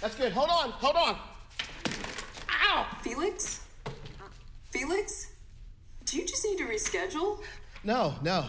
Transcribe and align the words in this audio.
That's 0.00 0.14
good. 0.14 0.32
Hold 0.32 0.50
on, 0.50 0.70
hold 0.70 0.96
on. 0.96 1.18
Ow! 2.68 2.86
Felix? 3.02 3.64
Felix? 4.70 5.32
Do 6.04 6.16
you 6.16 6.26
just 6.26 6.44
need 6.44 6.58
to 6.58 6.64
reschedule? 6.64 7.40
No, 7.84 8.14
no. 8.22 8.46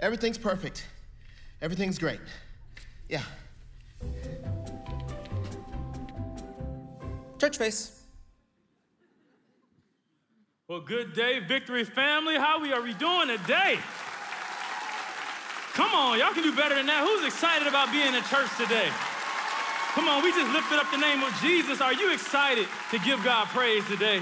Everything's 0.00 0.38
perfect. 0.38 0.86
Everything's 1.60 1.98
great. 1.98 2.20
Yeah. 3.08 3.22
Church 7.40 7.58
face. 7.58 8.02
Well, 10.68 10.80
good 10.80 11.12
day, 11.12 11.40
Victory 11.40 11.84
family. 11.84 12.36
How 12.36 12.60
we 12.60 12.72
are 12.72 12.80
we 12.80 12.94
doing 12.94 13.28
today? 13.28 13.78
Come 15.74 15.92
on, 15.92 16.18
y'all 16.18 16.32
can 16.32 16.42
do 16.42 16.54
better 16.54 16.76
than 16.76 16.86
that. 16.86 17.04
Who's 17.06 17.26
excited 17.26 17.66
about 17.66 17.90
being 17.92 18.14
in 18.14 18.22
church 18.24 18.48
today? 18.56 18.88
Come 19.94 20.08
on, 20.08 20.24
we 20.24 20.32
just 20.32 20.52
lifted 20.52 20.80
up 20.80 20.90
the 20.90 20.98
name 20.98 21.22
of 21.22 21.32
Jesus. 21.40 21.80
Are 21.80 21.92
you 21.92 22.12
excited 22.12 22.66
to 22.90 22.98
give 22.98 23.22
God 23.22 23.46
praise 23.46 23.86
today? 23.86 24.20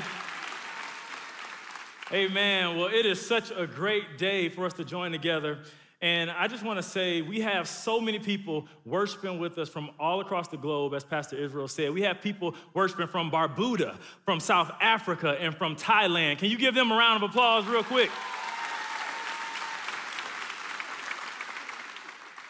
Amen. 2.12 2.76
Well, 2.76 2.88
it 2.88 3.06
is 3.06 3.26
such 3.26 3.50
a 3.50 3.66
great 3.66 4.18
day 4.18 4.50
for 4.50 4.66
us 4.66 4.74
to 4.74 4.84
join 4.84 5.12
together. 5.12 5.60
And 6.02 6.30
I 6.30 6.46
just 6.46 6.62
want 6.62 6.76
to 6.76 6.82
say, 6.82 7.22
we 7.22 7.40
have 7.40 7.66
so 7.66 8.02
many 8.02 8.18
people 8.18 8.68
worshiping 8.84 9.38
with 9.38 9.56
us 9.56 9.70
from 9.70 9.88
all 9.98 10.20
across 10.20 10.46
the 10.48 10.58
globe, 10.58 10.92
as 10.92 11.04
Pastor 11.04 11.36
Israel 11.36 11.68
said. 11.68 11.94
We 11.94 12.02
have 12.02 12.20
people 12.20 12.54
worshiping 12.74 13.06
from 13.06 13.30
Barbuda, 13.30 13.96
from 14.26 14.40
South 14.40 14.70
Africa, 14.78 15.38
and 15.40 15.56
from 15.56 15.76
Thailand. 15.76 16.36
Can 16.36 16.50
you 16.50 16.58
give 16.58 16.74
them 16.74 16.92
a 16.92 16.96
round 16.96 17.24
of 17.24 17.30
applause, 17.30 17.64
real 17.64 17.82
quick? 17.82 18.10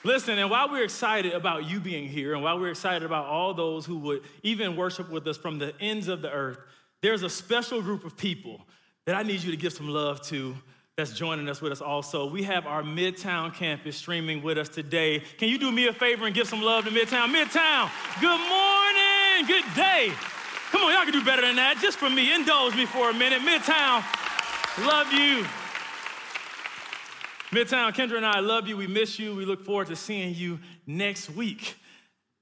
Listen, 0.05 0.39
and 0.39 0.51
while 0.51 0.69
we're 0.69 0.83
excited 0.83 1.33
about 1.33 1.69
you 1.69 1.79
being 1.79 2.09
here, 2.09 2.35
and 2.35 2.43
while 2.43 2.59
we're 2.59 2.71
excited 2.71 3.05
about 3.05 3.27
all 3.27 3.55
those 3.55 3.87
who 3.87 3.99
would 3.99 4.23
even 4.43 4.77
worship 4.77 5.09
with 5.11 5.27
us 5.29 5.37
from 5.37 5.59
the 5.59 5.73
ends 5.81 6.09
of 6.09 6.23
the 6.23 6.31
earth, 6.31 6.59
there's 7.03 7.23
a 7.23 7.31
special 7.31 7.81
group 7.81 8.05
of 8.05 8.17
people 8.17 8.61
that 9.07 9.15
I 9.15 9.23
need 9.23 9.43
you 9.43 9.51
to 9.53 9.57
give 9.57 9.73
some 9.73 9.89
love 9.89 10.21
to 10.23 10.57
that's 10.97 11.13
joining 11.13 11.49
us 11.49 11.61
with 11.61 11.73
us 11.73 11.81
also. 11.81 12.27
We 12.27 12.43
have 12.43 12.67
our 12.67 12.83
Midtown 12.83 13.55
campus 13.55 13.97
streaming 13.97 14.43
with 14.43 14.59
us 14.59 14.69
today. 14.69 15.23
Can 15.39 15.49
you 15.49 15.59
do 15.59 15.73
me 15.73 15.87
a 15.87 15.93
favor 15.93 16.27
and 16.27 16.35
give 16.35 16.49
some 16.49 16.63
love 16.63 16.85
to 16.85 16.91
Midtown? 16.91 17.33
Midtown, 17.33 17.91
good 18.21 18.41
morning, 18.49 19.47
good 19.47 19.65
day. 19.75 20.13
Come 20.71 20.83
on, 20.83 20.93
y'all 20.93 21.05
can 21.05 21.13
do 21.13 21.25
better 21.25 21.43
than 21.43 21.57
that. 21.57 21.79
Just 21.81 21.99
for 21.99 22.11
me, 22.11 22.35
indulge 22.35 22.75
me 22.75 22.87
for 22.87 23.11
a 23.11 23.15
minute. 23.15 23.41
Midtown, 23.41 24.03
love 24.87 25.13
you. 25.13 25.47
Midtown, 27.53 27.95
Kendra 27.95 28.17
and 28.17 28.25
I 28.25 28.41
love 28.41 28.67
you. 28.67 28.79
We 28.79 28.87
miss 28.87 29.19
you. 29.19 29.37
We 29.37 29.45
look 29.45 29.63
forward 29.63 29.89
to 29.89 29.97
seeing 29.97 30.35
you 30.35 30.59
next 30.87 31.29
week. 31.29 31.77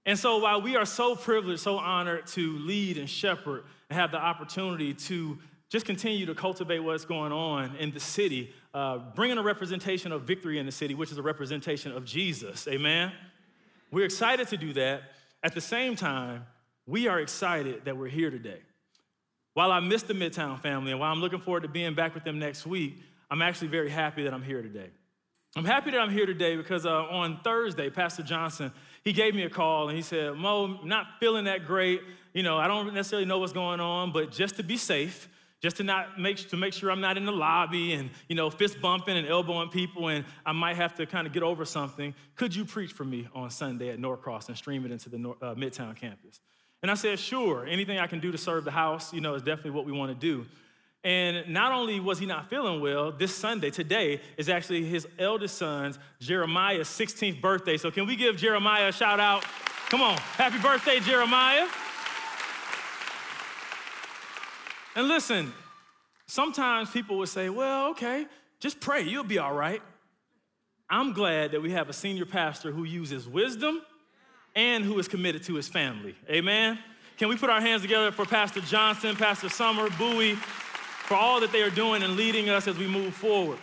And 0.07 0.17
so, 0.17 0.39
while 0.39 0.63
we 0.63 0.77
are 0.77 0.87
so 0.87 1.17
privileged, 1.17 1.63
so 1.63 1.79
honored 1.79 2.29
to 2.29 2.59
lead 2.59 2.97
and 2.97 3.11
shepherd 3.11 3.65
and 3.89 3.99
have 3.99 4.13
the 4.13 4.19
opportunity 4.19 4.95
to 4.95 5.37
just 5.69 5.85
continue 5.85 6.27
to 6.27 6.35
cultivate 6.37 6.79
what's 6.79 7.05
going 7.05 7.33
on 7.33 7.75
in 7.75 7.91
the 7.91 7.99
city, 7.99 8.55
uh, 8.73 8.99
bringing 9.17 9.37
a 9.37 9.43
representation 9.43 10.13
of 10.13 10.23
victory 10.23 10.61
in 10.61 10.67
the 10.67 10.71
city, 10.71 10.95
which 10.95 11.11
is 11.11 11.19
a 11.19 11.23
representation 11.23 11.91
of 11.91 12.05
Jesus. 12.05 12.69
Amen? 12.69 13.11
We're 13.91 14.05
excited 14.05 14.47
to 14.49 14.57
do 14.57 14.73
that. 14.75 15.03
At 15.43 15.57
the 15.57 15.61
same 15.61 15.97
time, 15.97 16.47
we 16.87 17.09
are 17.09 17.19
excited 17.19 17.85
that 17.85 17.97
we're 17.97 18.07
here 18.07 18.31
today. 18.31 18.61
While 19.55 19.73
I 19.73 19.81
miss 19.81 20.05
the 20.05 20.15
Midtown 20.15 20.61
family 20.61 20.93
and 20.93 21.01
while 21.01 21.11
I'm 21.11 21.21
looking 21.21 21.41
forward 21.41 21.65
to 21.65 21.69
being 21.69 21.95
back 21.95 22.15
with 22.15 22.23
them 22.23 22.39
next 22.39 22.65
week, 22.65 23.03
I'm 23.29 23.43
actually 23.43 23.69
very 23.69 23.91
happy 23.91 24.23
that 24.23 24.33
I'm 24.33 24.43
here 24.43 24.63
today. 24.63 24.91
I'm 25.57 25.65
happy 25.65 25.91
that 25.91 25.99
I'm 25.99 26.11
here 26.11 26.27
today 26.27 26.55
because 26.55 26.87
uh, 26.87 27.03
on 27.07 27.41
Thursday, 27.43 27.91
Pastor 27.91 28.23
Johnson, 28.23 28.71
he 29.03 29.13
gave 29.13 29.35
me 29.35 29.43
a 29.43 29.51
call 29.51 29.89
and 29.89 29.97
he 29.97 30.03
said, 30.03 30.35
Mo, 30.37 30.79
not 30.85 31.07
feeling 31.19 31.47
that 31.47 31.67
great. 31.67 32.03
You 32.33 32.45
know, 32.45 32.57
I 32.57 32.69
don't 32.69 32.95
necessarily 32.95 33.27
know 33.27 33.41
what's 33.41 33.53
going 33.53 33.81
on, 33.81 34.13
but 34.13 34.31
just 34.31 34.57
to 34.57 34.63
be 34.63 34.77
safe, 34.77 35.29
just 35.61 35.79
to 35.79 35.83
not 35.83 36.21
make 36.21 36.37
to 36.51 36.57
make 36.57 36.73
sure 36.73 36.89
I'm 36.89 37.01
not 37.01 37.17
in 37.17 37.25
the 37.25 37.33
lobby 37.33 37.95
and 37.95 38.11
you 38.29 38.37
know 38.37 38.49
fist 38.49 38.81
bumping 38.81 39.17
and 39.17 39.27
elbowing 39.27 39.71
people 39.71 40.09
and 40.09 40.25
I 40.47 40.53
might 40.53 40.77
have 40.77 40.95
to 40.95 41.07
kind 41.07 41.27
of 41.27 41.33
get 41.33 41.43
over 41.43 41.65
something. 41.65 42.15
Could 42.37 42.55
you 42.55 42.65
preach 42.65 42.93
for 42.93 43.05
me 43.05 43.29
on 43.35 43.51
Sunday 43.51 43.89
at 43.89 43.99
Norcross 43.99 44.49
and 44.49 44.57
stream 44.57 44.87
it 44.87 44.93
into 44.93 45.09
the 45.09 45.17
uh, 45.17 45.55
Midtown 45.57 45.97
campus? 45.97 46.41
And 46.83 46.91
I 46.91 46.95
said, 46.95 47.19
sure. 47.19 47.67
Anything 47.67 47.99
I 47.99 48.07
can 48.07 48.21
do 48.21 48.31
to 48.31 48.39
serve 48.39 48.65
the 48.65 48.71
house, 48.71 49.13
you 49.13 49.21
know, 49.21 49.35
is 49.35 49.43
definitely 49.43 49.73
what 49.73 49.85
we 49.85 49.93
want 49.93 50.13
to 50.13 50.15
do. 50.19 50.47
And 51.03 51.49
not 51.49 51.73
only 51.73 51.99
was 51.99 52.19
he 52.19 52.27
not 52.27 52.51
feeling 52.51 52.81
well, 52.81 53.11
this 53.11 53.35
Sunday, 53.35 53.71
today, 53.71 54.21
is 54.37 54.49
actually 54.49 54.85
his 54.85 55.07
eldest 55.19 55.57
son's, 55.57 55.99
Jeremiah's 56.21 56.89
16th 56.89 57.41
birthday. 57.41 57.79
So 57.79 57.91
can 57.91 58.07
we 58.07 58.17
give 58.17 58.37
Jeremiah 58.37 58.89
a 58.89 58.93
shout 58.93 59.19
out? 59.19 59.45
Come 59.89 60.03
on. 60.03 60.17
Happy 60.19 60.59
birthday, 60.59 61.01
Jeremiah. 61.01 61.67
And 64.95 65.09
listen, 65.09 65.53
sometimes 66.27 66.91
people 66.91 67.17
would 67.19 67.29
say, 67.29 67.49
well, 67.49 67.91
okay, 67.91 68.27
just 68.59 68.79
pray, 68.81 69.03
you'll 69.03 69.25
be 69.25 69.39
all 69.39 69.55
right. 69.55 69.81
I'm 70.91 71.13
glad 71.13 71.53
that 71.53 71.63
we 71.63 71.71
have 71.71 71.89
a 71.89 71.93
senior 71.93 72.27
pastor 72.27 72.73
who 72.73 72.85
uses 72.85 73.27
wisdom 73.27 73.81
and 74.55 74.85
who 74.85 74.99
is 74.99 75.09
committed 75.09 75.45
to 75.45 75.55
his 75.55 75.69
family. 75.69 76.15
Amen? 76.29 76.79
Can 77.17 77.29
we 77.29 77.37
put 77.37 77.49
our 77.49 77.61
hands 77.61 77.83
together 77.83 78.11
for 78.11 78.25
Pastor 78.25 78.61
Johnson, 78.61 79.15
Pastor 79.15 79.49
Summer, 79.49 79.89
Bowie, 79.99 80.37
for 81.11 81.17
all 81.17 81.41
that 81.41 81.51
they 81.51 81.61
are 81.61 81.71
doing 81.71 82.05
and 82.05 82.15
leading 82.15 82.49
us 82.49 82.69
as 82.69 82.79
we 82.79 82.87
move 82.87 83.13
forward. 83.13 83.59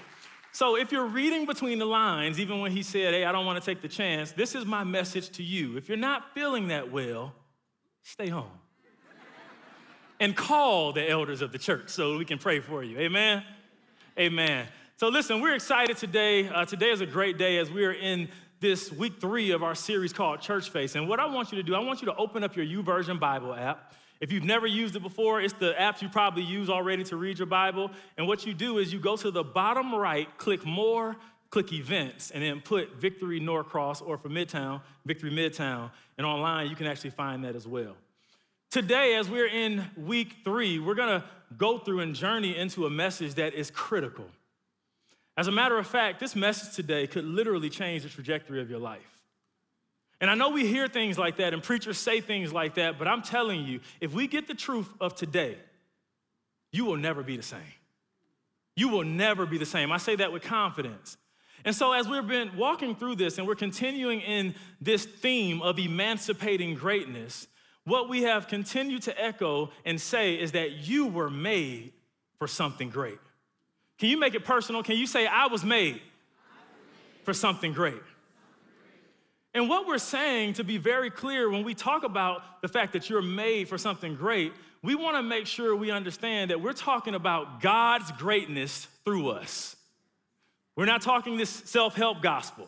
So, 0.51 0.75
if 0.75 0.91
you're 0.91 1.05
reading 1.05 1.45
between 1.45 1.79
the 1.79 1.85
lines, 1.85 2.41
even 2.41 2.59
when 2.59 2.73
he 2.73 2.83
said, 2.83 3.13
Hey, 3.13 3.23
I 3.23 3.31
don't 3.31 3.45
want 3.45 3.57
to 3.57 3.65
take 3.65 3.81
the 3.81 3.87
chance, 3.87 4.33
this 4.33 4.53
is 4.53 4.65
my 4.65 4.83
message 4.83 5.29
to 5.37 5.43
you. 5.43 5.77
If 5.77 5.87
you're 5.87 5.97
not 5.97 6.33
feeling 6.33 6.67
that 6.67 6.91
well, 6.91 7.33
stay 8.03 8.27
home 8.27 8.51
and 10.19 10.35
call 10.35 10.91
the 10.91 11.09
elders 11.09 11.41
of 11.41 11.53
the 11.53 11.57
church 11.57 11.87
so 11.87 12.17
we 12.17 12.25
can 12.25 12.37
pray 12.37 12.59
for 12.59 12.83
you. 12.83 12.99
Amen? 12.99 13.41
Amen. 14.19 14.67
So, 14.97 15.07
listen, 15.07 15.39
we're 15.39 15.55
excited 15.55 15.95
today. 15.95 16.49
Uh, 16.49 16.65
today 16.65 16.89
is 16.89 16.99
a 16.99 17.05
great 17.05 17.37
day 17.37 17.59
as 17.59 17.71
we 17.71 17.85
are 17.85 17.93
in 17.93 18.27
this 18.59 18.91
week 18.91 19.21
three 19.21 19.51
of 19.51 19.63
our 19.63 19.75
series 19.75 20.11
called 20.11 20.41
Church 20.41 20.69
Face. 20.69 20.95
And 20.95 21.07
what 21.07 21.21
I 21.21 21.27
want 21.27 21.53
you 21.53 21.55
to 21.59 21.63
do, 21.63 21.75
I 21.75 21.79
want 21.79 22.01
you 22.01 22.07
to 22.07 22.15
open 22.17 22.43
up 22.43 22.57
your 22.57 22.65
YouVersion 22.65 23.21
Bible 23.21 23.53
app. 23.53 23.93
If 24.19 24.31
you've 24.31 24.43
never 24.43 24.65
used 24.65 24.95
it 24.95 25.01
before, 25.01 25.41
it's 25.41 25.53
the 25.53 25.79
app 25.79 26.01
you 26.01 26.09
probably 26.09 26.43
use 26.43 26.69
already 26.69 27.03
to 27.05 27.17
read 27.17 27.37
your 27.37 27.45
Bible. 27.45 27.91
And 28.17 28.27
what 28.27 28.45
you 28.45 28.53
do 28.53 28.79
is 28.79 28.91
you 28.91 28.99
go 28.99 29.15
to 29.17 29.29
the 29.29 29.43
bottom 29.43 29.93
right, 29.93 30.27
click 30.37 30.65
More, 30.65 31.15
click 31.49 31.71
Events, 31.71 32.31
and 32.31 32.43
then 32.43 32.61
put 32.61 32.95
Victory 32.95 33.39
Norcross 33.39 34.01
or 34.01 34.17
for 34.17 34.29
Midtown, 34.29 34.81
Victory 35.05 35.31
Midtown. 35.31 35.91
And 36.17 36.25
online, 36.25 36.69
you 36.69 36.75
can 36.75 36.87
actually 36.87 37.11
find 37.11 37.43
that 37.43 37.55
as 37.55 37.67
well. 37.67 37.95
Today, 38.69 39.15
as 39.15 39.29
we're 39.29 39.47
in 39.47 39.85
week 39.95 40.37
three, 40.43 40.77
we're 40.79 40.95
gonna 40.95 41.23
go 41.57 41.77
through 41.77 42.01
and 42.01 42.13
journey 42.13 42.57
into 42.57 42.85
a 42.85 42.89
message 42.89 43.35
that 43.35 43.53
is 43.53 43.71
critical. 43.71 44.25
As 45.37 45.47
a 45.47 45.51
matter 45.51 45.77
of 45.77 45.85
fact, 45.85 46.19
this 46.19 46.35
message 46.35 46.75
today 46.75 47.07
could 47.07 47.23
literally 47.23 47.69
change 47.69 48.03
the 48.03 48.09
trajectory 48.09 48.59
of 48.59 48.69
your 48.69 48.79
life. 48.79 49.16
And 50.19 50.31
I 50.31 50.35
know 50.35 50.49
we 50.49 50.65
hear 50.65 50.87
things 50.87 51.17
like 51.17 51.37
that 51.37 51.53
and 51.53 51.61
preachers 51.61 51.97
say 51.97 52.21
things 52.21 52.51
like 52.51 52.75
that, 52.75 52.97
but 52.97 53.07
I'm 53.07 53.21
telling 53.21 53.65
you, 53.65 53.79
if 54.01 54.13
we 54.13 54.27
get 54.27 54.47
the 54.47 54.55
truth 54.55 54.89
of 54.99 55.15
today, 55.15 55.57
you 56.71 56.85
will 56.85 56.97
never 56.97 57.21
be 57.23 57.37
the 57.37 57.43
same. 57.43 57.59
You 58.75 58.89
will 58.89 59.03
never 59.03 59.45
be 59.45 59.57
the 59.57 59.65
same. 59.65 59.91
I 59.91 59.97
say 59.97 60.15
that 60.15 60.31
with 60.31 60.43
confidence. 60.43 61.17
And 61.65 61.75
so, 61.75 61.91
as 61.91 62.07
we've 62.07 62.27
been 62.27 62.55
walking 62.55 62.95
through 62.95 63.15
this 63.15 63.37
and 63.37 63.47
we're 63.47 63.55
continuing 63.55 64.21
in 64.21 64.55
this 64.79 65.05
theme 65.05 65.61
of 65.61 65.79
emancipating 65.79 66.75
greatness, 66.75 67.47
what 67.83 68.09
we 68.09 68.23
have 68.23 68.47
continued 68.47 69.03
to 69.03 69.21
echo 69.21 69.71
and 69.85 69.99
say 69.99 70.35
is 70.35 70.51
that 70.51 70.71
you 70.71 71.07
were 71.07 71.29
made 71.29 71.93
for 72.37 72.47
something 72.47 72.89
great. 72.89 73.17
Can 73.97 74.09
you 74.09 74.17
make 74.19 74.35
it 74.35 74.45
personal? 74.45 74.83
Can 74.83 74.97
you 74.97 75.07
say, 75.07 75.25
I 75.25 75.47
was 75.47 75.63
made, 75.63 75.95
I 75.95 75.95
was 75.95 75.95
made. 75.95 77.23
for 77.23 77.33
something 77.33 77.73
great? 77.73 78.01
And 79.53 79.69
what 79.69 79.87
we're 79.87 79.97
saying, 79.97 80.53
to 80.53 80.63
be 80.63 80.77
very 80.77 81.09
clear, 81.09 81.49
when 81.49 81.63
we 81.63 81.73
talk 81.73 82.03
about 82.03 82.61
the 82.61 82.67
fact 82.67 82.93
that 82.93 83.09
you're 83.09 83.21
made 83.21 83.67
for 83.67 83.77
something 83.77 84.15
great, 84.15 84.53
we 84.83 84.95
want 84.95 85.17
to 85.17 85.23
make 85.23 85.47
sure 85.47 85.75
we 85.75 85.91
understand 85.91 86.51
that 86.51 86.61
we're 86.61 86.73
talking 86.73 87.15
about 87.15 87.61
God's 87.61 88.11
greatness 88.13 88.87
through 89.03 89.29
us. 89.29 89.75
We're 90.75 90.85
not 90.85 91.01
talking 91.01 91.37
this 91.37 91.49
self 91.49 91.95
help 91.95 92.21
gospel. 92.21 92.67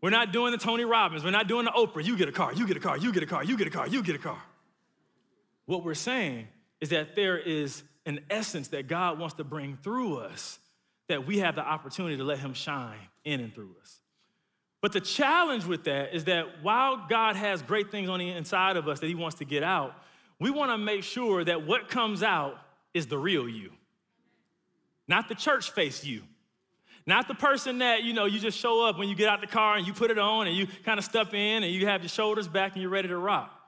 We're 0.00 0.10
not 0.10 0.32
doing 0.32 0.52
the 0.52 0.58
Tony 0.58 0.84
Robbins. 0.84 1.24
We're 1.24 1.30
not 1.30 1.48
doing 1.48 1.64
the 1.64 1.70
Oprah. 1.70 2.04
You 2.04 2.16
get 2.16 2.28
a 2.28 2.32
car, 2.32 2.52
you 2.52 2.66
get 2.66 2.76
a 2.76 2.80
car, 2.80 2.96
you 2.96 3.12
get 3.12 3.22
a 3.22 3.26
car, 3.26 3.44
you 3.44 3.56
get 3.56 3.66
a 3.66 3.70
car, 3.70 3.86
you 3.86 4.02
get 4.02 4.14
a 4.14 4.18
car. 4.18 4.42
What 5.66 5.84
we're 5.84 5.94
saying 5.94 6.48
is 6.80 6.90
that 6.90 7.16
there 7.16 7.38
is 7.38 7.82
an 8.06 8.20
essence 8.28 8.68
that 8.68 8.86
God 8.86 9.18
wants 9.18 9.34
to 9.36 9.44
bring 9.44 9.76
through 9.78 10.18
us 10.18 10.58
that 11.08 11.26
we 11.26 11.38
have 11.38 11.54
the 11.54 11.66
opportunity 11.66 12.16
to 12.16 12.24
let 12.24 12.38
Him 12.38 12.54
shine 12.54 12.98
in 13.24 13.40
and 13.40 13.54
through 13.54 13.74
us. 13.80 13.98
But 14.84 14.92
the 14.92 15.00
challenge 15.00 15.64
with 15.64 15.84
that 15.84 16.14
is 16.14 16.24
that 16.24 16.62
while 16.62 17.06
God 17.08 17.36
has 17.36 17.62
great 17.62 17.90
things 17.90 18.10
on 18.10 18.18
the 18.18 18.28
inside 18.28 18.76
of 18.76 18.86
us 18.86 19.00
that 19.00 19.06
He 19.06 19.14
wants 19.14 19.36
to 19.36 19.46
get 19.46 19.62
out, 19.62 19.94
we 20.38 20.50
want 20.50 20.72
to 20.72 20.76
make 20.76 21.04
sure 21.04 21.42
that 21.42 21.66
what 21.66 21.88
comes 21.88 22.22
out 22.22 22.58
is 22.92 23.06
the 23.06 23.16
real 23.16 23.48
you, 23.48 23.70
not 25.08 25.30
the 25.30 25.34
church 25.34 25.70
face 25.70 26.04
you. 26.04 26.20
Not 27.06 27.28
the 27.28 27.34
person 27.34 27.78
that, 27.78 28.02
you 28.02 28.12
know, 28.12 28.26
you 28.26 28.38
just 28.38 28.58
show 28.58 28.84
up 28.84 28.98
when 28.98 29.08
you 29.08 29.14
get 29.14 29.26
out 29.26 29.40
the 29.40 29.46
car 29.46 29.76
and 29.76 29.86
you 29.86 29.94
put 29.94 30.10
it 30.10 30.18
on 30.18 30.48
and 30.48 30.54
you 30.54 30.66
kind 30.84 30.98
of 30.98 31.04
step 31.06 31.32
in 31.32 31.62
and 31.62 31.72
you 31.72 31.86
have 31.86 32.02
your 32.02 32.10
shoulders 32.10 32.46
back 32.46 32.74
and 32.74 32.82
you're 32.82 32.90
ready 32.90 33.08
to 33.08 33.16
rock. 33.16 33.58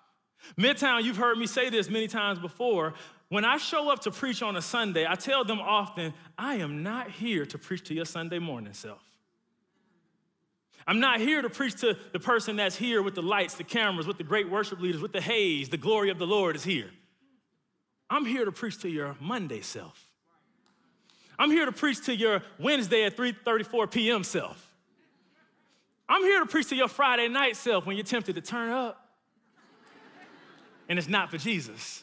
Midtown, 0.59 1.03
you've 1.03 1.17
heard 1.17 1.39
me 1.39 1.47
say 1.47 1.71
this 1.71 1.89
many 1.89 2.09
times 2.09 2.39
before. 2.39 2.93
When 3.31 3.47
I 3.47 3.57
show 3.57 3.91
up 3.91 4.01
to 4.01 4.11
preach 4.11 4.43
on 4.43 4.55
a 4.57 4.63
Sunday, 4.63 5.07
I 5.09 5.15
tell 5.15 5.47
them 5.47 5.61
often, 5.61 6.13
I 6.37 6.57
am 6.57 6.83
not 6.83 7.11
here 7.11 7.47
to 7.47 7.57
preach 7.57 7.85
to 7.85 7.95
your 7.95 8.05
Sunday 8.05 8.39
morning 8.39 8.75
self. 8.75 9.06
I'm 10.87 11.01
not 11.01 11.21
here 11.21 11.43
to 11.43 11.51
preach 11.51 11.75
to 11.81 11.97
the 12.13 12.21
person 12.21 12.57
that's 12.57 12.77
here 12.77 13.03
with 13.03 13.15
the 13.15 13.23
lights, 13.23 13.55
the 13.55 13.65
cameras, 13.65 14.07
with 14.07 14.19
the 14.19 14.25
great 14.25 14.49
worship 14.49 14.81
leaders, 14.81 15.01
with 15.01 15.13
the 15.13 15.21
haze, 15.21 15.69
the 15.69 15.77
glory 15.77 16.11
of 16.11 16.19
the 16.19 16.27
Lord 16.27 16.55
is 16.55 16.63
here. 16.63 16.91
I'm 18.09 18.25
here 18.25 18.45
to 18.45 18.53
preach 18.53 18.81
to 18.83 18.89
your 18.89 19.17
Monday 19.21 19.63
self. 19.63 20.05
I'm 21.39 21.51
here 21.51 21.67
to 21.67 21.73
preach 21.73 22.05
to 22.07 22.15
your 22.15 22.43
Wednesday 22.59 23.05
at 23.05 23.17
3:34 23.17 23.91
p.m. 23.91 24.23
self. 24.23 24.73
I'm 26.09 26.23
here 26.23 26.39
to 26.39 26.47
preach 26.47 26.69
to 26.69 26.77
your 26.77 26.89
Friday 26.89 27.29
night 27.29 27.57
self 27.57 27.85
when 27.85 27.97
you're 27.97 28.05
tempted 28.05 28.37
to 28.37 28.41
turn 28.41 28.71
up 28.71 29.07
and 30.89 30.99
it's 30.99 31.09
not 31.09 31.31
for 31.31 31.39
Jesus. 31.39 32.03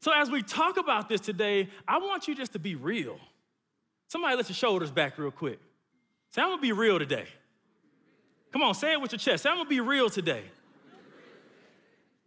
So, 0.00 0.12
as 0.12 0.30
we 0.30 0.42
talk 0.42 0.76
about 0.76 1.08
this 1.08 1.20
today, 1.20 1.68
I 1.86 1.98
want 1.98 2.28
you 2.28 2.34
just 2.34 2.52
to 2.52 2.58
be 2.58 2.76
real. 2.76 3.18
Somebody 4.08 4.36
let 4.36 4.48
your 4.48 4.54
shoulders 4.54 4.90
back 4.90 5.18
real 5.18 5.30
quick. 5.30 5.58
Say, 6.30 6.42
I'm 6.42 6.48
gonna 6.48 6.60
be 6.60 6.72
real 6.72 6.98
today. 6.98 7.26
Come 8.52 8.62
on, 8.62 8.74
say 8.74 8.92
it 8.92 9.00
with 9.00 9.12
your 9.12 9.18
chest. 9.18 9.42
Say, 9.42 9.50
I'm 9.50 9.56
gonna 9.56 9.68
be 9.68 9.80
real 9.80 10.08
today. 10.08 10.44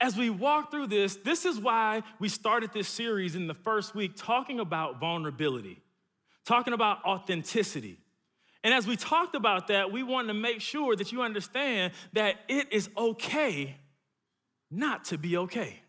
As 0.01 0.15
we 0.15 0.29
walk 0.29 0.71
through 0.71 0.87
this, 0.87 1.17
this 1.17 1.45
is 1.45 1.59
why 1.59 2.03
we 2.19 2.29
started 2.29 2.71
this 2.73 2.87
series 2.87 3.35
in 3.35 3.47
the 3.47 3.53
first 3.53 3.93
week 3.93 4.13
talking 4.15 4.59
about 4.59 4.99
vulnerability, 4.99 5.81
talking 6.45 6.73
about 6.73 7.03
authenticity. 7.03 7.99
And 8.63 8.73
as 8.73 8.87
we 8.87 8.95
talked 8.95 9.35
about 9.35 9.67
that, 9.67 9.91
we 9.91 10.03
wanted 10.03 10.29
to 10.29 10.33
make 10.33 10.61
sure 10.61 10.95
that 10.95 11.11
you 11.11 11.21
understand 11.21 11.93
that 12.13 12.35
it 12.47 12.71
is 12.71 12.89
okay 12.97 13.75
not 14.71 15.05
to 15.05 15.17
be 15.17 15.37
okay. 15.37 15.79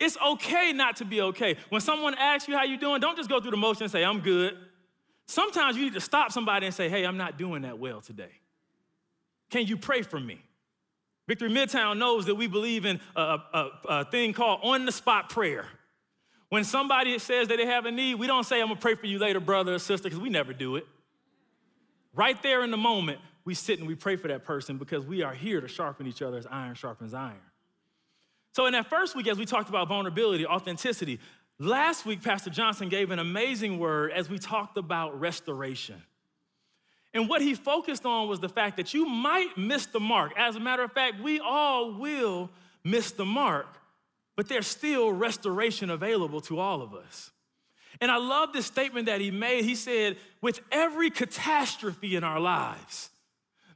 It's 0.00 0.16
okay 0.18 0.72
not 0.72 0.96
to 0.96 1.04
be 1.04 1.20
okay. 1.20 1.56
When 1.68 1.80
someone 1.80 2.14
asks 2.14 2.48
you 2.48 2.56
how 2.56 2.64
you 2.64 2.76
doing, 2.76 3.00
don't 3.00 3.16
just 3.16 3.28
go 3.28 3.40
through 3.40 3.52
the 3.52 3.56
motion 3.56 3.84
and 3.84 3.92
say, 3.92 4.04
I'm 4.04 4.20
good. 4.20 4.56
Sometimes 5.32 5.78
you 5.78 5.84
need 5.84 5.94
to 5.94 6.00
stop 6.00 6.30
somebody 6.30 6.66
and 6.66 6.74
say, 6.74 6.90
hey, 6.90 7.04
I'm 7.04 7.16
not 7.16 7.38
doing 7.38 7.62
that 7.62 7.78
well 7.78 8.02
today. 8.02 8.32
Can 9.48 9.66
you 9.66 9.78
pray 9.78 10.02
for 10.02 10.20
me? 10.20 10.42
Victory 11.26 11.48
Midtown 11.48 11.96
knows 11.96 12.26
that 12.26 12.34
we 12.34 12.48
believe 12.48 12.84
in 12.84 13.00
a, 13.16 13.22
a, 13.22 13.70
a 13.88 14.04
thing 14.04 14.34
called 14.34 14.60
on 14.62 14.84
the 14.84 14.92
spot 14.92 15.30
prayer. 15.30 15.64
When 16.50 16.64
somebody 16.64 17.18
says 17.18 17.48
that 17.48 17.56
they 17.56 17.64
have 17.64 17.86
a 17.86 17.90
need, 17.90 18.16
we 18.16 18.26
don't 18.26 18.44
say, 18.44 18.60
I'm 18.60 18.68
gonna 18.68 18.78
pray 18.78 18.94
for 18.94 19.06
you 19.06 19.18
later, 19.18 19.40
brother 19.40 19.74
or 19.74 19.78
sister, 19.78 20.10
because 20.10 20.20
we 20.20 20.28
never 20.28 20.52
do 20.52 20.76
it. 20.76 20.86
Right 22.12 22.40
there 22.42 22.62
in 22.62 22.70
the 22.70 22.76
moment, 22.76 23.18
we 23.46 23.54
sit 23.54 23.78
and 23.78 23.88
we 23.88 23.94
pray 23.94 24.16
for 24.16 24.28
that 24.28 24.44
person 24.44 24.76
because 24.76 25.06
we 25.06 25.22
are 25.22 25.32
here 25.32 25.62
to 25.62 25.68
sharpen 25.68 26.06
each 26.06 26.20
other 26.20 26.36
as 26.36 26.46
iron 26.46 26.74
sharpens 26.74 27.14
iron. 27.14 27.40
So, 28.54 28.66
in 28.66 28.74
that 28.74 28.90
first 28.90 29.16
week, 29.16 29.28
as 29.28 29.38
we 29.38 29.46
talked 29.46 29.70
about 29.70 29.88
vulnerability, 29.88 30.44
authenticity, 30.44 31.20
last 31.62 32.06
week, 32.06 32.22
Pastor 32.22 32.50
Johnson 32.50 32.88
gave 32.88 33.10
an 33.10 33.18
amazing 33.18 33.78
word 33.78 34.12
as 34.12 34.28
we 34.28 34.38
talked 34.38 34.76
about 34.76 35.18
restoration. 35.20 36.02
And 37.14 37.28
what 37.28 37.42
he 37.42 37.54
focused 37.54 38.06
on 38.06 38.28
was 38.28 38.40
the 38.40 38.48
fact 38.48 38.78
that 38.78 38.94
you 38.94 39.06
might 39.06 39.56
miss 39.58 39.86
the 39.86 40.00
mark. 40.00 40.32
As 40.36 40.56
a 40.56 40.60
matter 40.60 40.82
of 40.82 40.92
fact, 40.92 41.20
we 41.20 41.40
all 41.40 41.92
will 41.92 42.50
miss 42.84 43.12
the 43.12 43.26
mark, 43.26 43.66
but 44.34 44.48
there's 44.48 44.66
still 44.66 45.12
restoration 45.12 45.90
available 45.90 46.40
to 46.42 46.58
all 46.58 46.80
of 46.80 46.94
us. 46.94 47.30
And 48.00 48.10
I 48.10 48.16
love 48.16 48.52
this 48.52 48.66
statement 48.66 49.06
that 49.06 49.20
he 49.20 49.30
made. 49.30 49.64
He 49.64 49.74
said, 49.74 50.16
with 50.40 50.60
every 50.72 51.10
catastrophe 51.10 52.16
in 52.16 52.24
our 52.24 52.40
lives, 52.40 53.10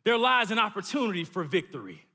there 0.04 0.16
lies 0.16 0.50
an 0.50 0.58
opportunity 0.58 1.24
for 1.24 1.44
victory. 1.44 2.05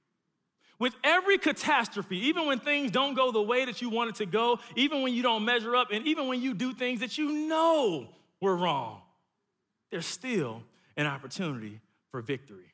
With 0.81 0.95
every 1.03 1.37
catastrophe, 1.37 2.17
even 2.29 2.47
when 2.47 2.57
things 2.57 2.89
don't 2.89 3.13
go 3.13 3.31
the 3.31 3.39
way 3.39 3.65
that 3.65 3.83
you 3.83 3.89
want 3.91 4.09
it 4.09 4.15
to 4.15 4.25
go, 4.25 4.57
even 4.75 5.03
when 5.03 5.13
you 5.13 5.21
don't 5.21 5.45
measure 5.45 5.75
up, 5.75 5.89
and 5.91 6.07
even 6.07 6.25
when 6.25 6.41
you 6.41 6.55
do 6.55 6.73
things 6.73 7.01
that 7.01 7.19
you 7.19 7.31
know 7.31 8.07
were 8.41 8.55
wrong, 8.57 9.03
there's 9.91 10.07
still 10.07 10.63
an 10.97 11.05
opportunity 11.05 11.79
for 12.09 12.19
victory. 12.23 12.73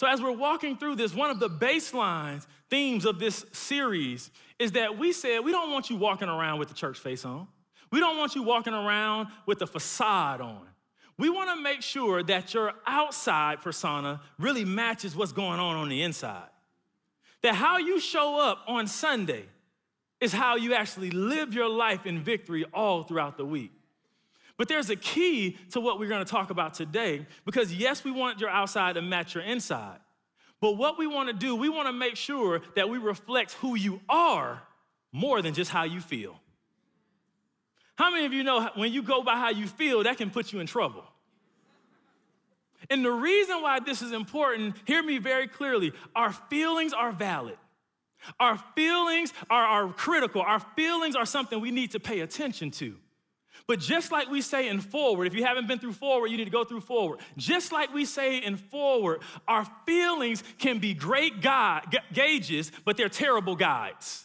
So, 0.00 0.08
as 0.08 0.20
we're 0.20 0.32
walking 0.32 0.76
through 0.76 0.96
this, 0.96 1.14
one 1.14 1.30
of 1.30 1.38
the 1.38 1.48
baseline 1.48 2.44
themes 2.70 3.04
of 3.04 3.20
this 3.20 3.46
series 3.52 4.32
is 4.58 4.72
that 4.72 4.98
we 4.98 5.12
said 5.12 5.44
we 5.44 5.52
don't 5.52 5.70
want 5.70 5.88
you 5.88 5.94
walking 5.94 6.28
around 6.28 6.58
with 6.58 6.66
the 6.66 6.74
church 6.74 6.98
face 6.98 7.24
on. 7.24 7.46
We 7.92 8.00
don't 8.00 8.18
want 8.18 8.34
you 8.34 8.42
walking 8.42 8.74
around 8.74 9.28
with 9.46 9.60
the 9.60 9.68
facade 9.68 10.40
on. 10.40 10.66
We 11.18 11.30
want 11.30 11.50
to 11.50 11.62
make 11.62 11.82
sure 11.82 12.24
that 12.24 12.52
your 12.52 12.72
outside 12.84 13.62
persona 13.62 14.20
really 14.40 14.64
matches 14.64 15.14
what's 15.14 15.30
going 15.30 15.60
on 15.60 15.76
on 15.76 15.88
the 15.88 16.02
inside. 16.02 16.48
That 17.46 17.54
how 17.54 17.78
you 17.78 18.00
show 18.00 18.40
up 18.40 18.64
on 18.66 18.88
Sunday 18.88 19.44
is 20.20 20.32
how 20.32 20.56
you 20.56 20.74
actually 20.74 21.12
live 21.12 21.54
your 21.54 21.68
life 21.68 22.04
in 22.04 22.18
victory 22.18 22.64
all 22.74 23.04
throughout 23.04 23.36
the 23.36 23.44
week. 23.44 23.70
But 24.56 24.66
there's 24.66 24.90
a 24.90 24.96
key 24.96 25.56
to 25.70 25.80
what 25.80 26.00
we're 26.00 26.08
to 26.08 26.24
talk 26.24 26.50
about 26.50 26.74
today 26.74 27.24
because, 27.44 27.72
yes, 27.72 28.02
we 28.02 28.10
want 28.10 28.40
your 28.40 28.50
outside 28.50 28.96
to 28.96 29.00
match 29.00 29.36
your 29.36 29.44
inside. 29.44 30.00
But 30.60 30.72
what 30.72 30.98
we 30.98 31.06
want 31.06 31.28
to 31.28 31.32
do, 31.32 31.54
we 31.54 31.68
want 31.68 31.86
to 31.86 31.92
make 31.92 32.16
sure 32.16 32.62
that 32.74 32.88
we 32.88 32.98
reflect 32.98 33.52
who 33.52 33.76
you 33.76 34.00
are 34.08 34.60
more 35.12 35.40
than 35.40 35.54
just 35.54 35.70
how 35.70 35.84
you 35.84 36.00
feel. 36.00 36.40
How 37.96 38.10
many 38.10 38.26
of 38.26 38.32
you 38.32 38.42
know 38.42 38.70
when 38.74 38.92
you 38.92 39.04
go 39.04 39.22
by 39.22 39.36
how 39.36 39.50
you 39.50 39.68
feel, 39.68 40.02
that 40.02 40.18
can 40.18 40.30
put 40.30 40.52
you 40.52 40.58
in 40.58 40.66
trouble? 40.66 41.04
And 42.90 43.04
the 43.04 43.10
reason 43.10 43.62
why 43.62 43.80
this 43.80 44.02
is 44.02 44.12
important, 44.12 44.76
hear 44.84 45.02
me 45.02 45.18
very 45.18 45.48
clearly 45.48 45.92
our 46.14 46.32
feelings 46.32 46.92
are 46.92 47.12
valid. 47.12 47.56
Our 48.40 48.58
feelings 48.74 49.32
are, 49.50 49.64
are 49.64 49.92
critical. 49.92 50.42
Our 50.42 50.60
feelings 50.60 51.16
are 51.16 51.26
something 51.26 51.60
we 51.60 51.70
need 51.70 51.92
to 51.92 52.00
pay 52.00 52.20
attention 52.20 52.70
to. 52.72 52.96
But 53.66 53.80
just 53.80 54.12
like 54.12 54.30
we 54.30 54.42
say 54.42 54.68
in 54.68 54.80
forward, 54.80 55.26
if 55.26 55.34
you 55.34 55.44
haven't 55.44 55.66
been 55.66 55.78
through 55.78 55.94
forward, 55.94 56.28
you 56.28 56.36
need 56.36 56.44
to 56.44 56.50
go 56.50 56.64
through 56.64 56.82
forward. 56.82 57.20
Just 57.36 57.72
like 57.72 57.92
we 57.92 58.04
say 58.04 58.38
in 58.38 58.56
forward, 58.56 59.22
our 59.48 59.66
feelings 59.84 60.44
can 60.58 60.78
be 60.78 60.94
great 60.94 61.40
guide, 61.40 61.84
gauges, 62.12 62.70
but 62.84 62.96
they're 62.96 63.08
terrible 63.08 63.56
guides. 63.56 64.24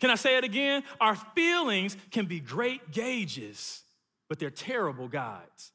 Can 0.00 0.10
I 0.10 0.16
say 0.16 0.36
it 0.36 0.44
again? 0.44 0.82
Our 1.00 1.14
feelings 1.14 1.96
can 2.10 2.26
be 2.26 2.40
great 2.40 2.92
gauges, 2.92 3.82
but 4.28 4.38
they're 4.38 4.50
terrible 4.50 5.08
guides. 5.08 5.72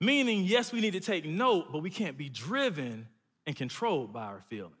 Meaning, 0.00 0.44
yes, 0.44 0.72
we 0.72 0.80
need 0.80 0.92
to 0.92 1.00
take 1.00 1.24
note, 1.24 1.72
but 1.72 1.82
we 1.82 1.90
can't 1.90 2.16
be 2.16 2.28
driven 2.28 3.08
and 3.46 3.56
controlled 3.56 4.12
by 4.12 4.24
our 4.24 4.40
feelings. 4.48 4.74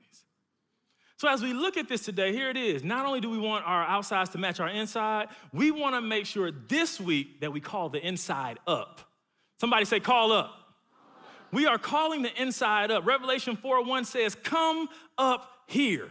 So, 1.16 1.28
as 1.28 1.42
we 1.42 1.52
look 1.52 1.76
at 1.76 1.88
this 1.88 2.02
today, 2.02 2.32
here 2.32 2.48
it 2.48 2.56
is. 2.56 2.84
Not 2.84 3.04
only 3.04 3.20
do 3.20 3.28
we 3.28 3.38
want 3.38 3.66
our 3.66 3.84
outsides 3.84 4.30
to 4.30 4.38
match 4.38 4.60
our 4.60 4.68
inside, 4.68 5.28
we 5.52 5.72
want 5.72 5.96
to 5.96 6.00
make 6.00 6.26
sure 6.26 6.52
this 6.52 7.00
week 7.00 7.40
that 7.40 7.52
we 7.52 7.60
call 7.60 7.88
the 7.88 8.06
inside 8.06 8.58
up. 8.68 9.00
Somebody 9.60 9.84
say, 9.84 9.98
call 9.98 10.30
up. 10.30 10.54
We 11.50 11.66
are 11.66 11.78
calling 11.78 12.22
the 12.22 12.40
inside 12.40 12.90
up. 12.92 13.04
Revelation 13.04 13.56
4 13.56 13.84
1 13.84 14.04
says, 14.04 14.36
Come 14.36 14.88
up 15.16 15.50
here 15.66 16.10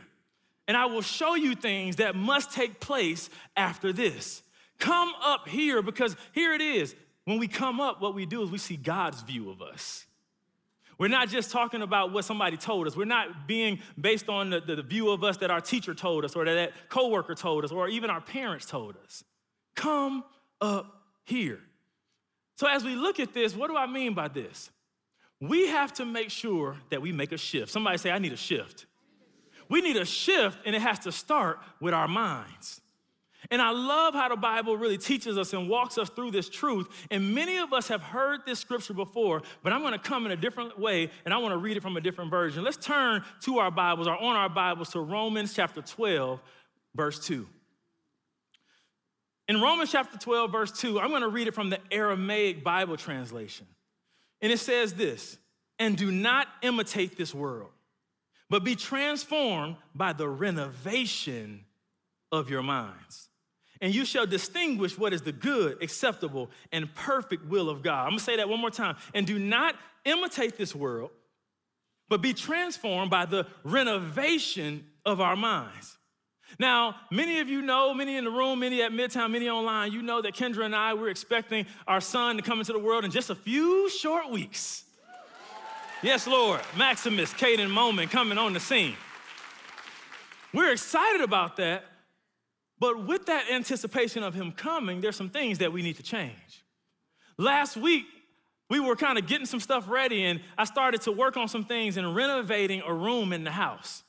and 0.68 0.76
I 0.76 0.86
will 0.86 1.02
show 1.02 1.36
you 1.36 1.56
things 1.56 1.98
that 1.98 2.16
must 2.16 2.52
take 2.52 2.80
place 2.80 3.30
after 3.56 3.94
this. 3.94 4.44
Come 4.80 5.14
up 5.24 5.48
here 5.48 5.82
because 5.82 6.16
here 6.34 6.54
it 6.54 6.62
is. 6.62 6.94
When 7.28 7.40
we 7.40 7.50
come 7.50 7.82
up, 7.82 8.00
what 8.00 8.16
we 8.16 8.26
do 8.26 8.42
is 8.42 8.50
we 8.50 8.58
see 8.58 8.78
God's 8.78 9.22
view 9.22 9.50
of 9.50 9.62
us. 9.62 10.06
We're 10.98 11.10
not 11.10 11.28
just 11.28 11.52
talking 11.52 11.82
about 11.82 12.14
what 12.14 12.24
somebody 12.24 12.56
told 12.56 12.88
us. 12.88 12.96
We're 12.96 13.04
not 13.04 13.50
being 13.50 13.80
based 14.00 14.30
on 14.30 14.50
the, 14.50 14.62
the, 14.62 14.82
view 14.82 15.10
of 15.10 15.26
us 15.26 15.36
that 15.40 15.52
our 15.52 15.60
teacher 15.60 15.94
told 15.94 16.24
us 16.24 16.38
or 16.38 16.46
that, 16.46 16.54
that 16.54 16.88
coworker 16.88 17.36
told 17.36 17.66
us 17.66 17.74
or 17.74 17.90
even 17.90 18.10
our 18.10 18.22
parents 18.22 18.66
told 18.66 18.96
us. 19.04 19.26
Come 19.76 20.24
up 20.62 21.02
here. 21.26 21.60
So 22.56 22.66
as 22.66 22.86
we 22.86 22.96
look 22.96 23.20
at 23.20 23.34
this, 23.34 23.54
what 23.54 23.70
do 23.70 23.76
I 23.76 23.88
mean 23.88 24.14
by 24.14 24.30
this? 24.30 24.72
We 25.42 25.68
have 25.68 25.92
to 25.96 26.06
make 26.06 26.32
sure 26.32 26.78
that 26.92 27.02
we 27.02 27.12
make 27.12 27.34
a 27.34 27.38
shift. 27.38 27.74
Somebody 27.74 27.98
say, 27.98 28.10
I 28.10 28.20
need 28.20 28.32
a 28.32 28.38
shift. 28.38 28.86
We 29.68 29.82
need 29.82 29.98
a 29.98 30.06
shift, 30.06 30.60
and 30.66 30.74
it 30.74 30.82
has 30.82 31.00
to 31.00 31.12
start 31.12 31.60
with 31.82 31.94
our 31.94 32.08
minds. 32.08 32.80
And 33.50 33.62
I 33.62 33.72
love 33.72 34.14
how 34.14 34.30
the 34.30 34.36
Bible 34.36 34.78
really 34.78 34.98
teaches 34.98 35.38
us 35.38 35.54
and 35.54 35.70
walks 35.70 35.98
us 35.98 36.10
through 36.10 36.32
this 36.32 36.50
truth. 36.50 36.88
And 37.12 37.34
many 37.34 37.58
of 37.58 37.74
us 37.74 37.88
have 37.88 38.02
heard 38.02 38.42
this 38.46 38.60
scripture 38.60 38.94
before, 38.94 39.42
but 39.64 39.74
I'm 39.74 39.82
gonna 39.82 40.00
come 40.00 40.26
in 40.26 40.32
a 40.32 40.36
different 40.36 40.80
way 40.80 41.10
and 41.26 41.34
I 41.34 41.38
wanna 41.38 41.58
read 41.58 41.78
it 41.78 41.82
from 41.82 41.98
a 41.98 42.02
different 42.02 42.30
version. 42.32 42.64
Let's 42.64 42.78
turn 42.78 43.24
to 43.42 43.60
our 43.60 43.72
Bibles 43.72 44.08
or 44.08 44.18
on 44.18 44.36
our 44.36 44.50
Bibles 44.50 44.90
to 44.92 45.00
Romans 45.00 45.54
chapter 45.54 45.82
12, 45.82 46.40
verse 46.96 47.26
2. 47.26 47.48
In 49.48 49.62
Romans 49.62 49.92
chapter 49.92 50.18
12, 50.18 50.52
verse 50.52 50.72
2, 50.80 51.00
I'm 51.00 51.12
gonna 51.12 51.30
read 51.30 51.48
it 51.48 51.56
from 51.56 51.70
the 51.70 51.80
Aramaic 51.92 52.64
Bible 52.64 52.98
translation. 52.98 53.68
And 54.42 54.52
it 54.52 54.60
says 54.60 54.94
this 54.94 55.38
and 55.80 55.96
do 55.96 56.12
not 56.12 56.48
imitate 56.62 57.18
this 57.18 57.34
world 57.34 57.70
but 58.50 58.64
be 58.64 58.76
transformed 58.76 59.76
by 59.94 60.14
the 60.14 60.28
renovation 60.28 61.66
of 62.32 62.50
your 62.50 62.64
minds. 62.64 63.27
And 63.82 63.94
you 63.94 64.06
shall 64.06 64.26
distinguish 64.26 64.98
what 64.98 65.14
is 65.14 65.22
the 65.22 65.32
good, 65.32 65.82
acceptable, 65.82 66.50
and 66.72 66.94
perfect 66.96 67.46
will 67.46 67.70
of 67.70 67.84
God. 67.84 68.06
I'm 68.06 68.12
gonna 68.12 68.20
say 68.20 68.38
that 68.38 68.50
one 68.50 68.60
more 68.60 68.72
time. 68.72 68.96
And 69.14 69.26
do 69.28 69.38
not 69.38 69.76
imitate 70.06 70.58
this 70.58 70.74
world, 70.76 71.12
but 72.10 72.22
be 72.22 72.34
transformed 72.34 73.12
by 73.12 73.26
the 73.26 73.48
renovation 73.64 74.86
of 75.06 75.22
our 75.22 75.36
minds. 75.36 75.98
Now, 76.60 76.96
many 77.12 77.40
of 77.40 77.50
you 77.50 77.62
know, 77.62 77.94
many 77.94 78.16
in 78.16 78.24
the 78.24 78.32
room, 78.32 78.60
many 78.60 78.82
at 78.82 78.92
Midtown, 78.92 79.32
many 79.32 79.50
online, 79.50 79.92
you 79.92 80.02
know 80.02 80.22
that 80.22 80.34
Kendra 80.34 80.66
and 80.66 80.76
I, 80.76 80.94
we're 80.94 81.10
expecting 81.10 81.66
our 81.88 82.02
son 82.02 82.38
to 82.38 82.42
come 82.42 82.60
into 82.60 82.74
the 82.74 82.80
world 82.80 83.06
in 83.06 83.12
just 83.12 83.30
a 83.30 83.36
few 83.36 83.90
short 83.90 84.32
weeks. 84.32 84.86
Yes, 86.02 86.28
Lord. 86.28 86.62
Maximus, 86.78 87.34
Caden 87.34 87.70
Moment 87.70 88.12
coming 88.12 88.38
on 88.38 88.54
the 88.54 88.60
scene. 88.60 88.96
We're 90.54 90.72
excited 90.72 91.22
about 91.22 91.58
that, 91.58 91.84
but 92.80 93.06
with 93.06 93.26
that 93.26 93.50
anticipation 93.52 94.24
of 94.24 94.34
him 94.34 94.52
coming, 94.52 95.02
there's 95.02 95.16
some 95.16 95.30
things 95.30 95.60
that 95.60 95.74
we 95.74 95.82
need 95.82 95.98
to 95.98 96.04
change. 96.04 96.64
Last 97.38 97.78
week, 97.78 98.06
we 98.70 98.80
were 98.80 98.96
kind 98.96 99.18
of 99.18 99.28
getting 99.28 99.46
some 99.46 99.60
stuff 99.60 99.88
ready, 99.88 100.26
and 100.26 100.42
I 100.58 100.66
started 100.66 101.02
to 101.04 101.12
work 101.12 101.38
on 101.38 101.48
some 101.48 101.66
things 101.66 101.98
and 101.98 102.16
renovating 102.16 102.82
a 102.86 102.94
room 102.94 103.32
in 103.32 103.44
the 103.44 103.52
house. 103.52 104.04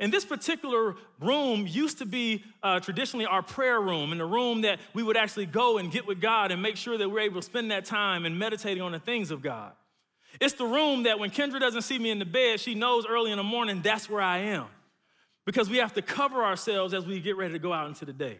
And 0.00 0.12
this 0.12 0.24
particular 0.24 0.94
room 1.20 1.66
used 1.66 1.98
to 1.98 2.06
be 2.06 2.44
uh, 2.62 2.80
traditionally 2.80 3.26
our 3.26 3.42
prayer 3.42 3.80
room, 3.80 4.12
and 4.12 4.20
the 4.20 4.26
room 4.26 4.62
that 4.62 4.80
we 4.94 5.02
would 5.02 5.16
actually 5.16 5.46
go 5.46 5.78
and 5.78 5.90
get 5.90 6.06
with 6.06 6.20
God 6.20 6.50
and 6.50 6.62
make 6.62 6.76
sure 6.76 6.96
that 6.96 7.08
we're 7.08 7.20
able 7.20 7.40
to 7.40 7.46
spend 7.46 7.70
that 7.70 7.84
time 7.84 8.24
and 8.24 8.38
meditating 8.38 8.82
on 8.82 8.92
the 8.92 8.98
things 8.98 9.30
of 9.30 9.42
God. 9.42 9.72
It's 10.40 10.54
the 10.54 10.64
room 10.64 11.02
that 11.04 11.18
when 11.18 11.30
Kendra 11.30 11.60
doesn't 11.60 11.82
see 11.82 11.98
me 11.98 12.10
in 12.10 12.18
the 12.18 12.24
bed, 12.24 12.60
she 12.60 12.74
knows 12.74 13.06
early 13.06 13.32
in 13.32 13.36
the 13.36 13.42
morning 13.44 13.82
that's 13.82 14.08
where 14.08 14.22
I 14.22 14.38
am. 14.38 14.66
Because 15.44 15.68
we 15.68 15.78
have 15.78 15.94
to 15.94 16.02
cover 16.02 16.44
ourselves 16.44 16.94
as 16.94 17.04
we 17.04 17.20
get 17.20 17.36
ready 17.36 17.52
to 17.54 17.58
go 17.58 17.72
out 17.72 17.88
into 17.88 18.04
the 18.04 18.12
day. 18.12 18.38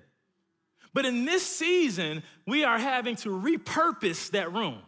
But 0.94 1.04
in 1.06 1.24
this 1.24 1.44
season, 1.44 2.22
we 2.46 2.64
are 2.64 2.78
having 2.78 3.16
to 3.16 3.30
repurpose 3.30 4.30
that 4.30 4.52
room. 4.52 4.78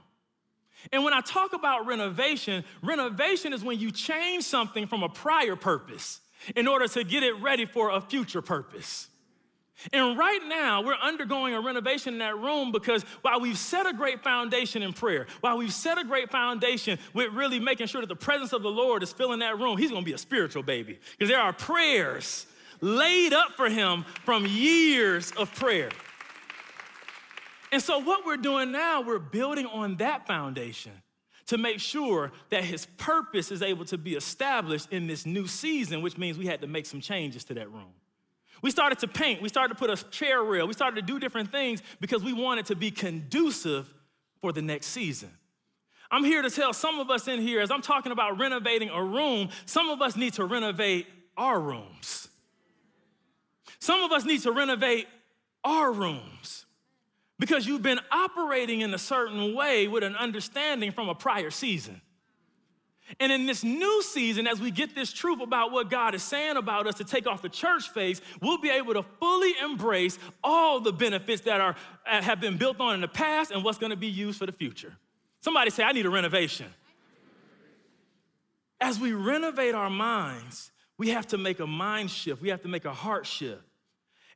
And 0.93 1.03
when 1.03 1.15
I 1.15 1.21
talk 1.21 1.55
about 1.55 1.87
renovation, 1.87 2.65
renovation 2.83 3.53
is 3.53 3.65
when 3.65 3.79
you 3.79 3.91
change 3.91 4.45
something 4.45 4.87
from 4.87 5.03
a 5.03 5.09
prior 5.09 5.57
purpose 5.57 6.21
in 6.55 6.69
order 6.69 6.87
to 6.89 7.05
get 7.05 7.23
it 7.23 7.41
ready 7.41 7.65
for 7.65 7.91
a 7.91 8.01
future 8.01 8.43
purpose. 8.43 9.09
And 9.93 10.17
right 10.17 10.41
now, 10.47 10.83
we're 10.83 10.95
undergoing 10.95 11.55
a 11.55 11.61
renovation 11.61 12.15
in 12.15 12.19
that 12.21 12.39
room 12.39 12.73
because 12.73 13.03
while 13.23 13.41
we've 13.41 13.59
set 13.59 13.87
a 13.87 13.93
great 13.93 14.23
foundation 14.23 14.83
in 14.83 14.93
prayer, 14.93 15.27
while 15.41 15.59
we've 15.59 15.73
set 15.73 15.99
a 15.99 16.05
great 16.05 16.31
foundation 16.31 16.99
with 17.13 17.33
really 17.33 17.59
making 17.59 17.89
sure 17.89 18.01
that 18.01 18.07
the 18.07 18.17
presence 18.17 18.53
of 18.53 18.63
the 18.63 18.71
Lord 18.71 19.03
is 19.03 19.13
filling 19.13 19.41
that 19.41 19.59
room, 19.59 19.77
he's 19.77 19.91
gonna 19.91 20.03
be 20.03 20.13
a 20.13 20.19
spiritual 20.19 20.63
baby. 20.63 20.99
Because 21.13 21.29
there 21.29 21.41
are 21.41 21.53
prayers 21.53 22.47
laid 22.81 23.33
up 23.33 23.53
for 23.57 23.69
him 23.69 24.05
from 24.25 24.47
years 24.47 25.33
of 25.33 25.53
prayer. 25.55 25.91
And 27.73 27.83
so, 27.83 27.99
what 27.99 28.25
we're 28.25 28.37
doing 28.37 28.71
now, 28.71 29.01
we're 29.01 29.19
building 29.19 29.67
on 29.67 29.97
that 29.97 30.27
foundation 30.27 30.93
to 31.47 31.59
make 31.59 31.81
sure 31.81 32.33
that 32.51 32.65
his 32.65 32.87
purpose 32.97 33.51
is 33.51 33.63
able 33.63 33.85
to 33.87 33.99
be 33.99 34.15
established 34.15 34.93
in 34.93 35.09
this 35.09 35.27
new 35.27 35.47
season, 35.47 36.01
which 36.01 36.17
means 36.17 36.39
we 36.39 36.47
had 36.47 36.61
to 36.61 36.67
make 36.67 36.87
some 36.87 37.01
changes 37.01 37.45
to 37.45 37.55
that 37.55 37.71
room. 37.71 37.93
We 38.65 38.71
started 38.71 38.99
to 39.01 39.09
paint, 39.09 39.43
we 39.43 39.51
started 39.51 39.75
to 39.75 39.79
put 39.79 39.91
a 39.91 40.03
chair 40.11 40.43
rail, 40.43 40.67
we 40.67 40.73
started 40.73 40.97
to 40.97 41.03
do 41.03 41.21
different 41.21 41.53
things 41.53 41.83
because 42.01 42.25
we 42.25 42.33
wanted 42.33 42.65
to 42.67 42.75
be 42.75 42.91
conducive 42.91 43.93
for 44.41 44.53
the 44.53 44.63
next 44.63 44.87
season. 44.87 45.29
I'm 46.11 46.25
here 46.25 46.41
to 46.41 46.49
tell 46.49 46.73
some 46.73 46.99
of 46.99 47.11
us 47.11 47.29
in 47.29 47.43
here, 47.43 47.61
as 47.61 47.71
I'm 47.71 47.83
talking 47.83 48.11
about 48.11 48.39
renovating 48.39 48.89
a 48.89 49.05
room, 49.05 49.51
some 49.67 49.91
of 49.91 50.01
us 50.01 50.17
need 50.17 50.33
to 50.35 50.47
renovate 50.47 51.07
our 51.37 51.61
rooms. 51.61 52.29
Some 53.81 54.01
of 54.01 54.13
us 54.13 54.25
need 54.25 54.41
to 54.45 54.51
renovate 54.51 55.09
our 55.63 55.93
rooms 55.93 56.65
because 57.39 57.67
you've 57.67 57.83
been 57.83 58.01
operating 58.11 58.81
in 58.81 58.95
a 58.95 58.99
certain 58.99 59.55
way 59.55 59.89
with 59.89 60.03
an 60.03 60.17
understanding 60.17 60.91
from 60.91 61.11
a 61.11 61.15
prior 61.15 61.51
season. 61.51 62.01
And 63.21 63.31
in 63.31 63.47
this 63.47 63.63
new 63.63 64.03
season, 64.03 64.47
as 64.47 64.61
we 64.61 64.71
get 64.71 64.95
this 64.95 65.13
truth 65.13 65.41
about 65.41 65.73
what 65.73 65.91
God 65.91 66.15
is 66.15 66.23
saying 66.23 66.57
about 66.57 66.87
us 66.87 66.95
to 66.97 67.05
take 67.05 67.27
off 67.27 67.43
the 67.43 67.51
church 67.51 67.91
face, 67.91 68.21
we'll 68.41 68.59
be 68.59 68.71
able 68.71 68.95
to 68.95 69.03
fully 69.21 69.53
embrace 69.63 70.19
all 70.43 70.81
the 70.81 70.93
benefits 70.93 71.43
that 71.43 71.61
are, 71.61 71.77
uh, 72.07 72.23
have 72.23 72.41
been 72.41 72.57
built 72.57 72.81
on 72.81 72.95
in 72.95 73.01
the 73.01 73.09
past 73.09 73.51
and 73.51 73.63
what's 73.63 73.79
gonna 73.79 73.97
be 73.97 74.09
used 74.09 74.39
for 74.39 74.47
the 74.47 74.53
future. 74.53 74.97
Somebody 75.41 75.71
say, 75.71 75.85
I 75.85 75.93
need 75.93 76.07
a 76.07 76.11
renovation. 76.11 76.67
As 78.81 78.99
we 78.99 79.13
renovate 79.13 79.75
our 79.75 79.91
minds, 79.91 80.73
we 80.97 81.11
have 81.11 81.27
to 81.29 81.39
make 81.39 81.61
a 81.61 81.67
mind 81.67 82.11
shift, 82.11 82.41
we 82.41 82.49
have 82.49 82.63
to 82.63 82.69
make 82.69 82.87
a 82.87 82.95
heart 82.95 83.27
shift. 83.27 83.63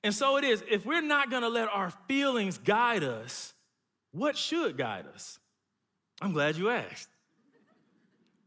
And 0.04 0.14
so 0.14 0.36
it 0.36 0.44
is, 0.44 0.62
if 0.70 0.84
we're 0.84 1.00
not 1.00 1.30
gonna 1.30 1.48
let 1.48 1.68
our 1.68 1.90
feelings 2.06 2.58
guide 2.58 3.02
us, 3.02 3.54
what 4.12 4.36
should 4.36 4.76
guide 4.76 5.06
us? 5.06 5.38
I'm 6.20 6.32
glad 6.32 6.56
you 6.56 6.68
asked. 6.68 7.08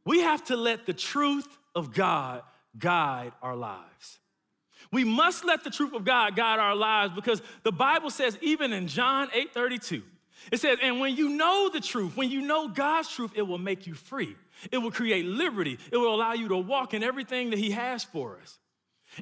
We 0.06 0.22
have 0.22 0.44
to 0.46 0.56
let 0.56 0.86
the 0.86 0.94
truth 0.94 1.48
of 1.76 1.94
God 1.94 2.42
guide 2.78 3.34
our 3.42 3.56
lives. 3.56 4.20
We 4.92 5.04
must 5.04 5.46
let 5.46 5.64
the 5.64 5.70
truth 5.70 5.94
of 5.94 6.04
God 6.04 6.36
guide 6.36 6.60
our 6.60 6.76
lives 6.76 7.14
because 7.14 7.42
the 7.64 7.72
Bible 7.72 8.10
says, 8.10 8.38
even 8.42 8.74
in 8.74 8.88
John 8.88 9.30
8 9.34 9.54
32, 9.54 10.04
it 10.52 10.60
says, 10.60 10.80
and 10.82 11.00
when 11.00 11.16
you 11.16 11.30
know 11.30 11.70
the 11.72 11.80
truth, 11.80 12.18
when 12.18 12.30
you 12.30 12.42
know 12.42 12.68
God's 12.68 13.10
truth, 13.10 13.32
it 13.36 13.44
will 13.44 13.60
make 13.60 13.86
you 13.86 13.94
free. 13.94 14.36
It 14.72 14.80
will 14.80 14.92
create 14.92 15.26
liberty. 15.26 15.78
It 15.92 15.98
will 15.98 16.14
allow 16.14 16.34
you 16.34 16.48
to 16.50 16.58
walk 16.58 16.94
in 16.94 17.04
everything 17.04 17.52
that 17.52 17.60
He 17.60 17.72
has 17.72 18.04
for 18.04 18.40
us. 18.42 18.58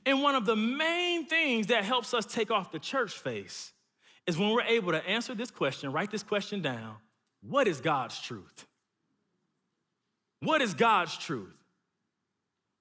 And 0.05 0.21
one 0.21 0.35
of 0.35 0.45
the 0.45 0.55
main 0.55 1.25
things 1.25 1.67
that 1.67 1.83
helps 1.83 2.13
us 2.13 2.25
take 2.25 2.51
off 2.51 2.71
the 2.71 2.79
church 2.79 3.13
face 3.13 3.73
is 4.27 4.37
when 4.37 4.51
we're 4.51 4.61
able 4.61 4.91
to 4.91 5.05
answer 5.07 5.33
this 5.33 5.51
question, 5.51 5.91
write 5.91 6.11
this 6.11 6.23
question 6.23 6.61
down 6.61 6.95
What 7.41 7.67
is 7.67 7.81
God's 7.81 8.19
truth? 8.19 8.65
What 10.41 10.61
is 10.61 10.73
God's 10.73 11.17
truth? 11.17 11.53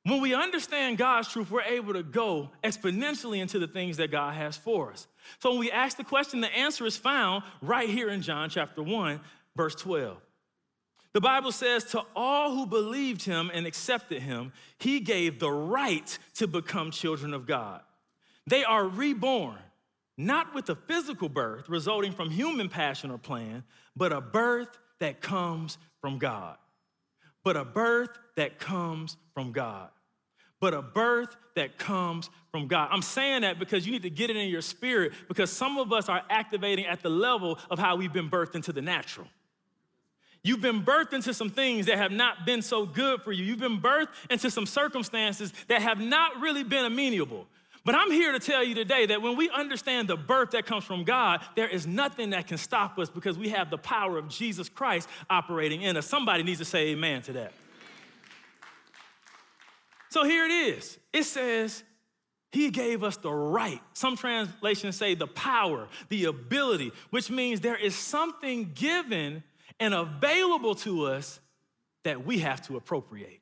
When 0.05 0.23
we 0.23 0.35
understand 0.35 0.97
God's 0.97 1.29
truth, 1.29 1.51
we're 1.51 1.63
able 1.63 1.93
to 1.93 2.03
go 2.03 2.51
exponentially 2.65 3.41
into 3.41 3.59
the 3.59 3.67
things 3.67 3.99
that 3.99 4.11
God 4.11 4.35
has 4.35 4.57
for 4.57 4.93
us. 4.93 5.07
So 5.41 5.51
when 5.51 5.59
we 5.59 5.71
ask 5.71 5.97
the 5.97 6.05
question, 6.05 6.41
the 6.41 6.55
answer 6.55 6.87
is 6.87 6.97
found 6.97 7.43
right 7.61 7.89
here 7.89 8.09
in 8.09 8.23
John 8.23 8.49
chapter 8.49 8.83
1, 8.83 9.21
verse 9.55 9.75
12. 9.75 10.17
The 11.13 11.21
Bible 11.21 11.53
says, 11.53 11.85
to 11.87 12.03
all 12.15 12.55
who 12.55 12.67
believed 12.67 13.25
him 13.25 13.51
and 13.53 13.67
accepted 13.67 14.23
him, 14.23 14.53
he 14.79 15.01
gave 15.01 15.41
the 15.41 15.51
right 15.51 16.19
to 16.37 16.47
become 16.47 16.91
children 16.91 17.35
of 17.35 17.47
God. 17.47 17.81
They 18.47 18.65
are 18.65 18.87
reborn, 18.87 19.59
not 20.17 20.55
with 20.55 20.71
a 20.71 20.75
physical 20.75 21.29
birth 21.29 21.69
resulting 21.69 22.13
from 22.13 22.31
human 22.31 22.69
passion 22.69 23.11
or 23.11 23.19
plan, 23.19 23.65
but 23.97 24.13
a 24.13 24.21
birth 24.21 24.79
that 25.01 25.21
comes 25.21 25.77
from 26.01 26.19
God. 26.19 26.57
But 27.45 27.57
a 27.57 27.65
birth 27.65 28.19
that 28.37 28.59
comes 28.59 29.17
from 29.35 29.53
God. 29.53 29.91
But 30.61 30.75
a 30.75 30.83
birth 30.83 31.37
that 31.55 31.79
comes 31.79 32.31
from 32.51 32.67
God. 32.67 32.89
I'm 32.91 33.03
saying 33.03 33.43
that 33.43 33.59
because 33.59 33.87
you 33.87 33.93
need 33.93 34.03
to 34.03 34.11
get 34.11 34.31
it 34.31 34.37
in 34.37 34.49
your 34.49 34.63
spirit 34.63 35.13
because 35.29 35.53
some 35.53 35.79
of 35.79 35.93
us 35.93 36.09
are 36.09 36.23
activating 36.31 36.87
at 36.87 37.03
the 37.03 37.11
level 37.11 37.59
of 37.71 37.79
how 37.79 37.97
we've 37.97 38.13
been 38.13 38.31
birthed 38.31 38.55
into 38.55 38.73
the 38.73 38.83
natural. 38.83 39.29
You've 40.43 40.61
been 40.61 40.83
birthed 40.83 41.13
into 41.13 41.35
some 41.35 41.51
things 41.51 41.87
that 41.87 41.99
have 41.99 42.13
not 42.13 42.47
been 42.47 42.63
so 42.63 42.87
good 42.87 43.23
for 43.23 43.33
you. 43.33 43.45
You've 43.45 43.59
been 43.59 43.81
birthed 43.81 44.09
into 44.31 44.51
some 44.51 44.67
circumstances 44.67 45.53
that 45.67 45.83
have 45.83 46.01
not 46.01 46.41
really 46.41 46.63
been 46.63 46.85
amenable. 46.85 47.47
But 47.89 47.95
I'm 47.95 48.11
here 48.11 48.33
to 48.33 48.39
tell 48.39 48.63
you 48.63 48.75
today 48.75 49.07
that 49.07 49.23
when 49.23 49.35
we 49.35 49.49
understand 49.49 50.09
the 50.09 50.17
birth 50.19 50.51
that 50.51 50.67
comes 50.67 50.85
from 50.85 51.05
God, 51.05 51.41
there 51.57 51.67
is 51.67 51.87
nothing 51.87 52.29
that 52.31 52.47
can 52.47 52.59
stop 52.59 52.99
us 52.99 53.09
because 53.09 53.39
we 53.39 53.49
have 53.49 53.71
the 53.71 53.79
power 53.79 54.19
of 54.19 54.29
Jesus 54.29 54.69
Christ 54.69 55.09
operating 55.31 55.81
in 55.81 55.97
us. 55.97 56.07
Somebody 56.07 56.43
needs 56.43 56.59
to 56.59 56.67
say 56.67 56.89
amen 56.89 57.23
to 57.23 57.33
that. 57.33 57.55
So 60.11 60.25
here 60.25 60.45
it 60.45 60.51
is. 60.51 60.99
It 61.15 61.23
says, 61.23 61.83
He 62.53 62.69
gave 62.69 63.03
us 63.03 63.17
the 63.17 63.33
right. 63.33 63.81
Some 63.95 64.19
translations 64.19 64.95
say 64.95 65.15
the 65.15 65.27
power, 65.27 65.89
the 66.11 66.27
ability, 66.27 66.93
which 67.09 67.31
means 67.31 67.63
there 67.63 67.75
is 67.75 67.95
something 67.95 68.73
given 68.75 69.43
and 69.81 69.95
available 69.95 70.75
to 70.75 71.07
us 71.07 71.41
that 72.05 72.27
we 72.27 72.41
have 72.41 72.61
to 72.67 72.77
appropriate. 72.77 73.41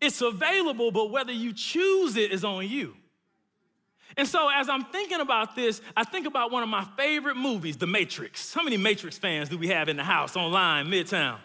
It's 0.00 0.22
available, 0.22 0.90
but 0.90 1.10
whether 1.10 1.32
you 1.32 1.52
choose 1.52 2.16
it 2.16 2.32
is 2.32 2.42
on 2.42 2.66
you. 2.66 2.94
And 4.16 4.26
so, 4.26 4.48
as 4.48 4.68
I'm 4.68 4.84
thinking 4.84 5.20
about 5.20 5.54
this, 5.54 5.82
I 5.96 6.04
think 6.04 6.26
about 6.26 6.50
one 6.50 6.62
of 6.62 6.68
my 6.68 6.86
favorite 6.96 7.36
movies, 7.36 7.76
The 7.76 7.86
Matrix. 7.86 8.54
How 8.54 8.62
many 8.62 8.78
Matrix 8.78 9.18
fans 9.18 9.50
do 9.50 9.58
we 9.58 9.68
have 9.68 9.88
in 9.88 9.96
the 9.96 10.04
house, 10.04 10.36
online, 10.36 10.86
Midtown? 10.86 11.38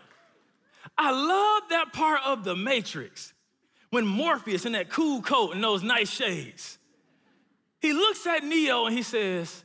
I 0.98 1.12
love 1.12 1.70
that 1.70 1.92
part 1.94 2.22
of 2.26 2.44
The 2.44 2.56
Matrix 2.56 3.34
when 3.92 4.08
Morpheus 4.08 4.66
in 4.66 4.72
that 4.72 4.90
cool 4.90 5.22
coat 5.22 5.54
and 5.54 5.64
those 5.64 5.84
nice 5.84 6.10
shades, 6.10 6.80
he 7.80 7.94
looks 7.94 8.26
at 8.26 8.44
Neo 8.44 8.86
and 8.86 8.96
he 8.96 9.04
says, 9.04 9.64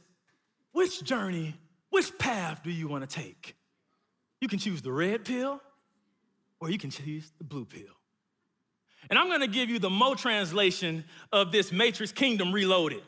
Which 0.73 1.03
journey, 1.03 1.55
which 1.91 2.17
path 2.19 2.63
do 2.63 2.71
you 2.71 2.89
want 2.89 3.09
to 3.09 3.23
take? 3.23 3.57
You 4.41 4.49
can 4.49 4.59
choose 4.59 4.83
the 4.83 4.93
red 4.93 5.25
pill 5.25 5.63
or 6.61 6.71
you 6.71 6.79
can 6.79 6.91
choose 6.91 7.33
the 7.39 7.45
blue 7.45 7.65
pill. 7.65 7.96
And 9.11 9.19
I'm 9.19 9.29
gonna 9.29 9.47
give 9.47 9.69
you 9.71 9.79
the 9.79 9.91
Mo 9.91 10.15
translation 10.15 11.05
of 11.33 11.53
this 11.53 11.73
Matrix 11.73 12.13
Kingdom 12.13 12.53
Reloaded. 12.53 13.03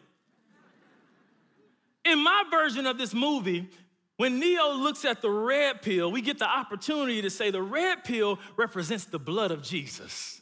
In 2.04 2.22
my 2.22 2.44
version 2.50 2.86
of 2.86 2.98
this 2.98 3.12
movie, 3.12 3.68
when 4.16 4.40
Neo 4.40 4.72
looks 4.72 5.04
at 5.04 5.22
the 5.22 5.30
red 5.30 5.80
pill, 5.80 6.10
we 6.10 6.22
get 6.22 6.38
the 6.38 6.48
opportunity 6.48 7.22
to 7.22 7.30
say 7.30 7.50
the 7.50 7.62
red 7.62 8.02
pill 8.04 8.38
represents 8.56 9.04
the 9.04 9.18
blood 9.18 9.50
of 9.50 9.62
Jesus. 9.62 10.40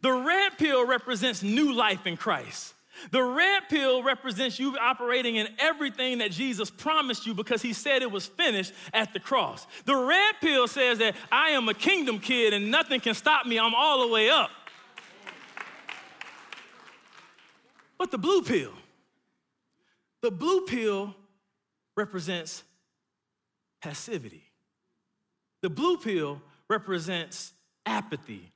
The 0.00 0.12
red 0.12 0.58
pill 0.58 0.86
represents 0.86 1.42
new 1.42 1.72
life 1.72 2.06
in 2.06 2.16
Christ. 2.16 2.73
The 3.10 3.22
red 3.22 3.68
pill 3.68 4.02
represents 4.02 4.58
you 4.58 4.76
operating 4.78 5.36
in 5.36 5.48
everything 5.58 6.18
that 6.18 6.30
Jesus 6.30 6.70
promised 6.70 7.26
you 7.26 7.34
because 7.34 7.62
he 7.62 7.72
said 7.72 8.02
it 8.02 8.10
was 8.10 8.26
finished 8.26 8.72
at 8.92 9.12
the 9.12 9.20
cross. 9.20 9.66
The 9.84 9.96
red 9.96 10.34
pill 10.40 10.68
says 10.68 10.98
that 10.98 11.16
I 11.30 11.50
am 11.50 11.68
a 11.68 11.74
kingdom 11.74 12.18
kid 12.18 12.52
and 12.52 12.70
nothing 12.70 13.00
can 13.00 13.14
stop 13.14 13.46
me, 13.46 13.58
I'm 13.58 13.74
all 13.74 14.06
the 14.06 14.12
way 14.12 14.30
up. 14.30 14.50
But 17.98 18.10
the 18.10 18.18
blue 18.18 18.42
pill, 18.42 18.72
the 20.22 20.30
blue 20.30 20.62
pill 20.62 21.14
represents 21.96 22.62
passivity. 23.80 24.44
The 25.62 25.70
blue 25.70 25.98
pill 25.98 26.42
represents 26.68 27.52
apathy. 27.86 28.53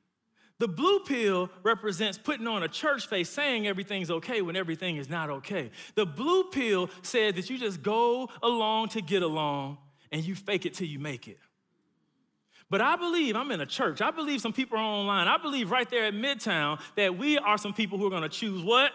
The 0.59 0.69
blue 0.69 1.01
pill 1.01 1.51
represents 1.63 2.19
putting 2.19 2.49
on 2.49 2.65
a 2.65 2.69
church 2.69 3.07
face 3.07 3.31
saying 3.31 3.69
everything's 3.69 4.11
okay 4.11 4.43
when 4.43 4.57
everything 4.57 4.97
is 4.97 5.09
not 5.09 5.31
okay. 5.31 5.71
The 5.95 6.05
blue 6.05 6.45
pill 6.45 6.91
says 7.03 7.35
that 7.35 7.49
you 7.49 7.59
just 7.59 7.83
go 7.83 8.29
along 8.43 8.89
to 8.91 9.01
get 9.01 9.23
along 9.23 9.79
and 10.11 10.25
you 10.25 10.35
fake 10.35 10.67
it 10.67 10.75
till 10.75 10.89
you 10.89 10.99
make 10.99 11.29
it. 11.29 11.39
But 12.71 12.81
I 12.81 12.97
believe, 12.97 13.37
I'm 13.37 13.51
in 13.51 13.61
a 13.61 13.67
church, 13.67 14.03
I 14.03 14.11
believe 14.11 14.41
some 14.41 14.53
people 14.53 14.79
are 14.79 14.83
online. 14.83 15.29
I 15.29 15.39
believe 15.39 15.71
right 15.71 15.89
there 15.89 16.05
at 16.05 16.15
Midtown 16.15 16.81
that 16.97 17.17
we 17.17 17.39
are 17.39 17.57
some 17.57 17.73
people 17.73 17.97
who 17.97 18.07
are 18.07 18.11
gonna 18.11 18.29
choose 18.29 18.63
what? 18.63 18.93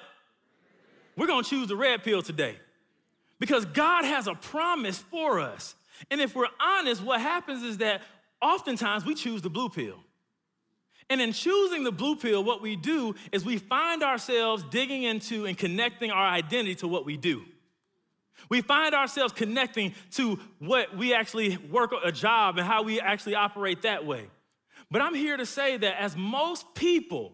We're 1.15 1.27
gonna 1.27 1.43
choose 1.43 1.69
the 1.69 1.75
red 1.75 2.03
pill 2.03 2.21
today. 2.21 2.57
Because 3.39 3.65
God 3.65 4.05
has 4.05 4.27
a 4.27 4.35
promise 4.35 4.99
for 4.99 5.39
us. 5.39 5.75
And 6.11 6.21
if 6.21 6.35
we're 6.35 6.47
honest, 6.59 7.01
what 7.01 7.21
happens 7.21 7.63
is 7.63 7.77
that 7.77 8.01
oftentimes 8.41 9.05
we 9.05 9.15
choose 9.15 9.41
the 9.41 9.49
blue 9.49 9.69
pill. 9.69 10.03
And 11.09 11.21
in 11.21 11.33
choosing 11.33 11.83
the 11.83 11.91
blue 11.91 12.15
pill, 12.15 12.43
what 12.43 12.61
we 12.61 12.75
do 12.75 13.15
is 13.31 13.43
we 13.45 13.57
find 13.57 14.03
ourselves 14.03 14.63
digging 14.69 15.03
into 15.03 15.45
and 15.45 15.57
connecting 15.57 16.11
our 16.11 16.27
identity 16.27 16.75
to 16.75 16.87
what 16.87 17.05
we 17.05 17.17
do. 17.17 17.43
We 18.49 18.61
find 18.61 18.93
ourselves 18.93 19.33
connecting 19.33 19.93
to 20.11 20.39
what 20.59 20.95
we 20.95 21.13
actually 21.13 21.57
work 21.57 21.93
a 22.03 22.11
job 22.11 22.57
and 22.57 22.67
how 22.67 22.83
we 22.83 22.99
actually 22.99 23.35
operate 23.35 23.83
that 23.83 24.05
way. 24.05 24.27
But 24.91 25.01
I'm 25.01 25.15
here 25.15 25.37
to 25.37 25.45
say 25.45 25.77
that 25.77 26.01
as 26.01 26.15
most 26.15 26.75
people 26.75 27.33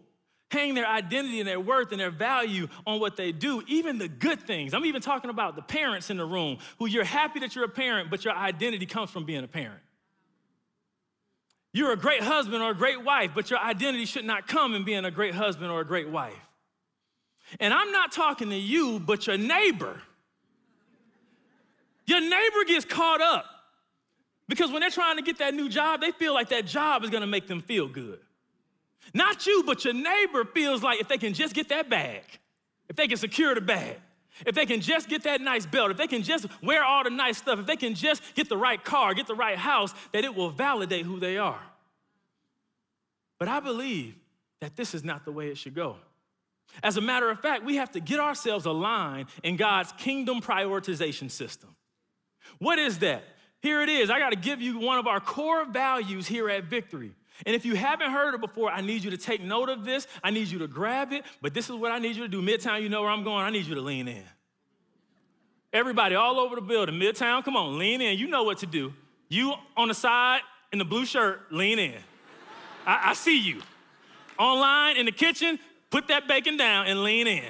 hang 0.52 0.74
their 0.74 0.88
identity 0.88 1.40
and 1.40 1.48
their 1.48 1.60
worth 1.60 1.92
and 1.92 2.00
their 2.00 2.12
value 2.12 2.68
on 2.88 3.00
what 3.00 3.16
they 3.16 3.32
do, 3.32 3.64
even 3.68 3.98
the 3.98 4.08
good 4.08 4.42
things. 4.42 4.74
I'm 4.74 4.86
even 4.86 5.02
talking 5.02 5.30
about 5.30 5.56
the 5.56 5.62
parents 5.62 6.10
in 6.10 6.18
the 6.18 6.26
room 6.26 6.58
who 6.80 6.88
you're 6.88 7.04
happy 7.04 7.40
that 7.42 7.56
you're 7.56 7.66
a 7.66 7.70
parent, 7.70 8.10
but 8.10 8.26
your 8.26 8.34
identity 8.34 8.86
comes 8.86 9.12
from 9.12 9.26
being 9.26 9.44
a 9.44 9.48
parent. 9.48 9.82
You're 11.72 11.92
a 11.92 11.98
great 11.98 12.22
husband 12.22 12.64
or 12.64 12.72
a 12.72 12.76
great 12.76 13.04
wife, 13.04 13.32
but 13.36 13.50
your 13.50 13.60
identity 13.60 14.06
should 14.06 14.26
not 14.26 14.48
come 14.48 14.74
in 14.74 14.84
being 14.84 15.06
a 15.06 15.12
great 15.12 15.36
husband 15.36 15.72
or 15.72 15.82
a 15.82 15.86
great 15.86 16.10
wife. 16.10 16.34
And 17.60 17.74
I'm 17.74 17.92
not 17.92 18.12
talking 18.12 18.50
to 18.50 18.56
you, 18.56 19.00
but 19.00 19.28
your 19.28 19.38
neighbor. 19.38 20.02
Your 22.06 22.22
neighbor 22.22 22.64
gets 22.66 22.86
caught 22.86 23.22
up 23.22 23.46
because 24.48 24.72
when 24.72 24.82
they're 24.82 24.90
trying 24.90 25.18
to 25.18 25.22
get 25.22 25.38
that 25.38 25.54
new 25.54 25.70
job, 25.70 26.02
they 26.02 26.12
feel 26.12 26.34
like 26.34 26.50
that 26.50 26.66
job 26.66 27.04
is 27.04 27.12
gonna 27.12 27.28
make 27.28 27.48
them 27.48 27.62
feel 27.62 27.88
good. 27.88 28.20
Not 29.14 29.46
you, 29.46 29.64
but 29.66 29.86
your 29.86 29.94
neighbor 29.94 30.44
feels 30.46 30.82
like 30.82 31.00
if 31.00 31.08
they 31.08 31.18
can 31.18 31.34
just 31.34 31.54
get 31.54 31.70
that 31.70 31.90
bag, 31.90 32.24
if 32.88 32.96
they 32.96 33.08
can 33.08 33.18
secure 33.18 33.54
the 33.54 33.62
bag, 33.62 33.98
if 34.46 34.56
they 34.56 34.66
can 34.66 34.82
just 34.82 35.10
get 35.10 35.24
that 35.24 35.42
nice 35.42 35.66
belt, 35.66 35.92
if 35.92 35.98
they 35.98 36.08
can 36.08 36.24
just 36.24 36.46
wear 36.62 36.84
all 36.84 37.04
the 37.04 37.10
nice 37.10 37.38
stuff, 37.38 37.60
if 37.60 37.66
they 37.66 37.76
can 37.76 37.96
just 37.96 38.22
get 38.36 38.50
the 38.50 38.58
right 38.58 38.84
car, 38.84 39.14
get 39.14 39.28
the 39.28 39.36
right 39.36 39.58
house, 39.58 39.94
that 40.14 40.24
it 40.24 40.36
will 40.36 40.50
validate 40.50 41.06
who 41.06 41.20
they 41.20 41.38
are. 41.38 41.62
But 43.38 43.48
I 43.48 43.60
believe 43.60 44.16
that 44.62 44.76
this 44.76 44.94
is 44.94 45.04
not 45.04 45.26
the 45.26 45.32
way 45.32 45.48
it 45.48 45.58
should 45.58 45.76
go. 45.76 45.96
As 46.84 46.98
a 46.98 47.02
matter 47.02 47.30
of 47.30 47.40
fact, 47.40 47.64
we 47.64 47.78
have 47.78 47.92
to 47.92 48.00
get 48.00 48.20
ourselves 48.20 48.66
aligned 48.66 49.28
in 49.44 49.56
God's 49.56 49.92
kingdom 49.94 50.42
prioritization 50.42 51.32
system. 51.32 51.76
What 52.60 52.80
is 52.80 53.00
that? 53.00 53.24
Here 53.62 53.82
it 53.82 53.90
is. 53.90 54.10
I 54.10 54.20
got 54.20 54.30
to 54.30 54.38
give 54.38 54.62
you 54.62 54.80
one 54.80 55.00
of 55.00 55.08
our 55.08 55.20
core 55.20 55.66
values 55.66 56.28
here 56.28 56.50
at 56.50 56.66
Victory. 56.66 57.14
And 57.46 57.56
if 57.56 57.66
you 57.66 57.76
haven't 57.76 58.12
heard 58.12 58.36
it 58.36 58.42
before, 58.42 58.70
I 58.70 58.82
need 58.82 59.04
you 59.04 59.12
to 59.12 59.18
take 59.18 59.42
note 59.42 59.70
of 59.70 59.86
this. 59.86 60.08
I 60.24 60.32
need 60.32 60.48
you 60.48 60.60
to 60.60 60.68
grab 60.68 61.14
it. 61.14 61.24
But 61.42 61.54
this 61.54 61.70
is 61.70 61.76
what 61.76 61.92
I 61.92 62.00
need 62.00 62.16
you 62.16 62.24
to 62.24 62.28
do. 62.28 62.42
Midtown, 62.42 62.82
you 62.82 62.90
know 62.90 63.02
where 63.02 63.12
I'm 63.12 63.24
going. 63.24 63.46
I 63.46 63.50
need 63.50 63.66
you 63.66 63.76
to 63.76 63.82
lean 63.82 64.08
in. 64.08 64.24
Everybody 65.72 66.16
all 66.16 66.40
over 66.40 66.56
the 66.56 66.62
building, 66.62 66.96
Midtown, 66.96 67.44
come 67.44 67.56
on, 67.56 67.78
lean 67.78 68.02
in. 68.02 68.18
You 68.18 68.28
know 68.28 68.44
what 68.44 68.58
to 68.60 68.66
do. 68.66 68.92
You 69.28 69.54
on 69.78 69.88
the 69.88 69.94
side 69.94 70.42
in 70.74 70.80
the 70.80 70.86
blue 70.86 71.06
shirt, 71.06 71.52
lean 71.52 71.78
in. 71.78 72.00
I, 72.86 73.12
I 73.12 73.14
see 73.14 73.40
you. 73.40 73.62
Online, 74.40 74.98
in 74.98 75.06
the 75.06 75.12
kitchen, 75.12 75.60
put 75.92 76.08
that 76.08 76.28
bacon 76.28 76.58
down 76.58 76.88
and 76.88 77.04
lean 77.04 77.28
in. 77.28 77.44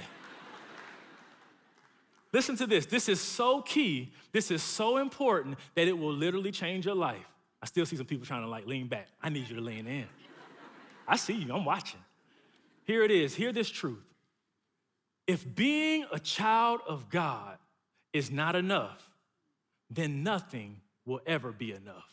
Listen 2.33 2.55
to 2.57 2.67
this. 2.67 2.85
This 2.85 3.09
is 3.09 3.21
so 3.21 3.61
key. 3.61 4.11
This 4.31 4.51
is 4.51 4.61
so 4.61 4.97
important 4.97 5.57
that 5.75 5.87
it 5.87 5.97
will 5.97 6.13
literally 6.13 6.51
change 6.51 6.85
your 6.85 6.95
life. 6.95 7.25
I 7.61 7.65
still 7.65 7.85
see 7.85 7.97
some 7.97 8.05
people 8.05 8.25
trying 8.25 8.43
to 8.43 8.49
like 8.49 8.65
lean 8.65 8.87
back. 8.87 9.07
I 9.21 9.29
need 9.29 9.49
you 9.49 9.55
to 9.55 9.61
lean 9.61 9.87
in. 9.87 10.05
I 11.07 11.15
see 11.17 11.33
you, 11.33 11.53
I'm 11.53 11.65
watching. 11.65 11.99
Here 12.85 13.03
it 13.03 13.11
is. 13.11 13.35
Hear 13.35 13.51
this 13.51 13.69
truth. 13.69 14.03
If 15.27 15.55
being 15.55 16.05
a 16.11 16.19
child 16.19 16.81
of 16.87 17.09
God 17.09 17.57
is 18.13 18.31
not 18.31 18.55
enough, 18.55 19.07
then 19.89 20.23
nothing 20.23 20.81
will 21.05 21.21
ever 21.25 21.51
be 21.51 21.71
enough. 21.71 22.05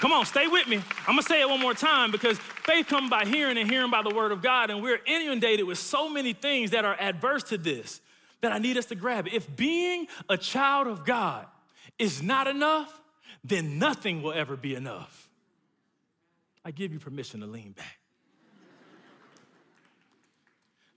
Come 0.00 0.12
on, 0.12 0.26
stay 0.26 0.46
with 0.46 0.66
me. 0.68 0.76
I'm 0.76 1.14
gonna 1.14 1.22
say 1.22 1.40
it 1.40 1.48
one 1.48 1.60
more 1.60 1.72
time 1.72 2.10
because 2.10 2.38
faith 2.38 2.88
comes 2.88 3.08
by 3.08 3.24
hearing 3.24 3.56
and 3.56 3.70
hearing 3.70 3.90
by 3.90 4.02
the 4.02 4.14
word 4.14 4.32
of 4.32 4.42
God, 4.42 4.70
and 4.70 4.82
we're 4.82 5.00
inundated 5.06 5.66
with 5.66 5.78
so 5.78 6.08
many 6.08 6.34
things 6.34 6.72
that 6.72 6.84
are 6.84 6.96
adverse 7.00 7.44
to 7.44 7.58
this 7.58 8.00
that 8.40 8.52
I 8.52 8.58
need 8.58 8.76
us 8.76 8.86
to 8.86 8.94
grab. 8.94 9.26
If 9.32 9.56
being 9.56 10.06
a 10.28 10.36
child 10.36 10.88
of 10.88 11.06
God 11.06 11.46
is 11.98 12.22
not 12.22 12.46
enough, 12.46 13.00
then 13.42 13.78
nothing 13.78 14.22
will 14.22 14.32
ever 14.32 14.56
be 14.56 14.74
enough. 14.74 15.28
I 16.64 16.70
give 16.70 16.92
you 16.92 16.98
permission 16.98 17.40
to 17.40 17.46
lean 17.46 17.72
back. 17.72 17.98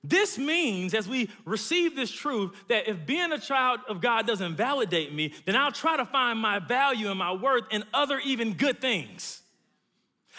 This 0.03 0.37
means, 0.37 0.93
as 0.93 1.09
we 1.09 1.29
receive 1.43 1.95
this 1.95 2.11
truth, 2.11 2.51
that 2.69 2.87
if 2.87 3.05
being 3.05 3.33
a 3.33 3.39
child 3.39 3.81
of 3.89 3.99
God 3.99 4.25
doesn't 4.25 4.55
validate 4.55 5.13
me, 5.13 5.33
then 5.45 5.55
I'll 5.55 5.71
try 5.71 5.97
to 5.97 6.05
find 6.05 6.39
my 6.39 6.59
value 6.59 7.09
and 7.09 7.19
my 7.19 7.33
worth 7.33 7.65
in 7.71 7.83
other, 7.93 8.19
even 8.19 8.53
good 8.53 8.79
things. 8.79 9.41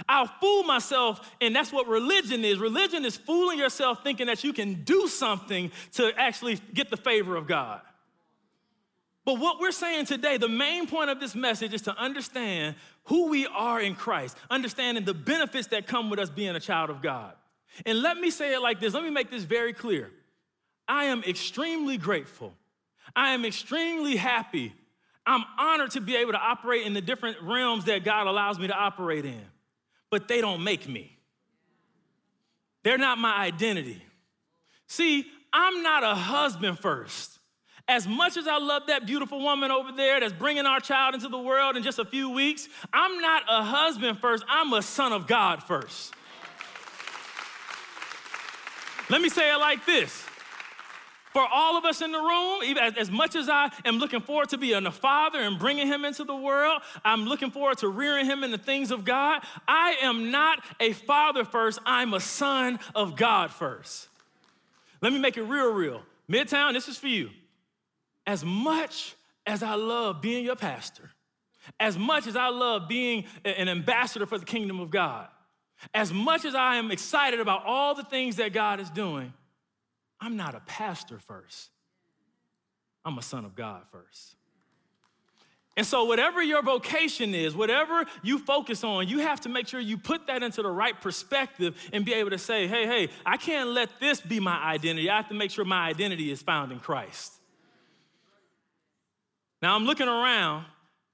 I'll 0.08 0.30
fool 0.40 0.62
myself, 0.62 1.34
and 1.40 1.54
that's 1.54 1.72
what 1.72 1.86
religion 1.86 2.44
is. 2.44 2.58
Religion 2.58 3.04
is 3.04 3.16
fooling 3.16 3.58
yourself 3.58 4.02
thinking 4.02 4.28
that 4.28 4.44
you 4.44 4.52
can 4.52 4.84
do 4.84 5.08
something 5.08 5.70
to 5.94 6.12
actually 6.16 6.60
get 6.72 6.88
the 6.88 6.96
favor 6.96 7.36
of 7.36 7.46
God. 7.46 7.80
But 9.28 9.40
what 9.40 9.60
we're 9.60 9.72
saying 9.72 10.06
today, 10.06 10.38
the 10.38 10.48
main 10.48 10.86
point 10.86 11.10
of 11.10 11.20
this 11.20 11.34
message 11.34 11.74
is 11.74 11.82
to 11.82 11.94
understand 11.98 12.76
who 13.04 13.28
we 13.28 13.46
are 13.46 13.78
in 13.78 13.94
Christ, 13.94 14.34
understanding 14.48 15.04
the 15.04 15.12
benefits 15.12 15.66
that 15.66 15.86
come 15.86 16.08
with 16.08 16.18
us 16.18 16.30
being 16.30 16.56
a 16.56 16.60
child 16.60 16.88
of 16.88 17.02
God. 17.02 17.34
And 17.84 18.00
let 18.00 18.16
me 18.16 18.30
say 18.30 18.54
it 18.54 18.62
like 18.62 18.80
this 18.80 18.94
let 18.94 19.04
me 19.04 19.10
make 19.10 19.30
this 19.30 19.42
very 19.42 19.74
clear. 19.74 20.10
I 20.88 21.04
am 21.04 21.22
extremely 21.24 21.98
grateful. 21.98 22.54
I 23.14 23.34
am 23.34 23.44
extremely 23.44 24.16
happy. 24.16 24.72
I'm 25.26 25.44
honored 25.58 25.90
to 25.90 26.00
be 26.00 26.16
able 26.16 26.32
to 26.32 26.40
operate 26.40 26.86
in 26.86 26.94
the 26.94 27.02
different 27.02 27.36
realms 27.42 27.84
that 27.84 28.04
God 28.04 28.28
allows 28.28 28.58
me 28.58 28.68
to 28.68 28.74
operate 28.74 29.26
in, 29.26 29.44
but 30.10 30.26
they 30.26 30.40
don't 30.40 30.64
make 30.64 30.88
me. 30.88 31.18
They're 32.82 32.96
not 32.96 33.18
my 33.18 33.36
identity. 33.36 34.02
See, 34.86 35.26
I'm 35.52 35.82
not 35.82 36.02
a 36.02 36.14
husband 36.14 36.78
first. 36.78 37.37
As 37.88 38.06
much 38.06 38.36
as 38.36 38.46
I 38.46 38.58
love 38.58 38.86
that 38.88 39.06
beautiful 39.06 39.40
woman 39.40 39.70
over 39.70 39.92
there 39.92 40.20
that's 40.20 40.34
bringing 40.34 40.66
our 40.66 40.78
child 40.78 41.14
into 41.14 41.28
the 41.28 41.38
world 41.38 41.74
in 41.74 41.82
just 41.82 41.98
a 41.98 42.04
few 42.04 42.28
weeks, 42.28 42.68
I'm 42.92 43.18
not 43.18 43.44
a 43.48 43.62
husband 43.62 44.18
first, 44.18 44.44
I'm 44.46 44.74
a 44.74 44.82
son 44.82 45.12
of 45.12 45.26
God 45.26 45.62
first. 45.62 46.12
Let 49.08 49.22
me 49.22 49.30
say 49.30 49.54
it 49.54 49.56
like 49.56 49.86
this. 49.86 50.24
For 51.32 51.46
all 51.50 51.78
of 51.78 51.84
us 51.86 52.02
in 52.02 52.12
the 52.12 52.18
room, 52.18 52.62
even 52.64 52.82
as, 52.82 52.94
as, 52.96 53.10
much 53.10 53.36
as 53.36 53.48
I 53.48 53.70
am 53.84 53.98
looking 53.98 54.20
forward 54.20 54.50
to 54.50 54.58
being 54.58 54.84
a 54.84 54.92
father 54.92 55.38
and 55.38 55.58
bringing 55.58 55.86
him 55.86 56.04
into 56.04 56.24
the 56.24 56.34
world, 56.34 56.82
I'm 57.04 57.24
looking 57.24 57.50
forward 57.50 57.78
to 57.78 57.88
rearing 57.88 58.26
him 58.26 58.44
in 58.44 58.50
the 58.50 58.58
things 58.58 58.90
of 58.90 59.04
God. 59.04 59.42
I 59.66 59.96
am 60.02 60.30
not 60.30 60.62
a 60.80 60.92
father 60.92 61.44
first, 61.44 61.78
I'm 61.86 62.12
a 62.12 62.20
son 62.20 62.80
of 62.94 63.16
God 63.16 63.50
first. 63.50 64.08
Let 65.00 65.12
me 65.12 65.18
make 65.18 65.36
it 65.36 65.44
real, 65.44 65.72
real. 65.72 66.02
Midtown, 66.28 66.74
this 66.74 66.88
is 66.88 66.98
for 66.98 67.08
you 67.08 67.30
as 68.28 68.44
much 68.44 69.16
as 69.46 69.62
I 69.62 69.74
love 69.74 70.20
being 70.20 70.44
your 70.44 70.54
pastor, 70.54 71.10
as 71.80 71.96
much 71.96 72.26
as 72.26 72.36
I 72.36 72.50
love 72.50 72.86
being 72.86 73.24
an 73.44 73.68
ambassador 73.70 74.26
for 74.26 74.36
the 74.36 74.44
kingdom 74.44 74.80
of 74.80 74.90
God, 74.90 75.28
as 75.94 76.12
much 76.12 76.44
as 76.44 76.54
I 76.54 76.76
am 76.76 76.90
excited 76.90 77.40
about 77.40 77.64
all 77.64 77.94
the 77.94 78.04
things 78.04 78.36
that 78.36 78.52
God 78.52 78.80
is 78.80 78.90
doing, 78.90 79.32
I'm 80.20 80.36
not 80.36 80.54
a 80.54 80.60
pastor 80.60 81.18
first. 81.18 81.70
I'm 83.02 83.16
a 83.16 83.22
son 83.22 83.46
of 83.46 83.56
God 83.56 83.84
first. 83.90 84.36
And 85.78 85.86
so, 85.86 86.04
whatever 86.04 86.42
your 86.42 86.60
vocation 86.60 87.34
is, 87.34 87.54
whatever 87.54 88.04
you 88.22 88.38
focus 88.38 88.84
on, 88.84 89.08
you 89.08 89.20
have 89.20 89.40
to 89.42 89.48
make 89.48 89.68
sure 89.68 89.80
you 89.80 89.96
put 89.96 90.26
that 90.26 90.42
into 90.42 90.60
the 90.60 90.70
right 90.70 91.00
perspective 91.00 91.76
and 91.92 92.04
be 92.04 92.12
able 92.12 92.30
to 92.30 92.38
say, 92.38 92.66
hey, 92.66 92.84
hey, 92.84 93.08
I 93.24 93.38
can't 93.38 93.70
let 93.70 93.88
this 94.00 94.20
be 94.20 94.38
my 94.38 94.58
identity. 94.58 95.08
I 95.08 95.16
have 95.16 95.28
to 95.28 95.34
make 95.34 95.50
sure 95.50 95.64
my 95.64 95.88
identity 95.88 96.30
is 96.30 96.42
found 96.42 96.72
in 96.72 96.80
Christ. 96.80 97.37
Now, 99.60 99.74
I'm 99.74 99.84
looking 99.84 100.08
around 100.08 100.64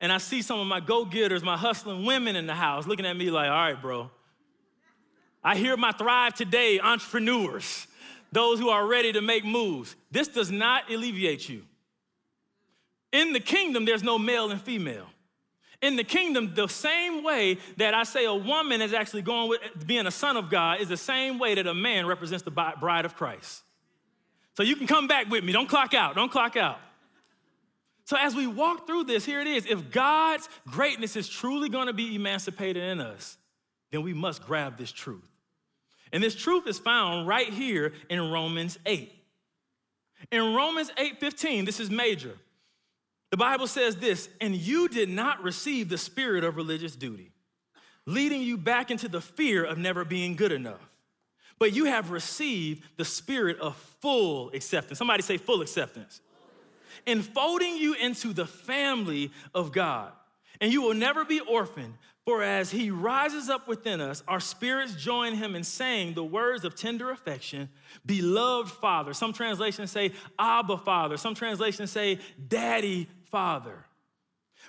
and 0.00 0.12
I 0.12 0.18
see 0.18 0.42
some 0.42 0.60
of 0.60 0.66
my 0.66 0.80
go 0.80 1.04
getters, 1.04 1.42
my 1.42 1.56
hustling 1.56 2.04
women 2.04 2.36
in 2.36 2.46
the 2.46 2.54
house 2.54 2.86
looking 2.86 3.06
at 3.06 3.16
me 3.16 3.30
like, 3.30 3.48
all 3.48 3.56
right, 3.56 3.80
bro. 3.80 4.10
I 5.42 5.56
hear 5.56 5.76
my 5.76 5.92
Thrive 5.92 6.34
Today 6.34 6.80
entrepreneurs, 6.80 7.86
those 8.32 8.58
who 8.58 8.70
are 8.70 8.86
ready 8.86 9.12
to 9.12 9.20
make 9.20 9.44
moves. 9.44 9.94
This 10.10 10.28
does 10.28 10.50
not 10.50 10.90
alleviate 10.90 11.48
you. 11.48 11.62
In 13.12 13.32
the 13.32 13.40
kingdom, 13.40 13.84
there's 13.84 14.02
no 14.02 14.18
male 14.18 14.50
and 14.50 14.60
female. 14.60 15.06
In 15.80 15.96
the 15.96 16.04
kingdom, 16.04 16.52
the 16.54 16.66
same 16.66 17.22
way 17.22 17.58
that 17.76 17.94
I 17.94 18.04
say 18.04 18.24
a 18.24 18.34
woman 18.34 18.80
is 18.80 18.94
actually 18.94 19.22
going 19.22 19.50
with 19.50 19.86
being 19.86 20.06
a 20.06 20.10
son 20.10 20.36
of 20.36 20.48
God 20.48 20.80
is 20.80 20.88
the 20.88 20.96
same 20.96 21.38
way 21.38 21.54
that 21.54 21.66
a 21.66 21.74
man 21.74 22.06
represents 22.06 22.42
the 22.42 22.50
bride 22.50 23.04
of 23.04 23.14
Christ. 23.16 23.62
So 24.56 24.62
you 24.62 24.76
can 24.76 24.86
come 24.86 25.06
back 25.06 25.28
with 25.30 25.44
me. 25.44 25.52
Don't 25.52 25.68
clock 25.68 25.94
out. 25.94 26.14
Don't 26.14 26.32
clock 26.32 26.56
out. 26.56 26.78
So 28.04 28.16
as 28.18 28.34
we 28.34 28.46
walk 28.46 28.86
through 28.86 29.04
this, 29.04 29.24
here 29.24 29.40
it 29.40 29.46
is. 29.46 29.66
If 29.66 29.90
God's 29.90 30.48
greatness 30.68 31.16
is 31.16 31.28
truly 31.28 31.68
going 31.68 31.86
to 31.86 31.92
be 31.92 32.14
emancipated 32.14 32.82
in 32.82 33.00
us, 33.00 33.38
then 33.90 34.02
we 34.02 34.12
must 34.12 34.44
grab 34.44 34.76
this 34.76 34.92
truth. 34.92 35.24
And 36.12 36.22
this 36.22 36.34
truth 36.34 36.66
is 36.66 36.78
found 36.78 37.26
right 37.26 37.48
here 37.48 37.92
in 38.10 38.30
Romans 38.30 38.78
8. 38.86 39.12
In 40.30 40.54
Romans 40.54 40.90
8:15, 40.96 41.64
this 41.64 41.80
is 41.80 41.90
major. 41.90 42.36
The 43.30 43.36
Bible 43.36 43.66
says 43.66 43.96
this, 43.96 44.28
and 44.40 44.54
you 44.54 44.88
did 44.88 45.08
not 45.08 45.42
receive 45.42 45.88
the 45.88 45.98
spirit 45.98 46.44
of 46.44 46.56
religious 46.56 46.94
duty, 46.94 47.32
leading 48.06 48.42
you 48.42 48.56
back 48.56 48.90
into 48.90 49.08
the 49.08 49.20
fear 49.20 49.64
of 49.64 49.76
never 49.76 50.04
being 50.04 50.36
good 50.36 50.52
enough. 50.52 50.88
But 51.58 51.72
you 51.72 51.86
have 51.86 52.10
received 52.10 52.84
the 52.96 53.04
spirit 53.04 53.58
of 53.58 53.76
full 54.00 54.50
acceptance. 54.50 54.98
Somebody 54.98 55.22
say 55.22 55.36
full 55.36 55.62
acceptance. 55.62 56.20
Enfolding 57.06 57.76
you 57.76 57.94
into 57.94 58.32
the 58.32 58.46
family 58.46 59.30
of 59.54 59.72
God. 59.72 60.12
And 60.60 60.72
you 60.72 60.82
will 60.82 60.94
never 60.94 61.24
be 61.24 61.40
orphaned, 61.40 61.94
for 62.24 62.42
as 62.42 62.70
he 62.70 62.90
rises 62.90 63.50
up 63.50 63.68
within 63.68 64.00
us, 64.00 64.22
our 64.26 64.40
spirits 64.40 64.94
join 64.94 65.34
him 65.34 65.54
in 65.54 65.62
saying 65.62 66.14
the 66.14 66.24
words 66.24 66.64
of 66.64 66.74
tender 66.74 67.10
affection, 67.10 67.68
beloved 68.06 68.70
Father. 68.70 69.12
Some 69.12 69.32
translations 69.32 69.90
say, 69.90 70.12
Abba 70.38 70.78
Father. 70.78 71.16
Some 71.18 71.34
translations 71.34 71.90
say, 71.90 72.18
Daddy 72.48 73.08
Father. 73.30 73.84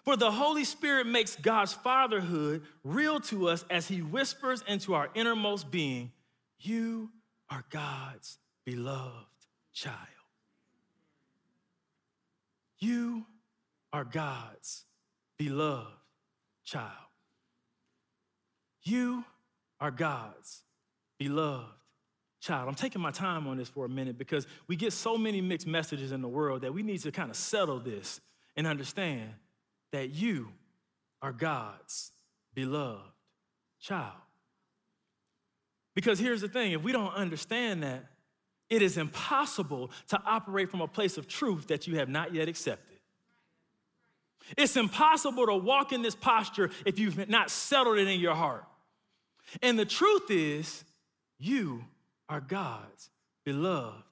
For 0.03 0.17
the 0.17 0.31
Holy 0.31 0.65
Spirit 0.65 1.07
makes 1.07 1.35
God's 1.35 1.73
fatherhood 1.73 2.63
real 2.83 3.19
to 3.21 3.47
us 3.47 3.63
as 3.69 3.87
He 3.87 4.01
whispers 4.01 4.63
into 4.67 4.93
our 4.93 5.09
innermost 5.15 5.71
being, 5.71 6.11
You 6.59 7.09
are 7.49 7.63
God's 7.69 8.37
beloved 8.65 9.27
child. 9.73 10.14
You 12.79 13.25
are 13.93 14.03
God's 14.03 14.83
beloved 15.37 15.93
child. 16.63 16.91
You 18.83 19.23
are 19.79 19.91
God's 19.91 20.63
beloved 21.17 21.65
child. 22.41 22.67
I'm 22.67 22.75
taking 22.75 23.01
my 23.01 23.11
time 23.11 23.47
on 23.47 23.57
this 23.57 23.69
for 23.69 23.85
a 23.85 23.89
minute 23.89 24.17
because 24.17 24.45
we 24.67 24.75
get 24.75 24.93
so 24.93 25.17
many 25.17 25.41
mixed 25.41 25.67
messages 25.67 26.11
in 26.11 26.21
the 26.21 26.27
world 26.27 26.61
that 26.61 26.73
we 26.73 26.83
need 26.83 26.99
to 27.01 27.11
kind 27.11 27.29
of 27.29 27.35
settle 27.35 27.79
this 27.79 28.21
and 28.55 28.67
understand 28.67 29.31
that 29.91 30.11
you 30.11 30.49
are 31.21 31.31
God's 31.31 32.11
beloved 32.53 33.01
child. 33.79 34.13
Because 35.95 36.19
here's 36.19 36.41
the 36.41 36.49
thing 36.49 36.73
if 36.73 36.83
we 36.83 36.91
don't 36.91 37.13
understand 37.13 37.83
that, 37.83 38.05
it 38.69 38.81
is 38.81 38.97
impossible 38.97 39.91
to 40.09 40.21
operate 40.25 40.69
from 40.69 40.81
a 40.81 40.87
place 40.87 41.17
of 41.17 41.27
truth 41.27 41.67
that 41.67 41.87
you 41.87 41.97
have 41.97 42.09
not 42.09 42.33
yet 42.33 42.47
accepted. 42.49 42.99
It's 44.57 44.75
impossible 44.75 45.47
to 45.47 45.55
walk 45.55 45.91
in 45.91 46.01
this 46.01 46.15
posture 46.15 46.69
if 46.85 46.99
you've 46.99 47.29
not 47.29 47.49
settled 47.49 47.97
it 47.97 48.07
in 48.07 48.19
your 48.19 48.35
heart. 48.35 48.65
And 49.61 49.77
the 49.77 49.85
truth 49.85 50.29
is, 50.29 50.83
you 51.37 51.83
are 52.29 52.41
God's 52.41 53.09
beloved 53.43 54.03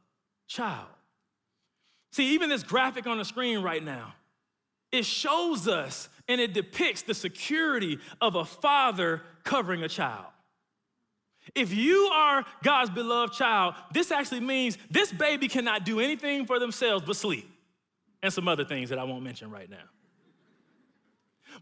child. 0.48 0.88
See, 2.12 2.34
even 2.34 2.50
this 2.50 2.64
graphic 2.64 3.08
on 3.08 3.18
the 3.18 3.26
screen 3.26 3.60
right 3.60 3.84
now, 3.84 4.14
it 4.92 5.06
shows 5.06 5.68
us 5.68 6.10
and 6.28 6.40
it 6.40 6.54
depicts 6.54 7.02
the 7.02 7.16
security 7.16 7.98
of 8.22 8.36
a 8.36 8.46
father 8.46 9.24
covering 9.44 9.84
a 9.84 9.90
child. 9.90 10.28
If 11.56 11.74
you 11.74 12.10
are 12.14 12.46
God's 12.64 12.90
beloved 12.90 13.34
child, 13.34 13.76
this 13.94 14.12
actually 14.12 14.40
means 14.40 14.78
this 14.90 15.12
baby 15.12 15.48
cannot 15.48 15.86
do 15.86 16.00
anything 16.00 16.46
for 16.46 16.60
themselves 16.60 17.04
but 17.06 17.16
sleep 17.16 17.50
and 18.22 18.32
some 18.32 18.48
other 18.48 18.66
things 18.66 18.90
that 18.90 19.00
I 19.00 19.04
won't 19.04 19.24
mention 19.24 19.52
right 19.52 19.70
now. 19.70 19.84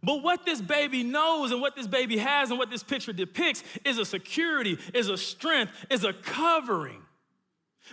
But 0.04 0.24
what 0.24 0.46
this 0.46 0.62
baby 0.62 1.04
knows 1.04 1.52
and 1.52 1.62
what 1.62 1.76
this 1.76 1.88
baby 1.88 2.18
has 2.18 2.50
and 2.50 2.60
what 2.60 2.70
this 2.70 2.84
picture 2.84 3.12
depicts 3.12 3.64
is 3.84 3.98
a 3.98 4.06
security, 4.06 4.78
is 4.94 5.10
a 5.10 5.18
strength, 5.18 5.74
is 5.90 6.04
a 6.04 6.14
covering. 6.14 7.02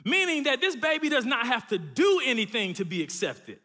Meaning 0.04 0.44
that 0.44 0.60
this 0.60 0.76
baby 0.76 1.08
does 1.08 1.24
not 1.24 1.46
have 1.46 1.66
to 1.68 1.78
do 1.78 2.20
anything 2.24 2.74
to 2.74 2.84
be 2.84 3.02
accepted. 3.02 3.58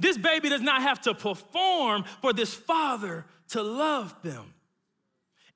This 0.00 0.16
baby 0.16 0.48
does 0.48 0.62
not 0.62 0.82
have 0.82 1.00
to 1.02 1.14
perform 1.14 2.04
for 2.22 2.32
this 2.32 2.54
father 2.54 3.26
to 3.48 3.62
love 3.62 4.14
them. 4.22 4.53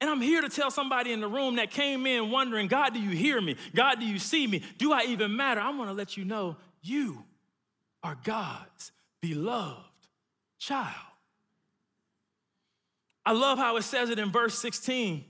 And 0.01 0.09
I'm 0.09 0.21
here 0.21 0.41
to 0.41 0.49
tell 0.49 0.71
somebody 0.71 1.13
in 1.13 1.21
the 1.21 1.29
room 1.29 1.57
that 1.57 1.71
came 1.71 2.07
in 2.07 2.31
wondering, 2.31 2.69
God, 2.69 2.95
do 2.95 3.01
you 3.01 3.11
hear 3.11 3.41
me? 3.41 3.57
God, 3.75 3.99
do 3.99 4.07
you 4.07 4.19
see 4.19 4.47
me? 4.47 4.63
Do 4.79 4.93
I 4.93 5.05
even 5.05 5.35
matter? 5.35 5.61
I 5.61 5.71
want 5.71 5.91
to 5.91 5.95
let 5.95 6.17
you 6.17 6.25
know 6.25 6.57
you 6.83 7.25
are 8.03 8.17
God's 8.23 8.93
beloved 9.21 9.83
child. 10.59 10.95
I 13.27 13.33
love 13.33 13.59
how 13.59 13.77
it 13.77 13.83
says 13.83 14.11
it 14.11 14.19
in 14.19 14.31
verse 14.31 14.59
16. 14.59 15.25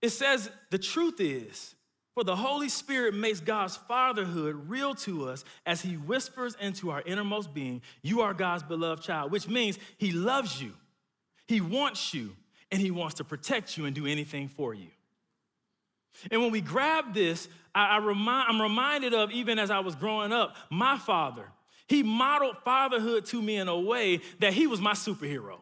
It 0.00 0.10
says, 0.10 0.50
The 0.70 0.78
truth 0.78 1.20
is, 1.20 1.74
for 2.14 2.22
the 2.22 2.36
Holy 2.36 2.68
Spirit 2.68 3.14
makes 3.14 3.40
God's 3.40 3.76
fatherhood 3.76 4.68
real 4.68 4.94
to 4.96 5.28
us 5.28 5.44
as 5.66 5.82
He 5.82 5.96
whispers 5.96 6.56
into 6.60 6.90
our 6.90 7.02
innermost 7.02 7.52
being, 7.52 7.82
You 8.02 8.20
are 8.20 8.32
God's 8.32 8.62
beloved 8.62 9.02
child, 9.02 9.32
which 9.32 9.48
means 9.48 9.78
He 9.98 10.12
loves 10.12 10.62
you, 10.62 10.72
He 11.48 11.60
wants 11.60 12.14
you, 12.14 12.36
and 12.74 12.82
He 12.82 12.90
wants 12.90 13.14
to 13.14 13.24
protect 13.24 13.78
you 13.78 13.84
and 13.84 13.94
do 13.94 14.04
anything 14.04 14.48
for 14.48 14.74
you. 14.74 14.88
And 16.28 16.42
when 16.42 16.50
we 16.50 16.60
grab 16.60 17.14
this, 17.14 17.48
I, 17.72 17.86
I 17.86 17.96
remind, 17.98 18.48
I'm 18.48 18.60
reminded 18.60 19.14
of, 19.14 19.30
even 19.30 19.60
as 19.60 19.70
I 19.70 19.78
was 19.78 19.94
growing 19.94 20.32
up, 20.32 20.56
my 20.70 20.98
father. 20.98 21.46
He 21.86 22.02
modeled 22.02 22.56
fatherhood 22.64 23.26
to 23.26 23.40
me 23.40 23.56
in 23.56 23.68
a 23.68 23.78
way 23.78 24.22
that 24.40 24.54
he 24.54 24.66
was 24.66 24.80
my 24.80 24.94
superhero. 24.94 25.58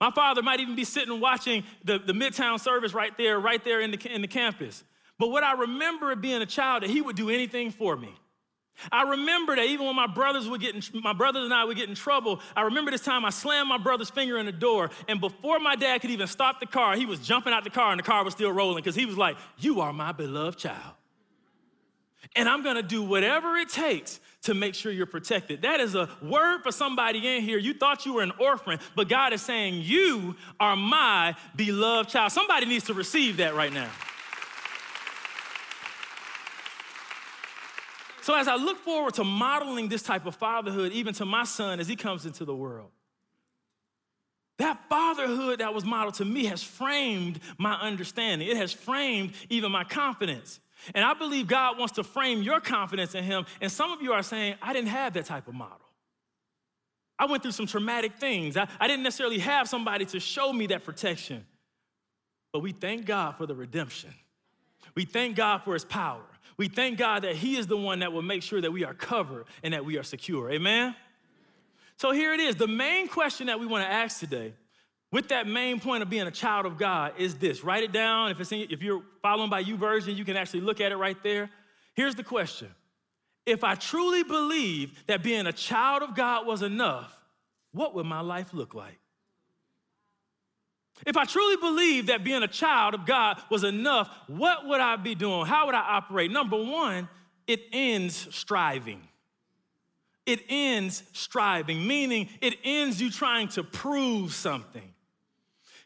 My 0.00 0.10
father 0.10 0.42
might 0.42 0.58
even 0.58 0.74
be 0.74 0.82
sitting 0.82 1.20
watching 1.20 1.62
the, 1.84 2.00
the 2.00 2.12
Midtown 2.12 2.58
service 2.58 2.94
right 2.94 3.16
there, 3.16 3.38
right 3.38 3.62
there 3.62 3.80
in 3.80 3.92
the, 3.92 4.12
in 4.12 4.20
the 4.20 4.28
campus. 4.28 4.82
But 5.20 5.28
what 5.28 5.44
I 5.44 5.52
remember 5.52 6.16
being 6.16 6.42
a 6.42 6.46
child, 6.46 6.82
that 6.82 6.90
he 6.90 7.00
would 7.00 7.14
do 7.14 7.30
anything 7.30 7.70
for 7.70 7.96
me. 7.96 8.12
I 8.92 9.02
remember 9.02 9.56
that 9.56 9.66
even 9.66 9.86
when 9.86 9.96
my 9.96 10.06
brothers 10.06 10.48
would 10.48 10.60
get 10.60 10.74
in, 10.74 11.02
my 11.02 11.12
brothers 11.12 11.44
and 11.44 11.54
I 11.54 11.64
would 11.64 11.76
get 11.76 11.88
in 11.88 11.94
trouble, 11.94 12.40
I 12.56 12.62
remember 12.62 12.90
this 12.90 13.02
time 13.02 13.24
I 13.24 13.30
slammed 13.30 13.68
my 13.68 13.78
brother's 13.78 14.10
finger 14.10 14.38
in 14.38 14.46
the 14.46 14.52
door, 14.52 14.90
and 15.08 15.20
before 15.20 15.58
my 15.58 15.76
dad 15.76 16.00
could 16.00 16.10
even 16.10 16.26
stop 16.26 16.60
the 16.60 16.66
car, 16.66 16.96
he 16.96 17.06
was 17.06 17.20
jumping 17.20 17.52
out 17.52 17.64
the 17.64 17.70
car 17.70 17.92
and 17.92 17.98
the 17.98 18.04
car 18.04 18.24
was 18.24 18.34
still 18.34 18.52
rolling 18.52 18.76
because 18.76 18.94
he 18.94 19.06
was 19.06 19.16
like, 19.16 19.36
You 19.58 19.80
are 19.80 19.92
my 19.92 20.12
beloved 20.12 20.58
child. 20.58 20.94
And 22.36 22.48
I'm 22.48 22.62
gonna 22.62 22.82
do 22.82 23.02
whatever 23.02 23.56
it 23.56 23.68
takes 23.68 24.20
to 24.42 24.54
make 24.54 24.74
sure 24.74 24.92
you're 24.92 25.06
protected. 25.06 25.62
That 25.62 25.80
is 25.80 25.94
a 25.94 26.08
word 26.22 26.62
for 26.62 26.72
somebody 26.72 27.36
in 27.36 27.42
here. 27.42 27.58
You 27.58 27.74
thought 27.74 28.06
you 28.06 28.14
were 28.14 28.22
an 28.22 28.32
orphan, 28.38 28.78
but 28.94 29.08
God 29.08 29.32
is 29.32 29.42
saying, 29.42 29.82
You 29.82 30.36
are 30.60 30.76
my 30.76 31.34
beloved 31.56 32.10
child. 32.10 32.32
Somebody 32.32 32.66
needs 32.66 32.84
to 32.86 32.94
receive 32.94 33.38
that 33.38 33.54
right 33.54 33.72
now. 33.72 33.90
So, 38.28 38.34
as 38.34 38.46
I 38.46 38.56
look 38.56 38.76
forward 38.76 39.14
to 39.14 39.24
modeling 39.24 39.88
this 39.88 40.02
type 40.02 40.26
of 40.26 40.36
fatherhood, 40.36 40.92
even 40.92 41.14
to 41.14 41.24
my 41.24 41.44
son 41.44 41.80
as 41.80 41.88
he 41.88 41.96
comes 41.96 42.26
into 42.26 42.44
the 42.44 42.54
world, 42.54 42.90
that 44.58 44.86
fatherhood 44.90 45.60
that 45.60 45.72
was 45.72 45.82
modeled 45.82 46.16
to 46.16 46.26
me 46.26 46.44
has 46.44 46.62
framed 46.62 47.40
my 47.56 47.72
understanding. 47.76 48.46
It 48.46 48.58
has 48.58 48.70
framed 48.70 49.32
even 49.48 49.72
my 49.72 49.82
confidence. 49.82 50.60
And 50.94 51.06
I 51.06 51.14
believe 51.14 51.46
God 51.46 51.78
wants 51.78 51.94
to 51.94 52.04
frame 52.04 52.42
your 52.42 52.60
confidence 52.60 53.14
in 53.14 53.24
Him. 53.24 53.46
And 53.62 53.72
some 53.72 53.92
of 53.92 54.02
you 54.02 54.12
are 54.12 54.22
saying, 54.22 54.56
I 54.60 54.74
didn't 54.74 54.90
have 54.90 55.14
that 55.14 55.24
type 55.24 55.48
of 55.48 55.54
model. 55.54 55.88
I 57.18 57.24
went 57.24 57.42
through 57.42 57.52
some 57.52 57.66
traumatic 57.66 58.16
things. 58.16 58.58
I, 58.58 58.68
I 58.78 58.88
didn't 58.88 59.04
necessarily 59.04 59.38
have 59.38 59.70
somebody 59.70 60.04
to 60.04 60.20
show 60.20 60.52
me 60.52 60.66
that 60.66 60.84
protection. 60.84 61.46
But 62.52 62.60
we 62.60 62.72
thank 62.72 63.06
God 63.06 63.38
for 63.38 63.46
the 63.46 63.54
redemption. 63.54 64.10
We 64.94 65.06
thank 65.06 65.34
God 65.34 65.62
for 65.62 65.72
His 65.72 65.86
power. 65.86 66.24
We 66.58 66.68
thank 66.68 66.98
God 66.98 67.22
that 67.22 67.36
He 67.36 67.56
is 67.56 67.68
the 67.68 67.76
one 67.76 68.00
that 68.00 68.12
will 68.12 68.22
make 68.22 68.42
sure 68.42 68.60
that 68.60 68.72
we 68.72 68.84
are 68.84 68.92
covered 68.92 69.46
and 69.62 69.72
that 69.72 69.84
we 69.84 69.96
are 69.96 70.02
secure. 70.02 70.50
Amen? 70.50 70.94
So 71.96 72.10
here 72.10 72.34
it 72.34 72.40
is. 72.40 72.56
The 72.56 72.68
main 72.68 73.08
question 73.08 73.46
that 73.46 73.58
we 73.58 73.66
want 73.66 73.84
to 73.84 73.90
ask 73.90 74.18
today, 74.18 74.54
with 75.10 75.28
that 75.28 75.46
main 75.46 75.80
point 75.80 76.02
of 76.02 76.10
being 76.10 76.26
a 76.26 76.30
child 76.30 76.66
of 76.66 76.76
God, 76.76 77.14
is 77.16 77.36
this. 77.36 77.64
Write 77.64 77.84
it 77.84 77.92
down. 77.92 78.30
If, 78.30 78.40
it's 78.40 78.52
in, 78.52 78.66
if 78.70 78.82
you're 78.82 79.02
following 79.22 79.50
by 79.50 79.64
YouVersion, 79.64 80.16
you 80.16 80.24
can 80.24 80.36
actually 80.36 80.60
look 80.60 80.80
at 80.80 80.92
it 80.92 80.96
right 80.96 81.16
there. 81.22 81.48
Here's 81.94 82.16
the 82.16 82.24
question 82.24 82.68
If 83.46 83.62
I 83.62 83.76
truly 83.76 84.24
believe 84.24 85.04
that 85.06 85.22
being 85.22 85.46
a 85.46 85.52
child 85.52 86.02
of 86.02 86.14
God 86.16 86.46
was 86.46 86.62
enough, 86.62 87.16
what 87.72 87.94
would 87.94 88.06
my 88.06 88.20
life 88.20 88.52
look 88.52 88.74
like? 88.74 88.98
If 91.06 91.16
I 91.16 91.24
truly 91.24 91.56
believe 91.56 92.06
that 92.06 92.24
being 92.24 92.42
a 92.42 92.48
child 92.48 92.94
of 92.94 93.06
God 93.06 93.40
was 93.50 93.64
enough, 93.64 94.08
what 94.26 94.66
would 94.66 94.80
I 94.80 94.96
be 94.96 95.14
doing? 95.14 95.46
How 95.46 95.66
would 95.66 95.74
I 95.74 95.80
operate? 95.80 96.30
Number 96.30 96.56
one, 96.56 97.08
it 97.46 97.62
ends 97.72 98.28
striving. 98.30 99.00
It 100.26 100.40
ends 100.48 101.02
striving, 101.12 101.86
meaning 101.86 102.28
it 102.42 102.58
ends 102.62 103.00
you 103.00 103.10
trying 103.10 103.48
to 103.48 103.64
prove 103.64 104.34
something. 104.34 104.94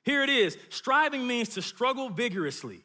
Here 0.02 0.22
it 0.22 0.30
is 0.30 0.58
striving 0.68 1.26
means 1.26 1.50
to 1.50 1.62
struggle 1.62 2.08
vigorously 2.08 2.82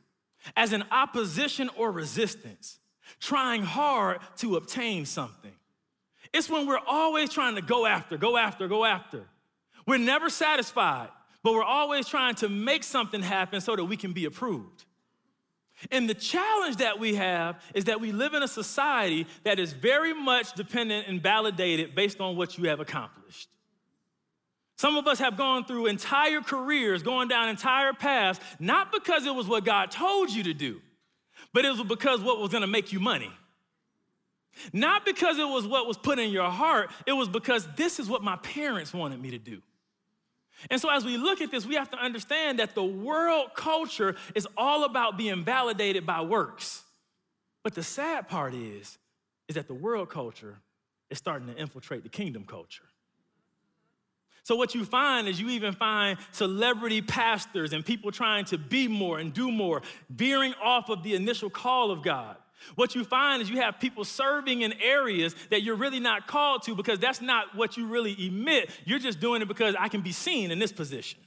as 0.56 0.72
an 0.74 0.84
opposition 0.92 1.70
or 1.76 1.92
resistance, 1.92 2.78
trying 3.20 3.64
hard 3.64 4.20
to 4.38 4.56
obtain 4.56 5.06
something. 5.06 5.52
It's 6.34 6.50
when 6.50 6.68
we're 6.68 6.78
always 6.86 7.32
trying 7.32 7.56
to 7.56 7.62
go 7.62 7.86
after, 7.86 8.18
go 8.18 8.38
after, 8.38 8.68
go 8.68 8.86
after. 8.86 9.26
We're 9.88 9.98
never 9.98 10.30
satisfied 10.30 11.10
but 11.48 11.54
we're 11.54 11.64
always 11.64 12.10
trying 12.10 12.36
to 12.36 12.50
make 12.50 12.84
something 12.84 13.22
happen 13.22 13.62
so 13.62 13.74
that 13.74 13.86
we 13.86 13.96
can 13.96 14.12
be 14.12 14.26
approved. 14.26 14.84
And 15.92 16.10
the 16.10 16.14
challenge 16.14 16.76
that 16.76 17.00
we 17.00 17.16
have 17.16 17.64
is 17.74 17.86
that 17.86 18.02
we 18.02 18.12
live 18.12 18.34
in 18.34 18.44
a 18.44 18.50
society 18.50 19.26
that 19.46 19.58
is 19.58 19.72
very 19.72 20.14
much 20.14 20.56
dependent 20.56 21.08
and 21.08 21.24
validated 21.24 21.96
based 21.96 22.20
on 22.20 22.36
what 22.36 22.58
you 22.58 22.68
have 22.68 22.82
accomplished. 22.82 23.48
Some 24.76 24.98
of 24.98 25.08
us 25.08 25.20
have 25.20 25.38
gone 25.38 25.64
through 25.64 25.86
entire 25.86 26.42
careers, 26.42 27.02
going 27.02 27.30
down 27.30 27.48
entire 27.48 27.94
paths, 27.94 28.42
not 28.60 28.92
because 28.92 29.26
it 29.26 29.34
was 29.34 29.48
what 29.48 29.64
God 29.64 29.90
told 29.90 30.30
you 30.30 30.44
to 30.44 30.54
do, 30.54 30.82
but 31.54 31.64
it 31.64 31.70
was 31.70 31.82
because 31.82 32.20
what 32.20 32.42
was 32.42 32.52
gonna 32.52 32.68
make 32.68 32.92
you 32.92 33.00
money. 33.00 33.32
Not 34.74 35.06
because 35.06 35.38
it 35.38 35.48
was 35.48 35.66
what 35.66 35.88
was 35.88 35.96
put 35.96 36.20
in 36.20 36.30
your 36.30 36.50
heart, 36.50 36.92
it 37.06 37.14
was 37.14 37.30
because 37.30 37.66
this 37.78 38.02
is 38.02 38.10
what 38.10 38.22
my 38.22 38.36
parents 38.36 38.94
wanted 38.94 39.22
me 39.22 39.32
to 39.32 39.38
do. 39.38 39.62
And 40.70 40.82
so, 40.82 40.90
as 40.90 41.06
we 41.06 41.18
look 41.18 41.42
at 41.42 41.52
this, 41.52 41.66
we 41.66 41.76
have 41.76 41.90
to 41.92 41.98
understand 41.98 42.60
that 42.60 42.74
the 42.74 42.84
world 42.84 43.52
culture 43.56 44.16
is 44.34 44.48
all 44.58 44.86
about 44.86 45.18
being 45.18 45.44
validated 45.44 46.06
by 46.06 46.22
works. 46.22 46.84
But 47.64 47.76
the 47.76 47.84
sad 47.84 48.28
part 48.28 48.54
is, 48.54 48.98
is 49.48 49.56
that 49.56 49.68
the 49.68 49.74
world 49.74 50.10
culture 50.10 50.58
is 51.10 51.18
starting 51.18 51.48
to 51.48 51.56
infiltrate 51.56 52.04
the 52.04 52.10
kingdom 52.10 52.44
culture. 52.46 52.84
So, 54.44 54.56
what 54.56 54.74
you 54.74 54.86
find 54.86 55.28
is 55.28 55.40
you 55.40 55.50
even 55.50 55.74
find 55.74 56.18
celebrity 56.32 57.02
pastors 57.02 57.74
and 57.74 57.86
people 57.86 58.12
trying 58.12 58.46
to 58.46 58.58
be 58.58 58.88
more 58.88 59.20
and 59.20 59.34
do 59.34 59.52
more, 59.52 59.82
veering 60.10 60.54
off 60.64 60.90
of 60.90 61.04
the 61.04 61.16
initial 61.16 61.50
call 61.50 61.92
of 61.92 62.02
God. 62.02 62.38
What 62.76 62.96
you 62.96 63.04
find 63.04 63.42
is 63.42 63.50
you 63.50 63.62
have 63.62 63.80
people 63.80 64.04
serving 64.04 64.62
in 64.62 64.74
areas 64.82 65.36
that 65.50 65.64
you're 65.64 65.76
really 65.76 66.00
not 66.00 66.28
called 66.28 66.64
to 66.64 66.76
because 66.76 67.00
that's 67.00 67.22
not 67.22 67.56
what 67.56 67.78
you 67.78 67.88
really 67.88 68.16
emit. 68.28 68.70
You're 68.86 69.00
just 69.00 69.20
doing 69.20 69.42
it 69.42 69.48
because 69.48 69.76
I 69.80 69.88
can 69.88 70.02
be 70.02 70.12
seen 70.12 70.52
in 70.52 70.60
this 70.60 70.72
position. 70.72 71.20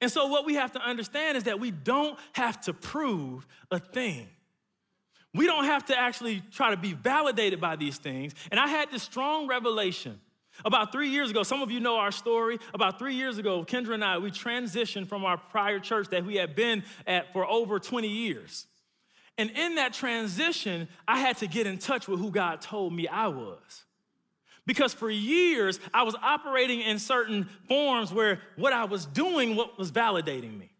And 0.00 0.10
so, 0.10 0.26
what 0.26 0.44
we 0.44 0.54
have 0.54 0.72
to 0.72 0.80
understand 0.80 1.36
is 1.36 1.44
that 1.44 1.58
we 1.58 1.70
don't 1.70 2.18
have 2.32 2.60
to 2.62 2.74
prove 2.74 3.46
a 3.70 3.78
thing. 3.78 4.28
We 5.34 5.46
don't 5.46 5.64
have 5.64 5.86
to 5.86 5.98
actually 5.98 6.42
try 6.52 6.70
to 6.70 6.76
be 6.76 6.92
validated 6.92 7.60
by 7.60 7.76
these 7.76 7.98
things. 7.98 8.34
And 8.50 8.58
I 8.58 8.68
had 8.68 8.90
this 8.90 9.02
strong 9.02 9.46
revelation 9.46 10.20
about 10.64 10.92
three 10.92 11.10
years 11.10 11.30
ago. 11.30 11.42
Some 11.42 11.62
of 11.62 11.70
you 11.70 11.80
know 11.80 11.96
our 11.96 12.10
story. 12.10 12.58
About 12.72 12.98
three 12.98 13.14
years 13.14 13.38
ago, 13.38 13.64
Kendra 13.64 13.94
and 13.94 14.04
I, 14.04 14.18
we 14.18 14.30
transitioned 14.30 15.08
from 15.08 15.24
our 15.24 15.36
prior 15.36 15.78
church 15.78 16.08
that 16.08 16.24
we 16.24 16.36
had 16.36 16.56
been 16.56 16.84
at 17.06 17.32
for 17.32 17.46
over 17.46 17.78
20 17.78 18.08
years. 18.08 18.66
And 19.38 19.50
in 19.50 19.74
that 19.74 19.92
transition, 19.92 20.88
I 21.06 21.20
had 21.20 21.36
to 21.38 21.46
get 21.46 21.66
in 21.66 21.78
touch 21.78 22.08
with 22.08 22.20
who 22.20 22.30
God 22.30 22.60
told 22.60 22.92
me 22.92 23.06
I 23.06 23.28
was. 23.28 23.84
Because 24.64 24.92
for 24.92 25.08
years, 25.08 25.78
I 25.94 26.02
was 26.02 26.14
operating 26.16 26.80
in 26.80 26.98
certain 26.98 27.48
forms 27.68 28.12
where 28.12 28.40
what 28.56 28.72
I 28.72 28.84
was 28.84 29.06
doing 29.06 29.54
what 29.54 29.78
was 29.78 29.92
validating 29.92 30.58
me. 30.58 30.70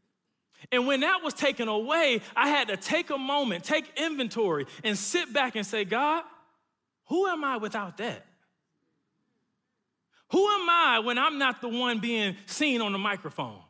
And 0.73 0.87
when 0.87 1.01
that 1.01 1.23
was 1.23 1.35
taken 1.35 1.69
away, 1.69 2.23
I 2.35 2.49
had 2.49 2.69
to 2.69 2.77
take 2.77 3.11
a 3.11 3.19
moment, 3.19 3.62
take 3.62 3.85
inventory, 3.97 4.66
and 4.83 4.99
sit 4.99 5.33
back 5.33 5.55
and 5.55 5.64
say, 5.64 5.85
God, 5.85 6.25
who 7.07 7.29
am 7.29 7.45
I 7.45 7.59
without 7.59 7.99
that? 7.99 8.27
Who 10.31 10.49
am 10.49 10.69
I 10.69 11.01
when 11.05 11.19
I'm 11.19 11.38
not 11.38 11.61
the 11.61 11.69
one 11.69 12.01
being 12.01 12.37
seen 12.47 12.81
on 12.81 12.90
the 12.90 12.99
microphone? 12.99 13.61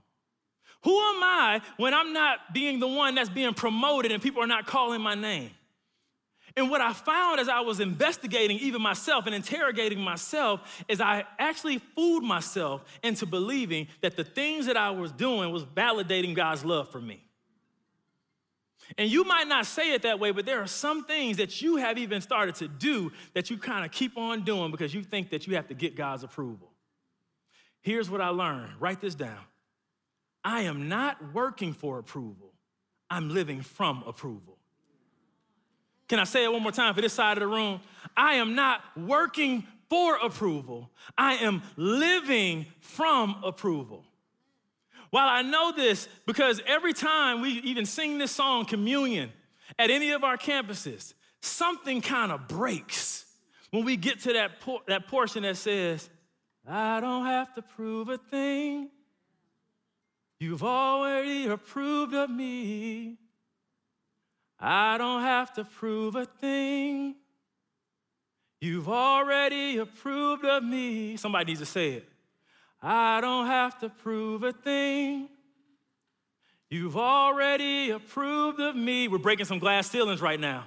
Who 0.85 0.99
am 0.99 1.23
I 1.23 1.61
when 1.77 1.95
I'm 1.95 2.13
not 2.13 2.53
being 2.53 2.81
the 2.81 2.87
one 2.87 3.15
that's 3.15 3.29
being 3.29 3.55
promoted 3.55 4.13
and 4.13 4.23
people 4.23 4.43
are 4.43 4.47
not 4.47 4.67
calling 4.67 5.01
my 5.01 5.15
name? 5.15 5.51
And 6.57 6.71
what 6.71 6.81
I 6.81 6.95
found 6.95 7.39
as 7.39 7.51
I 7.51 7.61
was 7.61 7.81
investigating 7.81 8.59
even 8.61 8.81
myself 8.81 9.27
and 9.27 9.35
interrogating 9.35 10.01
myself 10.01 10.85
is 10.89 11.03
I 11.03 11.25
actually 11.39 11.79
fooled 11.95 12.25
myself 12.25 12.83
into 13.03 13.27
believing 13.27 13.89
that 14.01 14.17
the 14.17 14.25
things 14.25 14.65
that 14.67 14.77
I 14.77 14.91
was 14.91 15.13
doing 15.13 15.53
was 15.53 15.65
validating 15.65 16.35
God's 16.35 16.65
love 16.65 16.91
for 16.91 17.01
me. 17.01 17.23
And 18.97 19.11
you 19.11 19.25
might 19.25 19.49
not 19.49 19.67
say 19.67 19.93
it 19.93 20.03
that 20.03 20.19
way, 20.19 20.31
but 20.31 20.47
there 20.47 20.63
are 20.63 20.67
some 20.67 21.05
things 21.05 21.37
that 21.39 21.61
you 21.61 21.77
have 21.77 21.99
even 21.99 22.21
started 22.21 22.55
to 22.57 22.69
do 22.69 23.13
that 23.35 23.51
you 23.51 23.59
kind 23.59 23.85
of 23.85 23.91
keep 23.91 24.17
on 24.17 24.45
doing 24.45 24.71
because 24.71 24.95
you 24.95 25.03
think 25.03 25.31
that 25.31 25.47
you 25.47 25.57
have 25.57 25.69
to 25.69 25.75
get 25.75 25.95
God's 25.95 26.23
approval. 26.23 26.71
Here's 27.83 28.09
what 28.09 28.21
I 28.21 28.29
learned 28.29 28.71
write 28.81 29.01
this 29.01 29.15
down. 29.15 29.41
I 30.47 30.61
am 30.63 30.89
not 30.89 31.35
working 31.35 31.73
for 31.73 31.99
approval, 31.99 32.53
I'm 33.11 33.31
living 33.31 33.63
from 33.63 34.05
approval. 34.07 34.59
Can 36.07 36.21
I 36.21 36.25
say 36.25 36.45
it 36.45 36.53
one 36.53 36.63
more 36.63 36.71
time 36.71 36.95
for 36.95 37.01
this 37.01 37.13
side 37.13 37.37
of 37.37 37.41
the 37.41 37.49
room? 37.49 37.81
I 38.17 38.35
am 38.35 38.55
not 38.55 38.81
working 38.97 39.67
for 39.91 40.15
approval, 40.15 40.89
I 41.19 41.35
am 41.35 41.65
living 41.77 42.67
from 42.79 43.43
approval. 43.43 44.05
While 45.11 45.29
I 45.29 45.43
know 45.43 45.73
this, 45.73 46.09
because 46.27 46.63
every 46.65 46.93
time 46.93 47.41
we 47.41 47.51
even 47.51 47.85
sing 47.85 48.19
this 48.19 48.31
song, 48.31 48.67
Communion, 48.67 49.33
at 49.81 49.91
any 49.91 50.13
of 50.13 50.23
our 50.23 50.37
campuses, 50.37 51.15
something 51.41 52.01
kind 52.01 52.31
of 52.31 52.47
breaks 52.47 53.25
when 53.71 53.85
we 53.85 53.97
get 53.97 54.21
to 54.21 54.33
that, 54.35 54.61
por- 54.61 54.83
that 54.87 55.09
portion 55.09 55.43
that 55.43 55.57
says, 55.57 56.09
I 56.69 57.01
don't 57.01 57.27
have 57.27 57.53
to 57.55 57.63
prove 57.63 58.09
a 58.09 58.19
thing. 58.19 58.91
You've 60.39 60.63
already 60.63 61.47
approved 61.47 62.15
of 62.15 62.31
me. 62.31 63.17
I 64.59 64.99
don't 64.99 65.23
have 65.23 65.53
to 65.55 65.65
prove 65.65 66.17
a 66.17 66.25
thing. 66.25 67.17
You've 68.61 68.89
already 68.89 69.79
approved 69.79 70.45
of 70.45 70.65
me. 70.65 71.17
Somebody 71.17 71.47
needs 71.47 71.61
to 71.61 71.67
say 71.67 71.93
it. 71.93 72.09
I 72.83 73.21
don't 73.21 73.47
have 73.47 73.79
to 73.81 73.89
prove 73.89 74.43
a 74.43 74.53
thing. 74.53 75.29
You've 76.69 76.97
already 76.97 77.91
approved 77.91 78.61
of 78.61 78.75
me. 78.75 79.09
We're 79.09 79.19
breaking 79.19 79.47
some 79.47 79.59
glass 79.59 79.91
ceilings 79.91 80.21
right 80.21 80.41
now. 80.41 80.65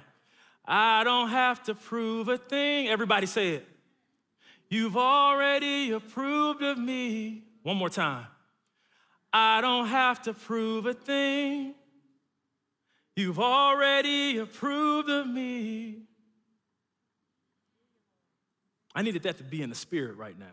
I 0.64 1.04
don't 1.04 1.30
have 1.30 1.62
to 1.64 1.74
prove 1.74 2.28
a 2.28 2.38
thing. 2.38 2.88
Everybody 2.88 3.26
say 3.26 3.50
it. 3.50 3.66
You've 4.68 4.96
already 4.96 5.90
approved 5.90 6.62
of 6.62 6.78
me. 6.78 7.42
One 7.62 7.76
more 7.76 7.90
time. 7.90 8.26
I 9.32 9.60
don't 9.60 9.86
have 9.86 10.22
to 10.22 10.34
prove 10.34 10.86
a 10.86 10.94
thing. 10.94 11.74
You've 13.16 13.38
already 13.38 14.38
approved 14.38 15.08
of 15.10 15.26
me. 15.26 16.02
I 18.94 19.02
needed 19.02 19.22
that 19.24 19.38
to 19.38 19.44
be 19.44 19.62
in 19.62 19.68
the 19.68 19.76
spirit 19.76 20.16
right 20.16 20.38
now. 20.38 20.46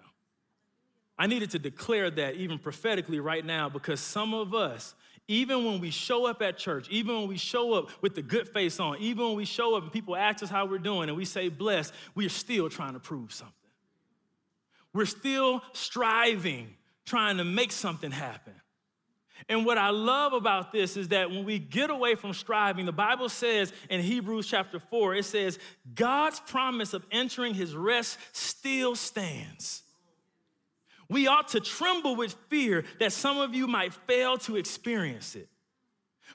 I 1.17 1.27
needed 1.27 1.51
to 1.51 1.59
declare 1.59 2.11
that 2.11 2.35
even 2.35 2.59
prophetically 2.59 3.19
right 3.19 3.43
now 3.43 3.69
because 3.69 3.99
some 3.99 4.33
of 4.33 4.53
us, 4.53 4.93
even 5.27 5.65
when 5.65 5.79
we 5.79 5.89
show 5.89 6.27
up 6.27 6.41
at 6.41 6.57
church, 6.57 6.87
even 6.89 7.15
when 7.15 7.27
we 7.27 7.37
show 7.37 7.73
up 7.73 7.89
with 8.01 8.13
the 8.13 8.21
good 8.21 8.47
face 8.47 8.79
on, 8.79 8.97
even 8.99 9.25
when 9.25 9.35
we 9.35 9.45
show 9.45 9.75
up 9.75 9.83
and 9.83 9.91
people 9.91 10.15
ask 10.15 10.43
us 10.43 10.49
how 10.49 10.65
we're 10.65 10.77
doing 10.77 11.09
and 11.09 11.17
we 11.17 11.25
say 11.25 11.49
blessed, 11.49 11.93
we 12.13 12.25
are 12.25 12.29
still 12.29 12.69
trying 12.69 12.93
to 12.93 12.99
prove 12.99 13.33
something. 13.33 13.53
We're 14.93 15.05
still 15.05 15.63
striving, 15.73 16.75
trying 17.05 17.37
to 17.37 17.43
make 17.43 17.71
something 17.71 18.11
happen. 18.11 18.53
And 19.49 19.65
what 19.65 19.77
I 19.77 19.89
love 19.89 20.33
about 20.33 20.71
this 20.71 20.97
is 20.97 21.09
that 21.09 21.29
when 21.29 21.45
we 21.45 21.59
get 21.59 21.89
away 21.89 22.15
from 22.15 22.33
striving, 22.33 22.85
the 22.85 22.91
Bible 22.91 23.29
says 23.29 23.71
in 23.89 24.01
Hebrews 24.01 24.47
chapter 24.47 24.79
4, 24.79 25.15
it 25.15 25.25
says, 25.25 25.59
God's 25.95 26.39
promise 26.39 26.93
of 26.93 27.05
entering 27.11 27.53
his 27.53 27.75
rest 27.75 28.17
still 28.33 28.95
stands. 28.95 29.83
We 31.09 31.27
ought 31.27 31.49
to 31.49 31.59
tremble 31.59 32.15
with 32.15 32.35
fear 32.49 32.83
that 32.99 33.13
some 33.13 33.37
of 33.37 33.55
you 33.55 33.67
might 33.67 33.93
fail 33.93 34.37
to 34.39 34.57
experience 34.57 35.35
it. 35.35 35.47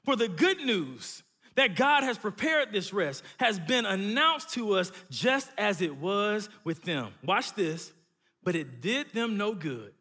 For 0.04 0.16
the 0.16 0.28
good 0.28 0.58
news 0.58 1.22
that 1.54 1.76
God 1.76 2.02
has 2.02 2.16
prepared 2.16 2.72
this 2.72 2.92
rest 2.92 3.22
has 3.38 3.58
been 3.58 3.84
announced 3.84 4.50
to 4.54 4.74
us 4.74 4.90
just 5.10 5.50
as 5.58 5.82
it 5.82 5.96
was 5.96 6.48
with 6.64 6.82
them. 6.82 7.12
Watch 7.22 7.54
this. 7.54 7.92
But 8.44 8.56
it 8.56 8.80
did 8.80 9.12
them 9.12 9.36
no 9.36 9.54
good 9.54 9.92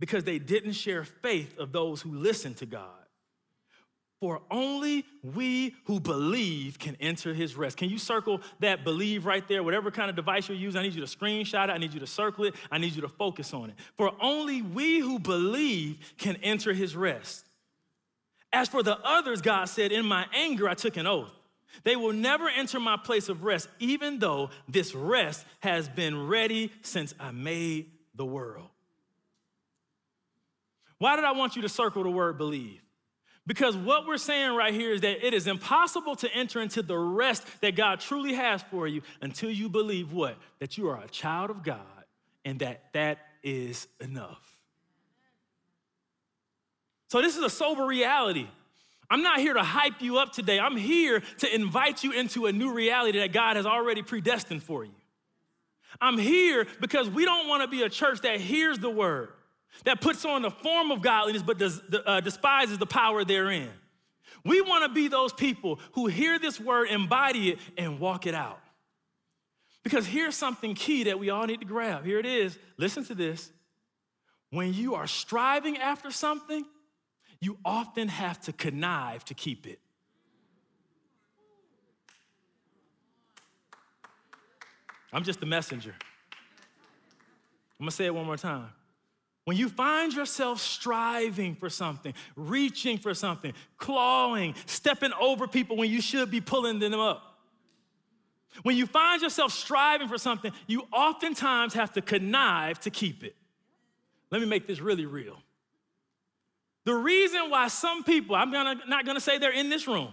because 0.00 0.24
they 0.24 0.38
didn't 0.38 0.72
share 0.72 1.04
faith 1.04 1.58
of 1.58 1.70
those 1.70 2.00
who 2.02 2.12
listen 2.12 2.54
to 2.54 2.66
God. 2.66 2.88
For 4.20 4.42
only 4.50 5.06
we 5.22 5.74
who 5.84 5.98
believe 5.98 6.78
can 6.78 6.94
enter 7.00 7.32
his 7.32 7.54
rest. 7.54 7.78
Can 7.78 7.88
you 7.88 7.96
circle 7.96 8.42
that 8.58 8.84
believe 8.84 9.24
right 9.24 9.46
there? 9.48 9.62
Whatever 9.62 9.90
kind 9.90 10.10
of 10.10 10.16
device 10.16 10.48
you're 10.48 10.58
using, 10.58 10.78
I 10.78 10.82
need 10.82 10.94
you 10.94 11.00
to 11.00 11.06
screenshot 11.06 11.68
it. 11.68 11.70
I 11.70 11.78
need 11.78 11.94
you 11.94 12.00
to 12.00 12.06
circle 12.06 12.44
it. 12.44 12.54
I 12.70 12.76
need 12.76 12.94
you 12.94 13.00
to 13.02 13.08
focus 13.08 13.54
on 13.54 13.70
it. 13.70 13.76
For 13.96 14.12
only 14.20 14.60
we 14.60 14.98
who 14.98 15.18
believe 15.18 15.98
can 16.18 16.36
enter 16.42 16.74
his 16.74 16.94
rest. 16.94 17.46
As 18.52 18.68
for 18.68 18.82
the 18.82 18.98
others, 19.04 19.40
God 19.40 19.66
said, 19.66 19.92
In 19.92 20.04
my 20.04 20.26
anger, 20.34 20.68
I 20.68 20.74
took 20.74 20.96
an 20.96 21.06
oath. 21.06 21.30
They 21.84 21.96
will 21.96 22.12
never 22.12 22.48
enter 22.48 22.80
my 22.80 22.96
place 22.96 23.28
of 23.28 23.44
rest, 23.44 23.68
even 23.78 24.18
though 24.18 24.50
this 24.68 24.94
rest 24.94 25.46
has 25.60 25.88
been 25.88 26.26
ready 26.26 26.72
since 26.82 27.14
I 27.18 27.30
made 27.30 27.90
the 28.14 28.26
world. 28.26 28.69
Why 31.00 31.16
did 31.16 31.24
I 31.24 31.32
want 31.32 31.56
you 31.56 31.62
to 31.62 31.68
circle 31.68 32.02
the 32.02 32.10
word 32.10 32.36
believe? 32.36 32.82
Because 33.46 33.74
what 33.74 34.06
we're 34.06 34.18
saying 34.18 34.54
right 34.54 34.72
here 34.72 34.92
is 34.92 35.00
that 35.00 35.26
it 35.26 35.32
is 35.32 35.46
impossible 35.46 36.14
to 36.16 36.32
enter 36.32 36.60
into 36.60 36.82
the 36.82 36.96
rest 36.96 37.42
that 37.62 37.74
God 37.74 38.00
truly 38.00 38.34
has 38.34 38.62
for 38.70 38.86
you 38.86 39.00
until 39.22 39.50
you 39.50 39.70
believe 39.70 40.12
what? 40.12 40.36
That 40.58 40.76
you 40.76 40.90
are 40.90 41.02
a 41.02 41.08
child 41.08 41.48
of 41.48 41.62
God 41.62 41.80
and 42.44 42.58
that 42.58 42.92
that 42.92 43.18
is 43.42 43.88
enough. 43.98 44.42
So, 47.08 47.22
this 47.22 47.36
is 47.36 47.42
a 47.42 47.50
sober 47.50 47.86
reality. 47.86 48.46
I'm 49.08 49.22
not 49.22 49.40
here 49.40 49.54
to 49.54 49.64
hype 49.64 50.02
you 50.02 50.18
up 50.18 50.32
today. 50.32 50.60
I'm 50.60 50.76
here 50.76 51.22
to 51.38 51.52
invite 51.52 52.04
you 52.04 52.12
into 52.12 52.44
a 52.44 52.52
new 52.52 52.74
reality 52.74 53.20
that 53.20 53.32
God 53.32 53.56
has 53.56 53.64
already 53.64 54.02
predestined 54.02 54.62
for 54.62 54.84
you. 54.84 54.92
I'm 55.98 56.18
here 56.18 56.66
because 56.78 57.08
we 57.08 57.24
don't 57.24 57.48
want 57.48 57.62
to 57.62 57.68
be 57.68 57.82
a 57.82 57.88
church 57.88 58.20
that 58.20 58.38
hears 58.38 58.78
the 58.78 58.90
word 58.90 59.30
that 59.84 60.00
puts 60.00 60.24
on 60.24 60.42
the 60.42 60.50
form 60.50 60.90
of 60.90 61.02
godliness 61.02 61.42
but 61.42 61.58
does, 61.58 61.80
uh, 62.06 62.20
despises 62.20 62.78
the 62.78 62.86
power 62.86 63.24
therein. 63.24 63.70
We 64.44 64.60
want 64.60 64.84
to 64.84 64.88
be 64.88 65.08
those 65.08 65.32
people 65.32 65.80
who 65.92 66.06
hear 66.06 66.38
this 66.38 66.58
word, 66.58 66.88
embody 66.88 67.50
it, 67.50 67.58
and 67.76 67.98
walk 67.98 68.26
it 68.26 68.34
out. 68.34 68.60
Because 69.82 70.06
here's 70.06 70.34
something 70.34 70.74
key 70.74 71.04
that 71.04 71.18
we 71.18 71.30
all 71.30 71.46
need 71.46 71.60
to 71.60 71.66
grab. 71.66 72.04
Here 72.04 72.18
it 72.18 72.26
is. 72.26 72.58
Listen 72.76 73.04
to 73.04 73.14
this. 73.14 73.50
When 74.50 74.74
you 74.74 74.94
are 74.94 75.06
striving 75.06 75.78
after 75.78 76.10
something, 76.10 76.64
you 77.40 77.56
often 77.64 78.08
have 78.08 78.40
to 78.42 78.52
connive 78.52 79.24
to 79.26 79.34
keep 79.34 79.66
it. 79.66 79.78
I'm 85.12 85.24
just 85.24 85.40
the 85.40 85.46
messenger. 85.46 85.94
I'm 87.78 87.84
gonna 87.84 87.90
say 87.90 88.06
it 88.06 88.14
one 88.14 88.26
more 88.26 88.36
time. 88.36 88.68
When 89.44 89.56
you 89.56 89.68
find 89.68 90.12
yourself 90.12 90.60
striving 90.60 91.54
for 91.54 91.70
something, 91.70 92.14
reaching 92.36 92.98
for 92.98 93.14
something, 93.14 93.52
clawing, 93.78 94.54
stepping 94.66 95.12
over 95.20 95.48
people 95.48 95.76
when 95.76 95.90
you 95.90 96.00
should 96.00 96.30
be 96.30 96.40
pulling 96.40 96.78
them 96.78 96.94
up, 96.94 97.30
when 98.62 98.76
you 98.76 98.86
find 98.86 99.22
yourself 99.22 99.52
striving 99.52 100.08
for 100.08 100.18
something, 100.18 100.52
you 100.66 100.82
oftentimes 100.92 101.74
have 101.74 101.92
to 101.92 102.02
connive 102.02 102.80
to 102.80 102.90
keep 102.90 103.24
it. 103.24 103.34
Let 104.30 104.40
me 104.40 104.46
make 104.46 104.66
this 104.66 104.80
really 104.80 105.06
real. 105.06 105.38
The 106.84 106.94
reason 106.94 107.50
why 107.50 107.68
some 107.68 108.04
people, 108.04 108.36
I'm 108.36 108.52
gonna, 108.52 108.80
not 108.88 109.06
gonna 109.06 109.20
say 109.20 109.38
they're 109.38 109.52
in 109.52 109.68
this 109.68 109.86
room 109.86 110.12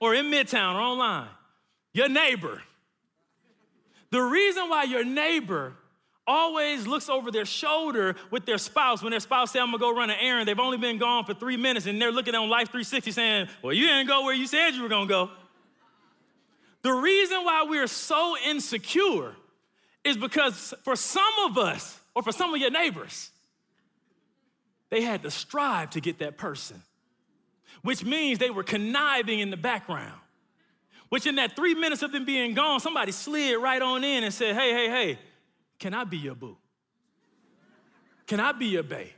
or 0.00 0.14
in 0.14 0.26
Midtown 0.26 0.74
or 0.74 0.80
online, 0.80 1.28
your 1.92 2.08
neighbor. 2.08 2.62
The 4.10 4.20
reason 4.20 4.68
why 4.68 4.84
your 4.84 5.04
neighbor 5.04 5.74
always 6.26 6.86
looks 6.86 7.08
over 7.08 7.30
their 7.30 7.44
shoulder 7.44 8.16
with 8.30 8.46
their 8.46 8.58
spouse 8.58 9.02
when 9.02 9.10
their 9.10 9.20
spouse 9.20 9.52
say, 9.52 9.60
I'm 9.60 9.66
gonna 9.66 9.78
go 9.78 9.94
run 9.94 10.10
an 10.10 10.16
errand. 10.20 10.48
They've 10.48 10.58
only 10.58 10.78
been 10.78 10.98
gone 10.98 11.24
for 11.24 11.34
three 11.34 11.56
minutes 11.56 11.86
and 11.86 12.00
they're 12.00 12.12
looking 12.12 12.34
on 12.34 12.48
Life 12.48 12.68
360 12.68 13.12
saying, 13.12 13.48
Well, 13.62 13.72
you 13.72 13.86
didn't 13.86 14.06
go 14.06 14.24
where 14.24 14.34
you 14.34 14.46
said 14.46 14.70
you 14.70 14.82
were 14.82 14.88
gonna 14.88 15.06
go. 15.06 15.30
The 16.82 16.92
reason 16.92 17.44
why 17.44 17.64
we're 17.68 17.86
so 17.86 18.36
insecure 18.44 19.34
is 20.04 20.16
because 20.16 20.72
for 20.84 20.94
some 20.94 21.24
of 21.46 21.58
us, 21.58 22.00
or 22.14 22.22
for 22.22 22.32
some 22.32 22.54
of 22.54 22.60
your 22.60 22.70
neighbors, 22.70 23.30
they 24.88 25.02
had 25.02 25.22
to 25.22 25.30
strive 25.30 25.90
to 25.90 26.00
get 26.00 26.20
that 26.20 26.38
person, 26.38 26.82
which 27.82 28.04
means 28.04 28.38
they 28.38 28.50
were 28.50 28.62
conniving 28.62 29.40
in 29.40 29.50
the 29.50 29.56
background. 29.56 30.18
Which, 31.08 31.26
in 31.26 31.36
that 31.36 31.54
three 31.54 31.74
minutes 31.74 32.02
of 32.02 32.10
them 32.10 32.24
being 32.24 32.54
gone, 32.54 32.80
somebody 32.80 33.12
slid 33.12 33.60
right 33.62 33.80
on 33.80 34.02
in 34.02 34.24
and 34.24 34.34
said, 34.34 34.56
Hey, 34.56 34.72
hey, 34.72 34.88
hey, 34.88 35.18
can 35.78 35.94
I 35.94 36.04
be 36.04 36.16
your 36.16 36.34
boo? 36.34 36.56
Can 38.26 38.40
I 38.40 38.52
be 38.52 38.66
your 38.66 38.82
bae? 38.82 39.12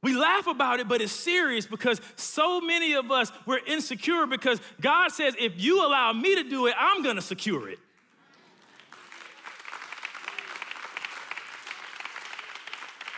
We 0.00 0.14
laugh 0.16 0.46
about 0.46 0.78
it, 0.78 0.88
but 0.88 1.00
it's 1.00 1.12
serious 1.12 1.66
because 1.66 2.00
so 2.14 2.60
many 2.60 2.94
of 2.94 3.10
us, 3.10 3.32
we're 3.46 3.64
insecure 3.66 4.26
because 4.26 4.60
God 4.80 5.10
says, 5.10 5.34
if 5.38 5.54
you 5.56 5.84
allow 5.84 6.12
me 6.12 6.36
to 6.36 6.48
do 6.48 6.66
it, 6.66 6.74
I'm 6.78 7.02
gonna 7.02 7.20
secure 7.20 7.68
it. 7.68 7.78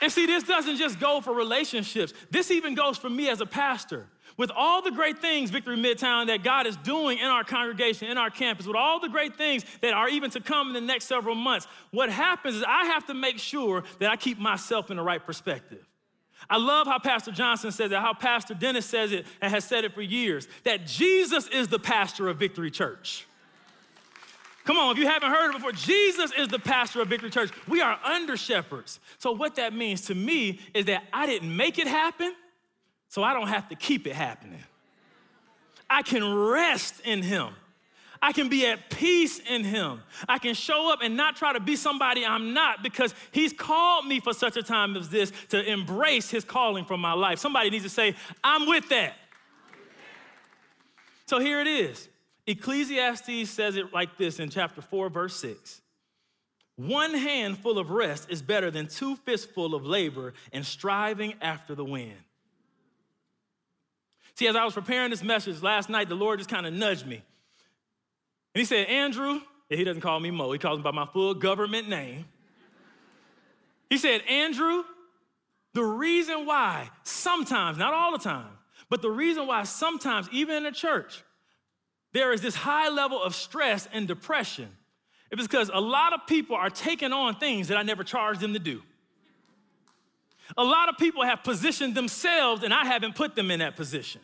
And 0.02 0.10
see, 0.10 0.24
this 0.24 0.44
doesn't 0.44 0.76
just 0.76 0.98
go 0.98 1.20
for 1.20 1.34
relationships, 1.34 2.14
this 2.30 2.50
even 2.50 2.74
goes 2.74 2.96
for 2.96 3.10
me 3.10 3.28
as 3.28 3.42
a 3.42 3.46
pastor 3.46 4.06
with 4.36 4.50
all 4.54 4.82
the 4.82 4.90
great 4.90 5.18
things, 5.18 5.50
Victory 5.50 5.76
Midtown, 5.76 6.26
that 6.28 6.42
God 6.42 6.66
is 6.66 6.76
doing 6.76 7.18
in 7.18 7.26
our 7.26 7.44
congregation, 7.44 8.08
in 8.08 8.18
our 8.18 8.30
campus, 8.30 8.66
with 8.66 8.76
all 8.76 9.00
the 9.00 9.08
great 9.08 9.36
things 9.36 9.64
that 9.80 9.92
are 9.92 10.08
even 10.08 10.30
to 10.30 10.40
come 10.40 10.68
in 10.68 10.74
the 10.74 10.80
next 10.80 11.06
several 11.06 11.34
months, 11.34 11.66
what 11.90 12.10
happens 12.10 12.56
is 12.56 12.64
I 12.66 12.86
have 12.86 13.06
to 13.06 13.14
make 13.14 13.38
sure 13.38 13.84
that 13.98 14.10
I 14.10 14.16
keep 14.16 14.38
myself 14.38 14.90
in 14.90 14.96
the 14.96 15.02
right 15.02 15.24
perspective. 15.24 15.86
I 16.48 16.56
love 16.56 16.86
how 16.86 16.98
Pastor 16.98 17.32
Johnson 17.32 17.70
says 17.70 17.92
it, 17.92 17.98
how 17.98 18.14
Pastor 18.14 18.54
Dennis 18.54 18.86
says 18.86 19.12
it, 19.12 19.26
and 19.40 19.52
has 19.52 19.64
said 19.64 19.84
it 19.84 19.92
for 19.92 20.02
years 20.02 20.48
that 20.64 20.86
Jesus 20.86 21.46
is 21.48 21.68
the 21.68 21.78
pastor 21.78 22.28
of 22.28 22.38
Victory 22.38 22.70
Church. 22.70 23.26
Come 24.64 24.76
on, 24.76 24.92
if 24.92 24.98
you 24.98 25.06
haven't 25.06 25.30
heard 25.30 25.50
it 25.50 25.54
before, 25.54 25.72
Jesus 25.72 26.32
is 26.38 26.48
the 26.48 26.58
pastor 26.58 27.00
of 27.00 27.08
Victory 27.08 27.30
Church. 27.30 27.50
We 27.66 27.80
are 27.80 27.98
under 28.04 28.36
shepherds. 28.36 29.00
So, 29.18 29.32
what 29.32 29.56
that 29.56 29.74
means 29.74 30.02
to 30.02 30.14
me 30.14 30.60
is 30.74 30.84
that 30.86 31.04
I 31.12 31.26
didn't 31.26 31.54
make 31.54 31.78
it 31.78 31.86
happen, 31.86 32.34
so 33.10 33.22
I 33.24 33.34
don't 33.34 33.48
have 33.48 33.68
to 33.68 33.74
keep 33.74 34.06
it 34.06 34.14
happening. 34.14 34.62
I 35.90 36.02
can 36.02 36.32
rest 36.32 37.00
in 37.04 37.22
Him. 37.22 37.48
I 38.22 38.32
can 38.32 38.48
be 38.48 38.66
at 38.66 38.88
peace 38.88 39.40
in 39.40 39.64
Him. 39.64 40.00
I 40.28 40.38
can 40.38 40.54
show 40.54 40.92
up 40.92 41.00
and 41.02 41.16
not 41.16 41.34
try 41.34 41.52
to 41.52 41.60
be 41.60 41.74
somebody 41.74 42.24
I'm 42.24 42.54
not 42.54 42.82
because 42.84 43.12
He's 43.32 43.52
called 43.52 44.06
me 44.06 44.20
for 44.20 44.32
such 44.32 44.56
a 44.56 44.62
time 44.62 44.96
as 44.96 45.08
this 45.08 45.32
to 45.48 45.60
embrace 45.60 46.30
His 46.30 46.44
calling 46.44 46.84
for 46.84 46.96
my 46.96 47.12
life. 47.12 47.40
Somebody 47.40 47.68
needs 47.70 47.84
to 47.84 47.90
say, 47.90 48.14
I'm 48.44 48.68
with 48.68 48.88
that. 48.90 49.14
So 51.26 51.40
here 51.40 51.60
it 51.60 51.66
is. 51.66 52.08
Ecclesiastes 52.46 53.50
says 53.50 53.76
it 53.76 53.92
like 53.92 54.16
this 54.18 54.38
in 54.38 54.50
chapter 54.50 54.82
4, 54.82 55.10
verse 55.10 55.34
6. 55.36 55.80
One 56.76 57.12
handful 57.14 57.78
of 57.78 57.90
rest 57.90 58.30
is 58.30 58.40
better 58.40 58.70
than 58.70 58.86
two 58.86 59.16
fistful 59.16 59.74
of 59.74 59.84
labor 59.84 60.32
and 60.52 60.64
striving 60.64 61.34
after 61.42 61.74
the 61.74 61.84
wind. 61.84 62.16
See, 64.34 64.46
as 64.46 64.56
I 64.56 64.64
was 64.64 64.74
preparing 64.74 65.10
this 65.10 65.22
message 65.22 65.62
last 65.62 65.90
night, 65.90 66.08
the 66.08 66.14
Lord 66.14 66.38
just 66.38 66.50
kind 66.50 66.66
of 66.66 66.72
nudged 66.72 67.06
me. 67.06 67.16
And 67.16 68.60
he 68.60 68.64
said, 68.64 68.86
Andrew, 68.86 69.40
he 69.68 69.84
doesn't 69.84 70.02
call 70.02 70.18
me 70.18 70.30
Mo, 70.30 70.52
he 70.52 70.58
calls 70.58 70.78
me 70.78 70.82
by 70.82 70.90
my 70.92 71.06
full 71.06 71.34
government 71.34 71.88
name. 71.88 72.24
He 73.88 73.98
said, 73.98 74.22
Andrew, 74.28 74.84
the 75.74 75.82
reason 75.82 76.46
why 76.46 76.90
sometimes, 77.02 77.76
not 77.76 77.92
all 77.92 78.12
the 78.12 78.18
time, 78.18 78.50
but 78.88 79.02
the 79.02 79.10
reason 79.10 79.46
why 79.46 79.64
sometimes, 79.64 80.28
even 80.32 80.56
in 80.56 80.62
the 80.64 80.72
church, 80.72 81.22
there 82.12 82.32
is 82.32 82.40
this 82.40 82.54
high 82.54 82.88
level 82.88 83.22
of 83.22 83.34
stress 83.34 83.88
and 83.92 84.08
depression 84.08 84.68
it's 85.30 85.42
because 85.42 85.70
a 85.72 85.80
lot 85.80 86.12
of 86.12 86.26
people 86.26 86.57
are 86.57 86.70
taking 86.70 87.12
on 87.12 87.36
things 87.36 87.68
that 87.68 87.76
I 87.76 87.82
never 87.82 88.02
charged 88.02 88.40
them 88.40 88.52
to 88.52 88.59
do. 88.59 88.82
A 90.57 90.64
lot 90.64 90.88
of 90.88 90.96
people 90.98 91.24
have 91.24 91.42
positioned 91.42 91.94
themselves 91.94 92.62
and 92.62 92.72
I 92.72 92.84
haven't 92.84 93.14
put 93.14 93.34
them 93.34 93.51
in 93.51 93.61
that 93.61 93.76
position. 93.76 94.20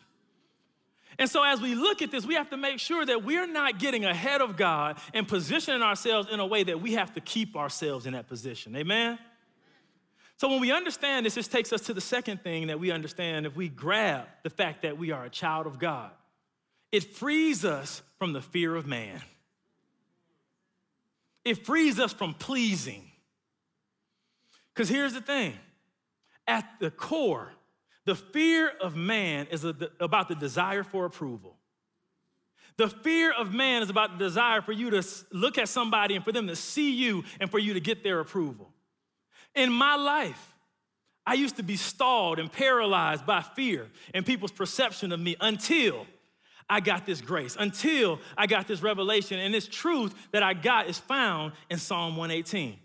And 1.18 1.30
so, 1.30 1.42
as 1.42 1.60
we 1.60 1.74
look 1.74 2.02
at 2.02 2.10
this, 2.10 2.26
we 2.26 2.34
have 2.34 2.50
to 2.50 2.56
make 2.56 2.78
sure 2.78 3.04
that 3.04 3.24
we're 3.24 3.46
not 3.46 3.78
getting 3.78 4.04
ahead 4.04 4.42
of 4.42 4.56
God 4.56 4.98
and 5.14 5.26
positioning 5.26 5.82
ourselves 5.82 6.28
in 6.30 6.40
a 6.40 6.46
way 6.46 6.62
that 6.62 6.82
we 6.82 6.92
have 6.92 7.14
to 7.14 7.20
keep 7.20 7.56
ourselves 7.56 8.06
in 8.06 8.12
that 8.12 8.28
position. 8.28 8.76
Amen? 8.76 9.18
So, 10.36 10.50
when 10.50 10.60
we 10.60 10.72
understand 10.72 11.24
this, 11.24 11.34
this 11.34 11.48
takes 11.48 11.72
us 11.72 11.80
to 11.82 11.94
the 11.94 12.02
second 12.02 12.42
thing 12.42 12.66
that 12.66 12.78
we 12.78 12.90
understand 12.90 13.46
if 13.46 13.56
we 13.56 13.70
grab 13.70 14.26
the 14.42 14.50
fact 14.50 14.82
that 14.82 14.98
we 14.98 15.10
are 15.10 15.24
a 15.24 15.30
child 15.30 15.66
of 15.66 15.78
God. 15.78 16.10
It 16.92 17.14
frees 17.14 17.64
us 17.64 18.02
from 18.18 18.32
the 18.32 18.42
fear 18.42 18.74
of 18.76 18.86
man, 18.86 19.22
it 21.44 21.64
frees 21.64 21.98
us 21.98 22.12
from 22.12 22.34
pleasing. 22.34 23.04
Because 24.74 24.90
here's 24.90 25.14
the 25.14 25.22
thing 25.22 25.54
at 26.46 26.68
the 26.80 26.90
core, 26.90 27.52
the 28.04 28.14
fear 28.14 28.70
of 28.80 28.96
man 28.96 29.48
is 29.50 29.64
about 29.64 30.28
the 30.28 30.34
desire 30.34 30.82
for 30.82 31.04
approval. 31.04 31.56
The 32.76 32.88
fear 32.88 33.32
of 33.32 33.54
man 33.54 33.82
is 33.82 33.90
about 33.90 34.18
the 34.18 34.24
desire 34.24 34.60
for 34.60 34.72
you 34.72 34.90
to 34.90 35.02
look 35.32 35.56
at 35.58 35.68
somebody 35.68 36.14
and 36.14 36.24
for 36.24 36.32
them 36.32 36.46
to 36.46 36.56
see 36.56 36.92
you 36.92 37.24
and 37.40 37.50
for 37.50 37.58
you 37.58 37.74
to 37.74 37.80
get 37.80 38.04
their 38.04 38.20
approval. 38.20 38.70
In 39.54 39.72
my 39.72 39.96
life, 39.96 40.54
I 41.26 41.34
used 41.34 41.56
to 41.56 41.62
be 41.62 41.76
stalled 41.76 42.38
and 42.38 42.52
paralyzed 42.52 43.26
by 43.26 43.40
fear 43.40 43.88
and 44.14 44.24
people's 44.24 44.52
perception 44.52 45.10
of 45.10 45.18
me 45.18 45.34
until 45.40 46.06
I 46.68 46.80
got 46.80 47.06
this 47.06 47.20
grace, 47.20 47.56
until 47.58 48.20
I 48.36 48.46
got 48.46 48.68
this 48.68 48.82
revelation. 48.82 49.38
And 49.38 49.54
this 49.54 49.66
truth 49.66 50.14
that 50.32 50.42
I 50.42 50.52
got 50.52 50.88
is 50.88 50.98
found 50.98 51.52
in 51.70 51.78
Psalm 51.78 52.16
118. 52.16 52.78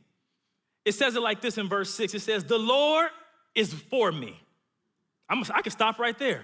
It 0.85 0.93
says 0.93 1.15
it 1.15 1.21
like 1.21 1.41
this 1.41 1.57
in 1.57 1.67
verse 1.67 1.93
6 1.93 2.15
it 2.15 2.21
says, 2.21 2.43
The 2.43 2.57
Lord 2.57 3.09
is 3.55 3.73
for 3.73 4.11
me. 4.11 4.39
I'm, 5.29 5.43
I 5.53 5.61
can 5.61 5.71
stop 5.71 5.99
right 5.99 6.17
there. 6.17 6.43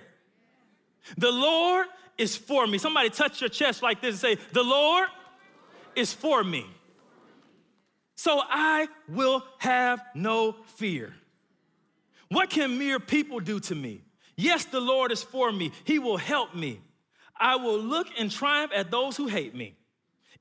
The 1.17 1.31
Lord 1.31 1.87
is 2.17 2.35
for 2.35 2.65
me. 2.67 2.77
Somebody 2.77 3.09
touch 3.09 3.41
your 3.41 3.49
chest 3.49 3.81
like 3.81 4.01
this 4.01 4.23
and 4.23 4.39
say, 4.39 4.43
The 4.53 4.63
Lord 4.63 5.07
is 5.95 6.13
for 6.13 6.43
me. 6.43 6.65
So 8.15 8.41
I 8.43 8.87
will 9.07 9.43
have 9.59 10.01
no 10.15 10.55
fear. 10.75 11.13
What 12.29 12.49
can 12.49 12.77
mere 12.77 12.99
people 12.99 13.39
do 13.39 13.59
to 13.61 13.75
me? 13.75 14.01
Yes, 14.35 14.65
the 14.65 14.81
Lord 14.81 15.11
is 15.11 15.23
for 15.23 15.51
me. 15.51 15.71
He 15.83 15.99
will 15.99 16.17
help 16.17 16.55
me. 16.55 16.81
I 17.39 17.55
will 17.55 17.79
look 17.79 18.07
and 18.17 18.31
triumph 18.31 18.71
at 18.75 18.91
those 18.91 19.15
who 19.17 19.27
hate 19.27 19.55
me. 19.55 19.75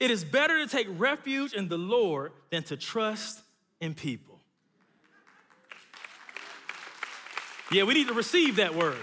It 0.01 0.11
is 0.11 0.25
better 0.25 0.59
to 0.59 0.67
take 0.67 0.87
refuge 0.97 1.53
in 1.53 1.69
the 1.69 1.79
Lord 1.79 2.33
than 2.51 2.63
to 2.65 2.77
trust 2.77 3.43
in 3.81 3.95
people. 3.95 4.36
Yeah, 7.71 7.85
we 7.85 7.95
need 7.95 8.09
to 8.09 8.15
receive 8.15 8.57
that 8.57 8.75
word. 8.75 8.99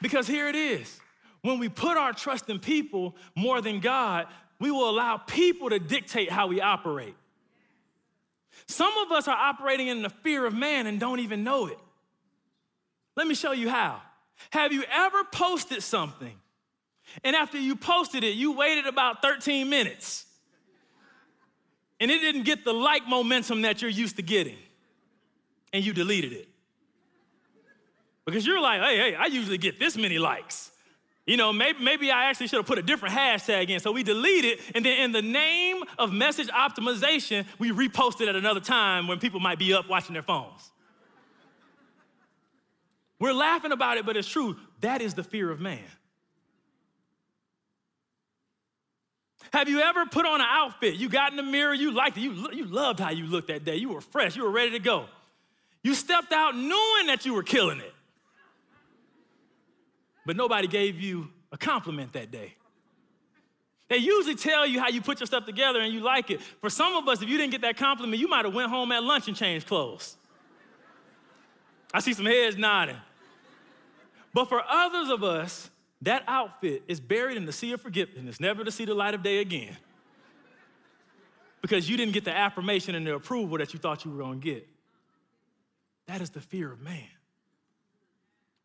Because 0.00 0.26
here 0.26 0.48
it 0.48 0.56
is. 0.56 1.00
When 1.42 1.58
we 1.58 1.68
put 1.68 1.96
our 1.96 2.12
trust 2.12 2.48
in 2.48 2.58
people 2.58 3.16
more 3.34 3.60
than 3.60 3.80
God, 3.80 4.26
we 4.58 4.70
will 4.70 4.88
allow 4.88 5.16
people 5.16 5.70
to 5.70 5.78
dictate 5.78 6.30
how 6.30 6.46
we 6.46 6.60
operate. 6.60 7.14
Some 8.66 8.92
of 8.98 9.10
us 9.10 9.26
are 9.26 9.36
operating 9.36 9.88
in 9.88 10.02
the 10.02 10.10
fear 10.10 10.44
of 10.44 10.54
man 10.54 10.86
and 10.86 11.00
don't 11.00 11.20
even 11.20 11.42
know 11.42 11.66
it. 11.66 11.78
Let 13.16 13.26
me 13.26 13.34
show 13.34 13.52
you 13.52 13.68
how. 13.68 14.00
Have 14.50 14.72
you 14.72 14.84
ever 14.90 15.24
posted 15.24 15.82
something 15.82 16.34
and 17.24 17.34
after 17.34 17.58
you 17.58 17.74
posted 17.74 18.22
it, 18.22 18.34
you 18.34 18.52
waited 18.52 18.86
about 18.86 19.22
13 19.22 19.68
minutes 19.68 20.26
and 21.98 22.10
it 22.10 22.20
didn't 22.20 22.44
get 22.44 22.64
the 22.64 22.72
like 22.72 23.06
momentum 23.08 23.62
that 23.62 23.82
you're 23.82 23.90
used 23.90 24.16
to 24.16 24.22
getting 24.22 24.56
and 25.72 25.84
you 25.84 25.92
deleted 25.92 26.32
it? 26.32 26.49
Because 28.30 28.46
you're 28.46 28.60
like, 28.60 28.80
hey, 28.80 28.96
hey, 28.96 29.14
I 29.14 29.26
usually 29.26 29.58
get 29.58 29.78
this 29.78 29.96
many 29.96 30.18
likes. 30.18 30.70
You 31.26 31.36
know, 31.36 31.52
maybe, 31.52 31.82
maybe 31.82 32.10
I 32.10 32.24
actually 32.24 32.48
should 32.48 32.56
have 32.56 32.66
put 32.66 32.78
a 32.78 32.82
different 32.82 33.14
hashtag 33.14 33.68
in. 33.68 33.80
So 33.80 33.92
we 33.92 34.02
delete 34.02 34.44
it, 34.44 34.60
and 34.74 34.84
then 34.84 35.00
in 35.00 35.12
the 35.12 35.22
name 35.22 35.82
of 35.98 36.12
message 36.12 36.48
optimization, 36.48 37.44
we 37.58 37.70
repost 37.70 38.20
it 38.20 38.28
at 38.28 38.36
another 38.36 38.60
time 38.60 39.06
when 39.06 39.18
people 39.18 39.38
might 39.38 39.58
be 39.58 39.74
up 39.74 39.88
watching 39.88 40.12
their 40.12 40.22
phones. 40.22 40.70
We're 43.18 43.34
laughing 43.34 43.70
about 43.70 43.98
it, 43.98 44.06
but 44.06 44.16
it's 44.16 44.28
true. 44.28 44.56
That 44.80 45.02
is 45.02 45.14
the 45.14 45.22
fear 45.22 45.50
of 45.50 45.60
man. 45.60 45.84
Have 49.52 49.68
you 49.68 49.80
ever 49.80 50.06
put 50.06 50.26
on 50.26 50.40
an 50.40 50.46
outfit? 50.48 50.94
You 50.94 51.08
got 51.08 51.32
in 51.32 51.36
the 51.36 51.42
mirror, 51.42 51.74
you 51.74 51.90
liked 51.90 52.16
it, 52.16 52.20
you, 52.20 52.48
you 52.52 52.64
loved 52.64 53.00
how 53.00 53.10
you 53.10 53.26
looked 53.26 53.48
that 53.48 53.64
day, 53.64 53.76
you 53.76 53.90
were 53.90 54.00
fresh, 54.00 54.36
you 54.36 54.44
were 54.44 54.50
ready 54.50 54.70
to 54.72 54.78
go. 54.78 55.06
You 55.82 55.94
stepped 55.94 56.32
out 56.32 56.54
knowing 56.56 57.06
that 57.06 57.26
you 57.26 57.34
were 57.34 57.42
killing 57.42 57.80
it, 57.80 57.92
but 60.26 60.36
nobody 60.36 60.68
gave 60.68 61.00
you 61.00 61.28
a 61.52 61.58
compliment 61.58 62.12
that 62.12 62.30
day. 62.30 62.54
They 63.88 63.96
usually 63.96 64.36
tell 64.36 64.64
you 64.66 64.78
how 64.78 64.88
you 64.88 65.00
put 65.00 65.18
your 65.18 65.26
stuff 65.26 65.46
together 65.46 65.80
and 65.80 65.92
you 65.92 66.00
like 66.00 66.30
it. 66.30 66.40
For 66.40 66.70
some 66.70 66.94
of 66.94 67.08
us, 67.08 67.22
if 67.22 67.28
you 67.28 67.36
didn't 67.36 67.50
get 67.50 67.62
that 67.62 67.76
compliment, 67.76 68.20
you 68.20 68.28
might 68.28 68.44
have 68.44 68.54
went 68.54 68.70
home 68.70 68.92
at 68.92 69.02
lunch 69.02 69.26
and 69.26 69.36
changed 69.36 69.66
clothes. 69.66 70.16
I 71.92 71.98
see 71.98 72.14
some 72.14 72.26
heads 72.26 72.56
nodding. 72.56 72.96
But 74.32 74.48
for 74.48 74.62
others 74.68 75.10
of 75.10 75.24
us, 75.24 75.70
that 76.02 76.22
outfit 76.28 76.84
is 76.86 77.00
buried 77.00 77.36
in 77.36 77.46
the 77.46 77.52
sea 77.52 77.72
of 77.72 77.80
forgiveness, 77.80 78.38
never 78.38 78.62
to 78.62 78.70
see 78.70 78.84
the 78.84 78.94
light 78.94 79.14
of 79.14 79.24
day 79.24 79.40
again. 79.40 79.76
Because 81.60 81.90
you 81.90 81.96
didn't 81.96 82.14
get 82.14 82.24
the 82.24 82.34
affirmation 82.34 82.94
and 82.94 83.04
the 83.04 83.14
approval 83.14 83.58
that 83.58 83.74
you 83.74 83.80
thought 83.80 84.04
you 84.04 84.12
were 84.12 84.22
gonna 84.22 84.36
get. 84.36 84.66
That 86.06 86.20
is 86.20 86.30
the 86.30 86.40
fear 86.40 86.72
of 86.72 86.80
man. 86.80 87.08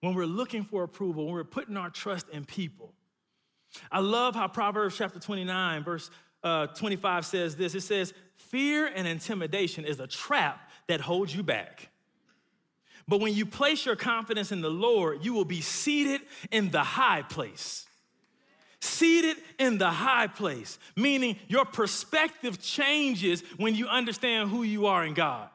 When 0.06 0.14
we're 0.14 0.28
looking 0.28 0.64
for 0.64 0.84
approval, 0.84 1.26
when 1.26 1.34
we're 1.34 1.44
putting 1.44 1.76
our 1.78 1.90
trust 1.90 2.30
in 2.30 2.46
people. 2.46 2.94
I 3.92 4.02
love 4.02 4.36
how 4.36 4.48
Proverbs 4.48 4.96
chapter 4.96 5.18
29, 5.18 5.84
verse 5.84 6.12
uh, 6.44 6.68
25 6.68 7.26
says 7.26 7.56
this 7.56 7.74
it 7.74 7.82
says, 7.82 8.14
Fear 8.38 8.86
and 8.96 9.08
intimidation 9.08 9.84
is 9.84 10.00
a 10.00 10.06
trap 10.06 10.70
that 10.86 11.02
holds 11.02 11.36
you 11.36 11.42
back. 11.42 11.90
But 13.08 13.20
when 13.20 13.34
you 13.34 13.48
place 13.48 13.84
your 13.84 13.96
confidence 13.96 14.52
in 14.52 14.62
the 14.62 14.70
Lord, 14.70 15.26
you 15.26 15.34
will 15.34 15.44
be 15.44 15.62
seated 15.62 16.22
in 16.52 16.70
the 16.70 16.84
high 16.84 17.24
place. 17.24 17.88
Seated 18.82 19.38
in 19.58 19.80
the 19.80 19.90
high 19.90 20.28
place, 20.28 20.78
meaning 20.96 21.36
your 21.48 21.66
perspective 21.66 22.62
changes 22.62 23.42
when 23.58 23.74
you 23.74 23.88
understand 23.88 24.52
who 24.52 24.62
you 24.62 24.86
are 24.86 25.04
in 25.04 25.16
God. 25.16 25.50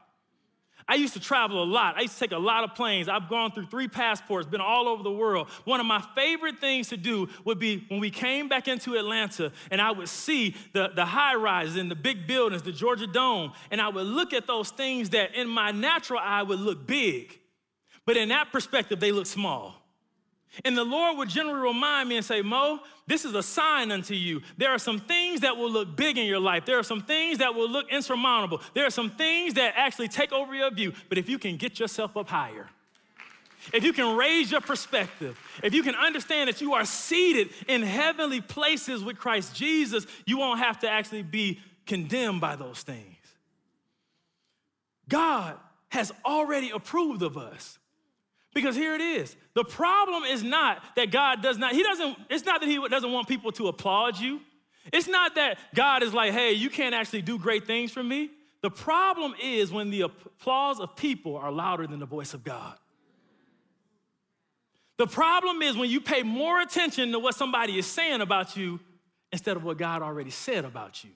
I 0.90 0.94
used 0.94 1.14
to 1.14 1.20
travel 1.20 1.62
a 1.62 1.64
lot. 1.64 1.96
I 1.96 2.00
used 2.00 2.14
to 2.14 2.18
take 2.18 2.32
a 2.32 2.38
lot 2.38 2.64
of 2.64 2.74
planes. 2.74 3.08
I've 3.08 3.28
gone 3.28 3.52
through 3.52 3.66
three 3.66 3.86
passports, 3.86 4.48
been 4.48 4.60
all 4.60 4.88
over 4.88 5.04
the 5.04 5.12
world. 5.12 5.48
One 5.64 5.78
of 5.78 5.86
my 5.86 6.04
favorite 6.16 6.58
things 6.58 6.88
to 6.88 6.96
do 6.96 7.28
would 7.44 7.60
be 7.60 7.84
when 7.86 8.00
we 8.00 8.10
came 8.10 8.48
back 8.48 8.66
into 8.66 8.96
Atlanta 8.96 9.52
and 9.70 9.80
I 9.80 9.92
would 9.92 10.08
see 10.08 10.56
the, 10.72 10.90
the 10.92 11.04
high 11.04 11.36
rises 11.36 11.76
and 11.76 11.88
the 11.88 11.94
big 11.94 12.26
buildings, 12.26 12.62
the 12.62 12.72
Georgia 12.72 13.06
Dome, 13.06 13.52
and 13.70 13.80
I 13.80 13.88
would 13.88 14.04
look 14.04 14.32
at 14.32 14.48
those 14.48 14.70
things 14.70 15.10
that 15.10 15.36
in 15.36 15.46
my 15.46 15.70
natural 15.70 16.18
eye 16.20 16.42
would 16.42 16.58
look 16.58 16.88
big. 16.88 17.38
But 18.04 18.16
in 18.16 18.30
that 18.30 18.50
perspective, 18.50 18.98
they 18.98 19.12
look 19.12 19.26
small. 19.26 19.79
And 20.64 20.76
the 20.76 20.84
Lord 20.84 21.16
would 21.18 21.28
generally 21.28 21.60
remind 21.60 22.08
me 22.08 22.16
and 22.16 22.24
say, 22.24 22.42
Mo, 22.42 22.80
this 23.06 23.24
is 23.24 23.34
a 23.34 23.42
sign 23.42 23.92
unto 23.92 24.14
you. 24.14 24.42
There 24.56 24.70
are 24.70 24.78
some 24.78 24.98
things 24.98 25.40
that 25.40 25.56
will 25.56 25.70
look 25.70 25.96
big 25.96 26.18
in 26.18 26.26
your 26.26 26.40
life. 26.40 26.66
There 26.66 26.78
are 26.78 26.84
some 26.84 27.02
things 27.02 27.38
that 27.38 27.54
will 27.54 27.68
look 27.68 27.90
insurmountable. 27.90 28.60
There 28.74 28.84
are 28.84 28.90
some 28.90 29.10
things 29.10 29.54
that 29.54 29.74
actually 29.76 30.08
take 30.08 30.32
over 30.32 30.54
your 30.54 30.70
view. 30.70 30.92
But 31.08 31.18
if 31.18 31.28
you 31.28 31.38
can 31.38 31.56
get 31.56 31.78
yourself 31.78 32.16
up 32.16 32.28
higher, 32.28 32.68
if 33.72 33.84
you 33.84 33.92
can 33.92 34.16
raise 34.16 34.50
your 34.50 34.60
perspective, 34.60 35.38
if 35.62 35.74
you 35.74 35.82
can 35.82 35.94
understand 35.94 36.48
that 36.48 36.60
you 36.60 36.74
are 36.74 36.84
seated 36.84 37.50
in 37.68 37.82
heavenly 37.82 38.40
places 38.40 39.04
with 39.04 39.18
Christ 39.18 39.54
Jesus, 39.54 40.06
you 40.26 40.38
won't 40.38 40.60
have 40.60 40.80
to 40.80 40.90
actually 40.90 41.22
be 41.22 41.60
condemned 41.86 42.40
by 42.40 42.56
those 42.56 42.82
things. 42.82 43.16
God 45.08 45.56
has 45.90 46.12
already 46.24 46.70
approved 46.70 47.22
of 47.22 47.36
us. 47.36 47.79
Because 48.52 48.74
here 48.74 48.94
it 48.94 49.00
is. 49.00 49.36
The 49.54 49.64
problem 49.64 50.24
is 50.24 50.42
not 50.42 50.82
that 50.96 51.10
God 51.10 51.42
does 51.42 51.56
not, 51.58 51.72
He 51.72 51.82
doesn't, 51.82 52.16
it's 52.28 52.44
not 52.44 52.60
that 52.60 52.68
He 52.68 52.78
doesn't 52.88 53.12
want 53.12 53.28
people 53.28 53.52
to 53.52 53.68
applaud 53.68 54.18
you. 54.18 54.40
It's 54.92 55.08
not 55.08 55.36
that 55.36 55.58
God 55.74 56.02
is 56.02 56.12
like, 56.12 56.32
hey, 56.32 56.52
you 56.52 56.70
can't 56.70 56.94
actually 56.94 57.22
do 57.22 57.38
great 57.38 57.66
things 57.66 57.92
for 57.92 58.02
me. 58.02 58.30
The 58.62 58.70
problem 58.70 59.34
is 59.42 59.70
when 59.70 59.90
the 59.90 60.02
applause 60.02 60.80
of 60.80 60.96
people 60.96 61.36
are 61.36 61.52
louder 61.52 61.86
than 61.86 62.00
the 62.00 62.06
voice 62.06 62.34
of 62.34 62.44
God. 62.44 62.76
The 64.98 65.06
problem 65.06 65.62
is 65.62 65.76
when 65.76 65.88
you 65.88 66.00
pay 66.00 66.22
more 66.22 66.60
attention 66.60 67.12
to 67.12 67.18
what 67.18 67.34
somebody 67.34 67.78
is 67.78 67.86
saying 67.86 68.20
about 68.20 68.56
you 68.56 68.80
instead 69.32 69.56
of 69.56 69.64
what 69.64 69.78
God 69.78 70.02
already 70.02 70.30
said 70.30 70.64
about 70.64 71.04
you. 71.04 71.10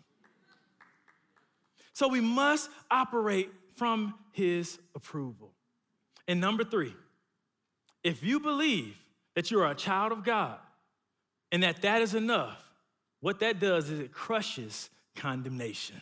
So 1.93 2.09
we 2.09 2.21
must 2.21 2.71
operate 2.91 3.51
from 3.77 4.15
His 4.33 4.79
approval. 4.95 5.53
And 6.27 6.41
number 6.41 6.65
three, 6.65 6.95
if 8.05 8.23
you 8.23 8.39
believe 8.39 8.97
that 9.35 9.51
you 9.51 9.61
are 9.61 9.71
a 9.71 9.75
child 9.75 10.13
of 10.13 10.23
God 10.23 10.59
and 11.51 11.63
that 11.63 11.83
that 11.83 12.03
is 12.03 12.15
enough, 12.15 12.63
what 13.21 13.41
that 13.41 13.59
does 13.59 13.91
is 13.91 13.99
it 13.99 14.13
crushes 14.13 14.91
condemnation. 15.17 16.01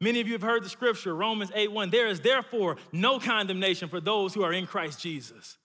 Many 0.00 0.20
of 0.20 0.26
you 0.26 0.34
have 0.34 0.42
heard 0.42 0.64
the 0.64 0.68
scripture, 0.68 1.14
Romans 1.14 1.50
8 1.54 1.72
1. 1.72 1.90
There 1.90 2.08
is 2.08 2.20
therefore 2.20 2.76
no 2.92 3.18
condemnation 3.18 3.88
for 3.88 4.00
those 4.00 4.34
who 4.34 4.42
are 4.42 4.52
in 4.52 4.66
Christ 4.66 5.00
Jesus. 5.00 5.56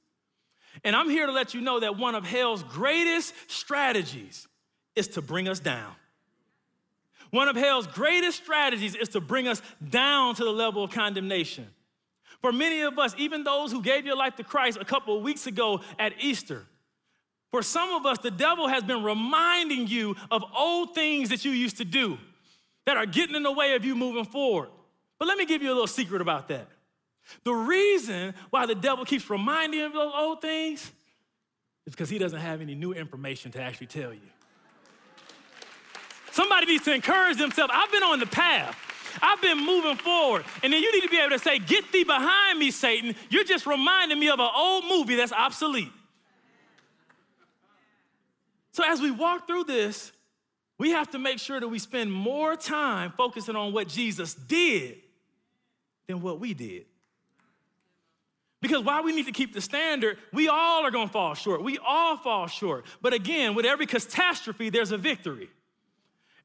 And 0.84 0.96
I'm 0.96 1.10
here 1.10 1.26
to 1.26 1.32
let 1.32 1.54
you 1.54 1.62
know 1.62 1.80
that 1.80 1.98
one 1.98 2.16
of 2.16 2.24
hell's 2.24 2.64
greatest 2.64 3.34
strategies 3.48 4.48
is 4.96 5.08
to 5.10 5.22
bring 5.22 5.48
us 5.48 5.60
down. 5.60 5.92
One 7.32 7.48
of 7.48 7.56
hell's 7.56 7.88
greatest 7.88 8.38
strategies 8.38 8.96
is 8.96 9.10
to 9.10 9.20
bring 9.20 9.48
us 9.48 9.62
down 9.90 10.36
to 10.36 10.44
the 10.44 10.52
level 10.52 10.84
of 10.84 10.92
condemnation. 10.92 11.68
For 12.42 12.52
many 12.52 12.82
of 12.82 13.00
us, 13.00 13.16
even 13.18 13.44
those 13.44 13.72
who 13.72 13.82
gave 13.82 14.06
your 14.06 14.16
life 14.16 14.36
to 14.36 14.44
Christ 14.44 14.78
a 14.80 14.86
couple 14.86 15.18
of 15.18 15.24
weeks 15.24 15.48
ago 15.48 15.82
at 15.98 16.14
Easter, 16.20 16.66
for 17.52 17.64
some 17.64 17.90
of 17.92 18.06
us, 18.06 18.20
the 18.20 18.32
devil 18.32 18.68
has 18.68 18.84
been 18.84 19.04
reminding 19.04 19.88
you 19.88 20.16
of 20.30 20.44
old 20.56 20.94
things 20.94 21.30
that 21.30 21.46
you 21.46 21.52
used 21.52 21.78
to 21.78 21.86
do 21.86 22.18
that 22.86 22.98
are 22.98 23.06
getting 23.06 23.36
in 23.36 23.44
the 23.44 23.52
way 23.52 23.74
of 23.76 23.86
you 23.86 23.96
moving 23.96 24.26
forward. 24.26 24.70
But 25.18 25.28
let 25.28 25.38
me 25.38 25.46
give 25.46 25.62
you 25.62 25.70
a 25.70 25.74
little 25.74 25.88
secret 25.88 26.22
about 26.22 26.50
that. 26.50 26.68
The 27.44 27.54
reason 27.54 28.34
why 28.50 28.66
the 28.66 28.76
devil 28.76 29.06
keeps 29.06 29.30
reminding 29.30 29.80
you 29.80 29.86
of 29.86 29.94
those 29.94 30.14
old 30.16 30.42
things 30.42 30.92
is 31.86 31.94
because 31.94 32.10
he 32.10 32.18
doesn't 32.18 32.40
have 32.40 32.62
any 32.62 32.76
new 32.76 32.94
information 32.94 33.52
to 33.54 33.62
actually 33.62 33.88
tell 33.88 34.14
you. 34.14 34.20
Somebody 36.32 36.68
needs 36.68 36.84
to 36.86 36.94
encourage 36.94 37.38
themselves. 37.38 37.74
I've 37.74 37.92
been 37.92 38.04
on 38.04 38.20
the 38.20 38.28
path. 38.28 38.78
I've 39.22 39.42
been 39.42 39.66
moving 39.66 39.96
forward. 39.96 40.46
And 40.64 40.72
then 40.72 40.82
you 40.82 40.92
need 40.92 41.02
to 41.02 41.10
be 41.10 41.20
able 41.20 41.32
to 41.32 41.40
say, 41.40 41.60
Get 41.60 41.92
thee 41.92 42.04
behind 42.04 42.60
me, 42.60 42.72
Satan. 42.72 43.16
You're 43.30 43.44
just 43.44 43.66
reminding 43.66 44.20
me 44.20 44.30
of 44.30 44.40
an 44.40 44.50
old 44.56 44.86
movie 44.86 45.16
that's 45.16 45.34
obsolete. 45.34 45.92
So 48.72 48.84
as 48.86 49.02
we 49.02 49.10
walk 49.10 49.48
through 49.48 49.64
this, 49.64 50.12
we 50.78 50.92
have 50.92 51.10
to 51.12 51.20
make 51.20 51.40
sure 51.40 51.60
that 51.60 51.68
we 51.68 51.80
spend 51.80 52.12
more 52.12 52.56
time 52.56 53.12
focusing 53.18 53.56
on 53.56 53.74
what 53.74 53.88
Jesus 53.88 54.36
did 54.36 54.98
than 56.08 56.22
what 56.22 56.40
we 56.40 56.54
did. 56.54 56.86
Because 58.62 58.84
while 58.84 59.04
we 59.04 59.14
need 59.14 59.28
to 59.28 59.32
keep 59.32 59.54
the 59.54 59.62
standard, 59.62 60.18
we 60.34 60.48
all 60.48 60.84
are 60.86 60.92
gonna 60.92 61.10
fall 61.10 61.36
short. 61.36 61.64
We 61.64 61.78
all 61.78 62.18
fall 62.18 62.48
short. 62.48 62.86
But 63.02 63.14
again, 63.14 63.56
with 63.56 63.66
every 63.66 63.86
catastrophe, 63.86 64.70
there's 64.70 64.92
a 64.92 64.98
victory. 64.98 65.50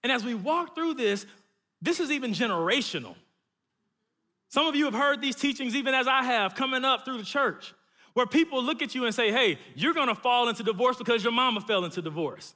And 0.02 0.12
as 0.12 0.24
we 0.24 0.34
walk 0.34 0.74
through 0.74 0.94
this, 0.94 1.26
this 1.82 1.98
is 1.98 2.12
even 2.12 2.30
generational. 2.32 3.16
Some 4.48 4.66
of 4.66 4.76
you 4.76 4.84
have 4.84 4.94
heard 4.94 5.20
these 5.20 5.34
teachings, 5.34 5.74
even 5.74 5.94
as 5.94 6.06
I 6.06 6.22
have, 6.22 6.54
coming 6.54 6.84
up 6.84 7.04
through 7.04 7.18
the 7.18 7.24
church, 7.24 7.74
where 8.14 8.26
people 8.26 8.62
look 8.62 8.82
at 8.82 8.94
you 8.94 9.04
and 9.04 9.14
say, 9.14 9.32
hey, 9.32 9.58
you're 9.74 9.94
gonna 9.94 10.14
fall 10.14 10.48
into 10.48 10.62
divorce 10.62 10.96
because 10.96 11.24
your 11.24 11.32
mama 11.32 11.60
fell 11.60 11.84
into 11.84 12.00
divorce. 12.00 12.54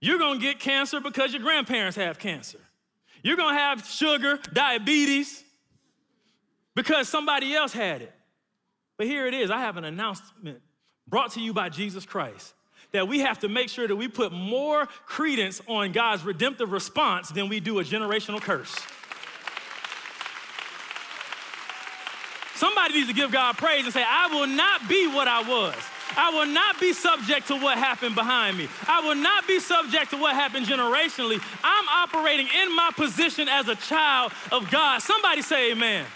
You're 0.00 0.18
gonna 0.18 0.38
get 0.38 0.60
cancer 0.60 1.00
because 1.00 1.32
your 1.32 1.42
grandparents 1.42 1.96
have 1.96 2.18
cancer. 2.18 2.58
You're 3.22 3.36
gonna 3.36 3.58
have 3.58 3.86
sugar, 3.86 4.38
diabetes, 4.52 5.42
because 6.74 7.08
somebody 7.08 7.54
else 7.54 7.72
had 7.72 8.02
it. 8.02 8.12
But 8.98 9.06
here 9.06 9.26
it 9.26 9.32
is 9.34 9.50
I 9.50 9.60
have 9.60 9.78
an 9.78 9.84
announcement 9.84 10.60
brought 11.08 11.32
to 11.32 11.40
you 11.40 11.54
by 11.54 11.70
Jesus 11.70 12.04
Christ 12.04 12.52
that 12.96 13.06
we 13.06 13.20
have 13.20 13.38
to 13.40 13.48
make 13.48 13.68
sure 13.68 13.86
that 13.86 13.94
we 13.94 14.08
put 14.08 14.32
more 14.32 14.86
credence 15.04 15.60
on 15.68 15.92
God's 15.92 16.24
redemptive 16.24 16.72
response 16.72 17.28
than 17.28 17.48
we 17.48 17.60
do 17.60 17.78
a 17.78 17.84
generational 17.84 18.40
curse. 18.40 18.74
Somebody 22.54 22.94
needs 22.94 23.08
to 23.08 23.14
give 23.14 23.30
God 23.30 23.58
praise 23.58 23.84
and 23.84 23.92
say, 23.92 24.02
I 24.02 24.28
will 24.28 24.46
not 24.46 24.88
be 24.88 25.06
what 25.08 25.28
I 25.28 25.42
was. 25.42 25.74
I 26.16 26.30
will 26.30 26.46
not 26.46 26.80
be 26.80 26.94
subject 26.94 27.48
to 27.48 27.56
what 27.56 27.76
happened 27.76 28.14
behind 28.14 28.56
me. 28.56 28.68
I 28.88 29.06
will 29.06 29.14
not 29.14 29.46
be 29.46 29.60
subject 29.60 30.10
to 30.12 30.16
what 30.16 30.34
happened 30.34 30.64
generationally. 30.64 31.38
I'm 31.62 31.88
operating 31.88 32.46
in 32.62 32.74
my 32.74 32.90
position 32.96 33.46
as 33.48 33.68
a 33.68 33.74
child 33.74 34.32
of 34.50 34.70
God. 34.70 35.02
Somebody 35.02 35.42
say 35.42 35.72
amen. 35.72 36.06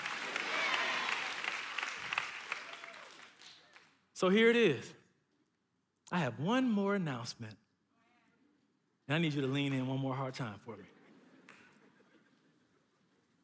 So 4.14 4.30
here 4.30 4.48
it 4.48 4.56
is. 4.56 4.94
I 6.12 6.18
have 6.18 6.38
one 6.38 6.68
more 6.70 6.94
announcement. 6.94 7.54
And 9.06 9.16
I 9.16 9.18
need 9.18 9.34
you 9.34 9.40
to 9.42 9.46
lean 9.46 9.72
in 9.72 9.86
one 9.86 9.98
more 9.98 10.14
hard 10.14 10.34
time 10.34 10.54
for 10.64 10.76
me. 10.76 10.84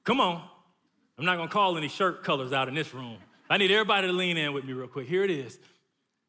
Come 0.05 0.21
on. 0.21 0.43
I'm 1.19 1.25
not 1.25 1.37
gonna 1.37 1.49
call 1.49 1.77
any 1.77 1.89
shirt 1.89 2.23
colors 2.23 2.53
out 2.53 2.69
in 2.69 2.75
this 2.75 2.93
room. 2.93 3.19
I 3.49 3.57
need 3.59 3.71
everybody 3.71 4.07
to 4.07 4.13
lean 4.13 4.37
in 4.37 4.53
with 4.53 4.65
me 4.65 4.73
real 4.73 4.89
quick. 4.89 5.09
Here 5.09 5.25
it 5.25 5.31
is. 5.31 5.59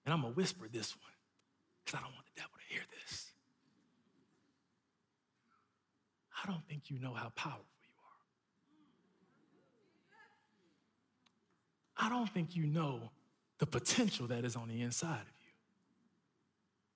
And 0.05 0.13
I'm 0.13 0.21
gonna 0.21 0.33
whisper 0.33 0.67
this 0.71 0.95
one 0.95 1.11
because 1.83 1.99
I 1.99 2.03
don't 2.03 2.13
want 2.13 2.25
the 2.25 2.41
devil 2.41 2.51
to 2.57 2.73
hear 2.73 2.83
this. 2.99 3.31
I 6.43 6.47
don't 6.47 6.65
think 6.67 6.89
you 6.89 6.99
know 6.99 7.13
how 7.13 7.29
powerful 7.35 7.65
you 7.83 7.89
are. 11.99 12.05
I 12.05 12.09
don't 12.09 12.29
think 12.29 12.55
you 12.55 12.65
know 12.65 13.11
the 13.57 13.65
potential 13.65 14.27
that 14.27 14.45
is 14.45 14.55
on 14.55 14.69
the 14.69 14.81
inside 14.81 15.21
of. 15.21 15.36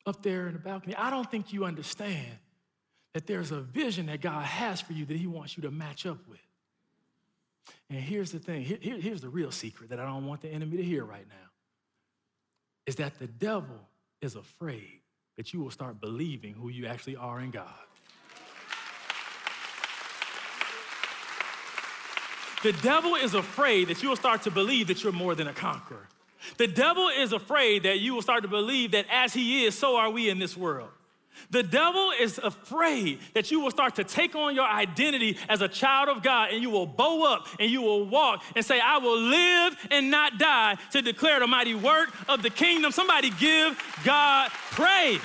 Up 0.06 0.24
there 0.24 0.48
in 0.48 0.54
the 0.54 0.60
balcony, 0.60 0.96
I 0.96 1.10
don't 1.10 1.30
think 1.30 1.54
you 1.54 1.66
understand 1.66 2.38
that 3.14 3.28
there's 3.28 3.52
a 3.52 3.62
vision 3.62 4.08
that 4.08 4.22
God 4.22 4.44
has 4.46 4.82
for 4.82 4.94
you 4.94 5.06
that 5.06 5.18
He 5.18 5.28
wants 5.28 5.58
you 5.58 5.64
to 5.64 5.72
match 5.72 6.06
up 6.06 6.18
with. 6.28 6.40
And 7.90 8.00
here's 8.00 8.32
the 8.32 8.40
thing 8.40 8.64
here, 8.64 8.78
here's 8.82 9.22
the 9.22 9.30
real 9.30 9.52
secret 9.52 9.90
that 9.90 10.00
I 10.00 10.06
don't 10.06 10.26
want 10.26 10.42
the 10.42 10.50
enemy 10.50 10.78
to 10.78 10.84
hear 10.84 11.04
right 11.04 11.28
now 11.28 11.36
is 12.88 12.96
that 12.96 13.20
the 13.20 13.28
devil 13.28 13.80
is 14.22 14.36
afraid 14.36 15.02
that 15.38 15.54
you 15.54 15.62
will 15.62 15.72
start 15.72 16.02
believing 16.02 16.54
who 16.54 16.70
you 16.70 16.88
actually 16.88 17.16
are 17.16 17.40
in 17.40 17.52
God. 17.52 17.68
The 22.64 22.74
devil 22.74 23.16
is 23.16 23.34
afraid 23.34 23.88
that 23.88 24.04
you 24.04 24.10
will 24.10 24.16
start 24.16 24.44
to 24.44 24.52
believe 24.52 24.88
that 24.88 25.04
you're 25.04 25.12
more 25.12 25.34
than 25.36 25.48
a 25.48 25.54
conqueror. 25.54 26.08
The 26.58 26.68
devil 26.68 27.10
is 27.10 27.34
afraid 27.34 27.84
that 27.84 28.00
you 28.00 28.14
will 28.14 28.22
start 28.22 28.44
to 28.44 28.50
believe 28.50 28.92
that 28.92 29.06
as 29.10 29.34
he 29.34 29.66
is, 29.66 29.78
so 29.78 29.96
are 29.96 30.10
we 30.10 30.30
in 30.30 30.40
this 30.40 30.58
world. 30.58 30.90
The 31.50 31.64
devil 31.64 32.12
is 32.20 32.38
afraid 32.38 33.20
that 33.34 33.52
you 33.52 33.60
will 33.60 33.72
start 33.72 33.96
to 33.96 34.04
take 34.04 34.36
on 34.36 34.54
your 34.54 34.68
identity 34.68 35.38
as 35.50 35.62
a 35.62 35.68
child 35.68 36.10
of 36.10 36.22
God 36.22 36.52
and 36.52 36.62
you 36.62 36.70
will 36.70 36.86
bow 36.86 37.34
up 37.34 37.48
and 37.60 37.70
you 37.70 37.82
will 37.82 38.06
walk 38.06 38.44
and 38.56 38.64
say, 38.64 38.80
I 38.80 39.00
will 39.00 39.20
live 39.20 39.76
and 39.90 40.12
not 40.12 40.38
die 40.38 40.78
to 40.92 41.02
declare 41.02 41.40
the 41.40 41.48
mighty 41.48 41.74
work 41.74 42.14
of 42.30 42.44
the 42.44 42.50
kingdom. 42.50 42.92
Somebody 42.92 43.32
give 43.32 43.82
God 44.04 44.52
praise. 44.72 45.22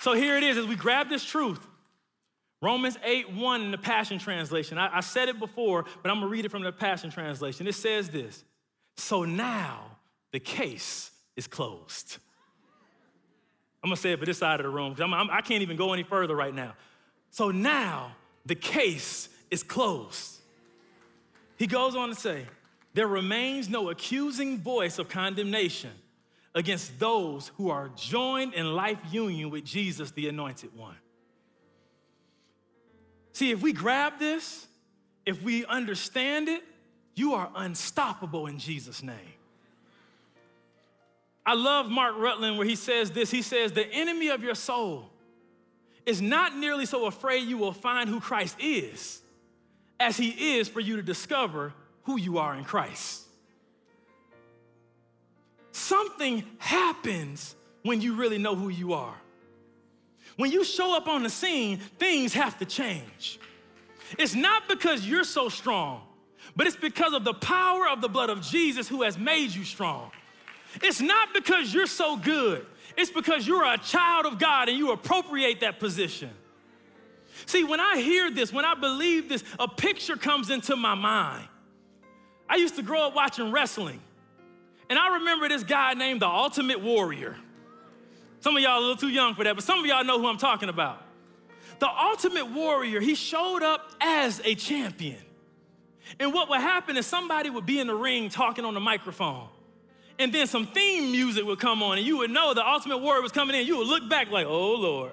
So 0.00 0.12
here 0.12 0.36
it 0.36 0.44
is 0.44 0.56
as 0.56 0.66
we 0.66 0.76
grab 0.76 1.08
this 1.08 1.24
truth 1.24 1.67
Romans 2.60 2.98
8 3.04 3.32
1 3.34 3.62
in 3.62 3.70
the 3.70 3.78
Passion 3.78 4.18
Translation. 4.18 4.78
I, 4.78 4.98
I, 4.98 5.00
said 5.00 5.28
it 5.28 5.38
before, 5.38 5.84
but 6.02 6.10
I'm 6.10 6.18
gonna 6.18 6.26
read 6.26 6.44
it 6.44 6.50
from 6.50 6.62
the 6.62 6.72
Passion 6.72 7.10
Translation. 7.10 7.66
It 7.66 7.74
says 7.74 8.08
this 8.08 8.44
So 8.96 9.24
now 9.24 9.98
the 10.32 10.40
case 10.40 11.12
is 11.36 11.46
closed. 11.46 12.18
I'm 13.82 13.90
gonna 13.90 13.96
say 13.96 14.12
it 14.12 14.18
for 14.18 14.26
this 14.26 14.38
side 14.38 14.58
of 14.58 14.64
the 14.64 14.70
room 14.70 14.92
because 14.92 15.10
I'm, 15.12 15.30
I 15.30 15.40
can't 15.40 15.62
even 15.62 15.76
go 15.76 15.92
any 15.92 16.02
further 16.02 16.34
right 16.34 16.54
now. 16.54 16.74
So 17.30 17.50
now 17.50 18.12
the 18.44 18.56
case 18.56 19.28
is 19.50 19.62
closed. 19.62 20.38
He 21.58 21.66
goes 21.66 21.94
on 21.94 22.08
to 22.08 22.14
say, 22.14 22.46
There 22.94 23.06
remains 23.06 23.68
no 23.68 23.90
accusing 23.90 24.58
voice 24.58 24.98
of 24.98 25.08
condemnation 25.08 25.92
against 26.56 26.98
those 26.98 27.52
who 27.56 27.70
are 27.70 27.88
joined 27.94 28.54
in 28.54 28.74
life 28.74 28.98
union 29.12 29.50
with 29.50 29.64
Jesus, 29.64 30.10
the 30.10 30.28
Anointed 30.28 30.74
One. 30.74 30.96
See, 33.38 33.52
if 33.52 33.62
we 33.62 33.72
grab 33.72 34.18
this, 34.18 34.66
if 35.24 35.40
we 35.44 35.64
understand 35.64 36.48
it, 36.48 36.60
you 37.14 37.34
are 37.34 37.48
unstoppable 37.54 38.48
in 38.48 38.58
Jesus' 38.58 39.00
name. 39.00 39.14
I 41.46 41.54
love 41.54 41.88
Mark 41.88 42.16
Rutland 42.18 42.58
where 42.58 42.66
he 42.66 42.74
says 42.74 43.12
this. 43.12 43.30
He 43.30 43.42
says, 43.42 43.70
The 43.70 43.86
enemy 43.92 44.26
of 44.30 44.42
your 44.42 44.56
soul 44.56 45.08
is 46.04 46.20
not 46.20 46.56
nearly 46.56 46.84
so 46.84 47.06
afraid 47.06 47.46
you 47.46 47.58
will 47.58 47.72
find 47.72 48.10
who 48.10 48.18
Christ 48.18 48.56
is 48.58 49.20
as 50.00 50.16
he 50.16 50.58
is 50.58 50.66
for 50.66 50.80
you 50.80 50.96
to 50.96 51.02
discover 51.02 51.72
who 52.06 52.18
you 52.18 52.38
are 52.38 52.56
in 52.56 52.64
Christ. 52.64 53.22
Something 55.70 56.42
happens 56.58 57.54
when 57.82 58.00
you 58.00 58.16
really 58.16 58.38
know 58.38 58.56
who 58.56 58.68
you 58.68 58.94
are. 58.94 59.14
When 60.38 60.52
you 60.52 60.62
show 60.62 60.96
up 60.96 61.08
on 61.08 61.24
the 61.24 61.30
scene, 61.30 61.78
things 61.98 62.32
have 62.34 62.56
to 62.60 62.64
change. 62.64 63.40
It's 64.16 64.36
not 64.36 64.68
because 64.68 65.04
you're 65.04 65.24
so 65.24 65.48
strong, 65.48 66.02
but 66.54 66.68
it's 66.68 66.76
because 66.76 67.12
of 67.12 67.24
the 67.24 67.34
power 67.34 67.88
of 67.88 68.00
the 68.00 68.08
blood 68.08 68.30
of 68.30 68.40
Jesus 68.42 68.86
who 68.86 69.02
has 69.02 69.18
made 69.18 69.52
you 69.52 69.64
strong. 69.64 70.12
It's 70.80 71.00
not 71.00 71.34
because 71.34 71.74
you're 71.74 71.88
so 71.88 72.16
good, 72.16 72.64
it's 72.96 73.10
because 73.10 73.48
you're 73.48 73.64
a 73.64 73.78
child 73.78 74.26
of 74.26 74.38
God 74.38 74.68
and 74.68 74.78
you 74.78 74.92
appropriate 74.92 75.58
that 75.60 75.80
position. 75.80 76.30
See, 77.46 77.64
when 77.64 77.80
I 77.80 78.00
hear 78.00 78.30
this, 78.30 78.52
when 78.52 78.64
I 78.64 78.74
believe 78.74 79.28
this, 79.28 79.42
a 79.58 79.66
picture 79.66 80.16
comes 80.16 80.50
into 80.50 80.76
my 80.76 80.94
mind. 80.94 81.48
I 82.48 82.56
used 82.56 82.76
to 82.76 82.82
grow 82.82 83.08
up 83.08 83.16
watching 83.16 83.50
wrestling, 83.50 84.00
and 84.88 85.00
I 85.00 85.14
remember 85.14 85.48
this 85.48 85.64
guy 85.64 85.94
named 85.94 86.22
the 86.22 86.28
Ultimate 86.28 86.80
Warrior. 86.80 87.36
Some 88.40 88.56
of 88.56 88.62
y'all 88.62 88.78
a 88.78 88.80
little 88.80 88.96
too 88.96 89.08
young 89.08 89.34
for 89.34 89.44
that, 89.44 89.54
but 89.54 89.64
some 89.64 89.80
of 89.80 89.86
y'all 89.86 90.04
know 90.04 90.18
who 90.18 90.26
I'm 90.26 90.38
talking 90.38 90.68
about. 90.68 91.02
The 91.78 91.88
ultimate 91.88 92.50
warrior, 92.50 93.00
he 93.00 93.14
showed 93.14 93.62
up 93.62 93.92
as 94.00 94.40
a 94.44 94.54
champion. 94.54 95.18
And 96.18 96.32
what 96.32 96.48
would 96.48 96.60
happen 96.60 96.96
is 96.96 97.06
somebody 97.06 97.50
would 97.50 97.66
be 97.66 97.80
in 97.80 97.86
the 97.86 97.94
ring 97.94 98.30
talking 98.30 98.64
on 98.64 98.74
the 98.74 98.80
microphone. 98.80 99.48
And 100.18 100.32
then 100.32 100.46
some 100.46 100.66
theme 100.66 101.12
music 101.12 101.44
would 101.44 101.60
come 101.60 101.82
on, 101.82 101.98
and 101.98 102.06
you 102.06 102.18
would 102.18 102.30
know 102.30 102.54
the 102.54 102.66
ultimate 102.66 102.98
warrior 102.98 103.22
was 103.22 103.30
coming 103.30 103.54
in. 103.54 103.66
You 103.66 103.78
would 103.78 103.86
look 103.86 104.08
back 104.08 104.30
like, 104.30 104.46
oh 104.46 104.74
Lord. 104.74 105.12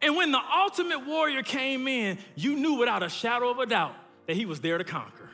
And 0.00 0.16
when 0.16 0.32
the 0.32 0.40
ultimate 0.40 1.06
warrior 1.06 1.42
came 1.42 1.86
in, 1.86 2.18
you 2.34 2.56
knew 2.56 2.74
without 2.74 3.02
a 3.02 3.08
shadow 3.08 3.50
of 3.50 3.58
a 3.58 3.66
doubt 3.66 3.94
that 4.26 4.36
he 4.36 4.46
was 4.46 4.60
there 4.60 4.78
to 4.78 4.84
conquer. 4.84 5.30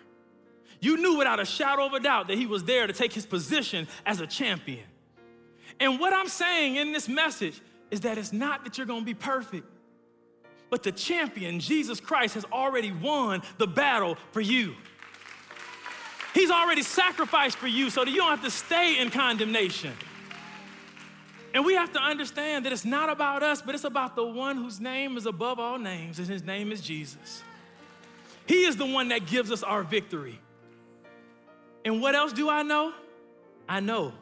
You 0.80 0.96
knew 0.96 1.16
without 1.16 1.40
a 1.40 1.44
shadow 1.44 1.86
of 1.86 1.92
a 1.92 2.00
doubt 2.00 2.28
that 2.28 2.36
he 2.36 2.46
was 2.46 2.64
there 2.64 2.86
to 2.86 2.92
take 2.92 3.12
his 3.12 3.24
position 3.24 3.88
as 4.04 4.20
a 4.20 4.26
champion. 4.26 4.84
And 5.80 6.00
what 6.00 6.12
I'm 6.12 6.28
saying 6.28 6.76
in 6.76 6.92
this 6.92 7.08
message 7.08 7.60
is 7.90 8.00
that 8.00 8.18
it's 8.18 8.32
not 8.32 8.64
that 8.64 8.76
you're 8.78 8.86
gonna 8.86 9.04
be 9.04 9.14
perfect, 9.14 9.66
But 10.70 10.82
the 10.82 10.92
champion, 10.92 11.60
Jesus 11.60 11.98
Christ, 12.00 12.34
has 12.34 12.44
already 12.52 12.92
won 12.92 13.42
the 13.56 13.66
battle 13.66 14.16
for 14.32 14.40
you. 14.40 14.74
He's 16.34 16.50
already 16.50 16.82
sacrificed 16.82 17.56
for 17.56 17.66
you 17.66 17.90
so 17.90 18.04
that 18.04 18.10
you 18.10 18.18
don't 18.18 18.28
have 18.28 18.44
to 18.44 18.50
stay 18.50 18.98
in 18.98 19.10
condemnation. 19.10 19.92
And 21.54 21.64
we 21.64 21.74
have 21.74 21.92
to 21.94 21.98
understand 21.98 22.66
that 22.66 22.72
it's 22.72 22.84
not 22.84 23.08
about 23.08 23.42
us, 23.42 23.62
but 23.62 23.74
it's 23.74 23.84
about 23.84 24.14
the 24.14 24.24
one 24.24 24.58
whose 24.58 24.78
name 24.78 25.16
is 25.16 25.24
above 25.24 25.58
all 25.58 25.78
names, 25.78 26.18
and 26.18 26.28
his 26.28 26.44
name 26.44 26.70
is 26.70 26.82
Jesus. 26.82 27.42
He 28.46 28.64
is 28.64 28.76
the 28.76 28.86
one 28.86 29.08
that 29.08 29.26
gives 29.26 29.50
us 29.50 29.62
our 29.62 29.82
victory. 29.82 30.38
And 31.84 32.02
what 32.02 32.14
else 32.14 32.34
do 32.34 32.50
I 32.50 32.62
know? 32.62 32.92
I 33.66 33.80
know 33.80 34.12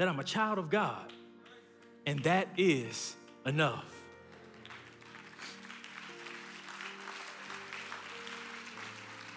that 0.00 0.08
I'm 0.08 0.18
a 0.18 0.24
child 0.24 0.58
of 0.58 0.70
God, 0.70 1.12
and 2.06 2.20
that 2.20 2.48
is 2.56 3.16
enough. 3.44 3.84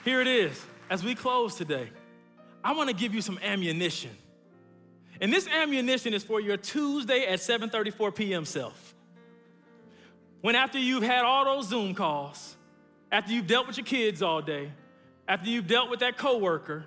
Here 0.05 0.22
it 0.22 0.28
is. 0.28 0.66
As 0.89 1.03
we 1.03 1.16
close 1.16 1.55
today, 1.55 1.89
I 2.64 2.72
want 2.72 2.89
to 2.89 2.95
give 2.95 3.14
you 3.14 3.22
some 3.22 3.38
ammunition. 3.43 4.11
And 5.20 5.34
this 5.34 5.49
ammunition 5.49 6.14
is 6.14 6.24
for 6.24 6.39
your 6.39 6.55
Tuesday 6.55 7.26
at 7.26 7.39
7:34 7.39 8.16
p.m. 8.16 8.45
self. 8.45 8.95
When 10.39 10.55
after 10.55 10.80
you've 10.80 11.03
had 11.03 11.26
all 11.26 11.43
those 11.43 11.68
Zoom 11.68 11.93
calls, 11.93 12.55
after 13.11 13.34
you've 13.34 13.47
dealt 13.47 13.68
with 13.68 13.76
your 13.76 13.86
kids 13.86 14.22
all 14.22 14.41
day, 14.41 14.72
after 15.28 15.49
you've 15.49 15.68
dealt 15.68 15.89
with 15.89 15.99
that 15.99 16.18
coworker, 16.18 16.86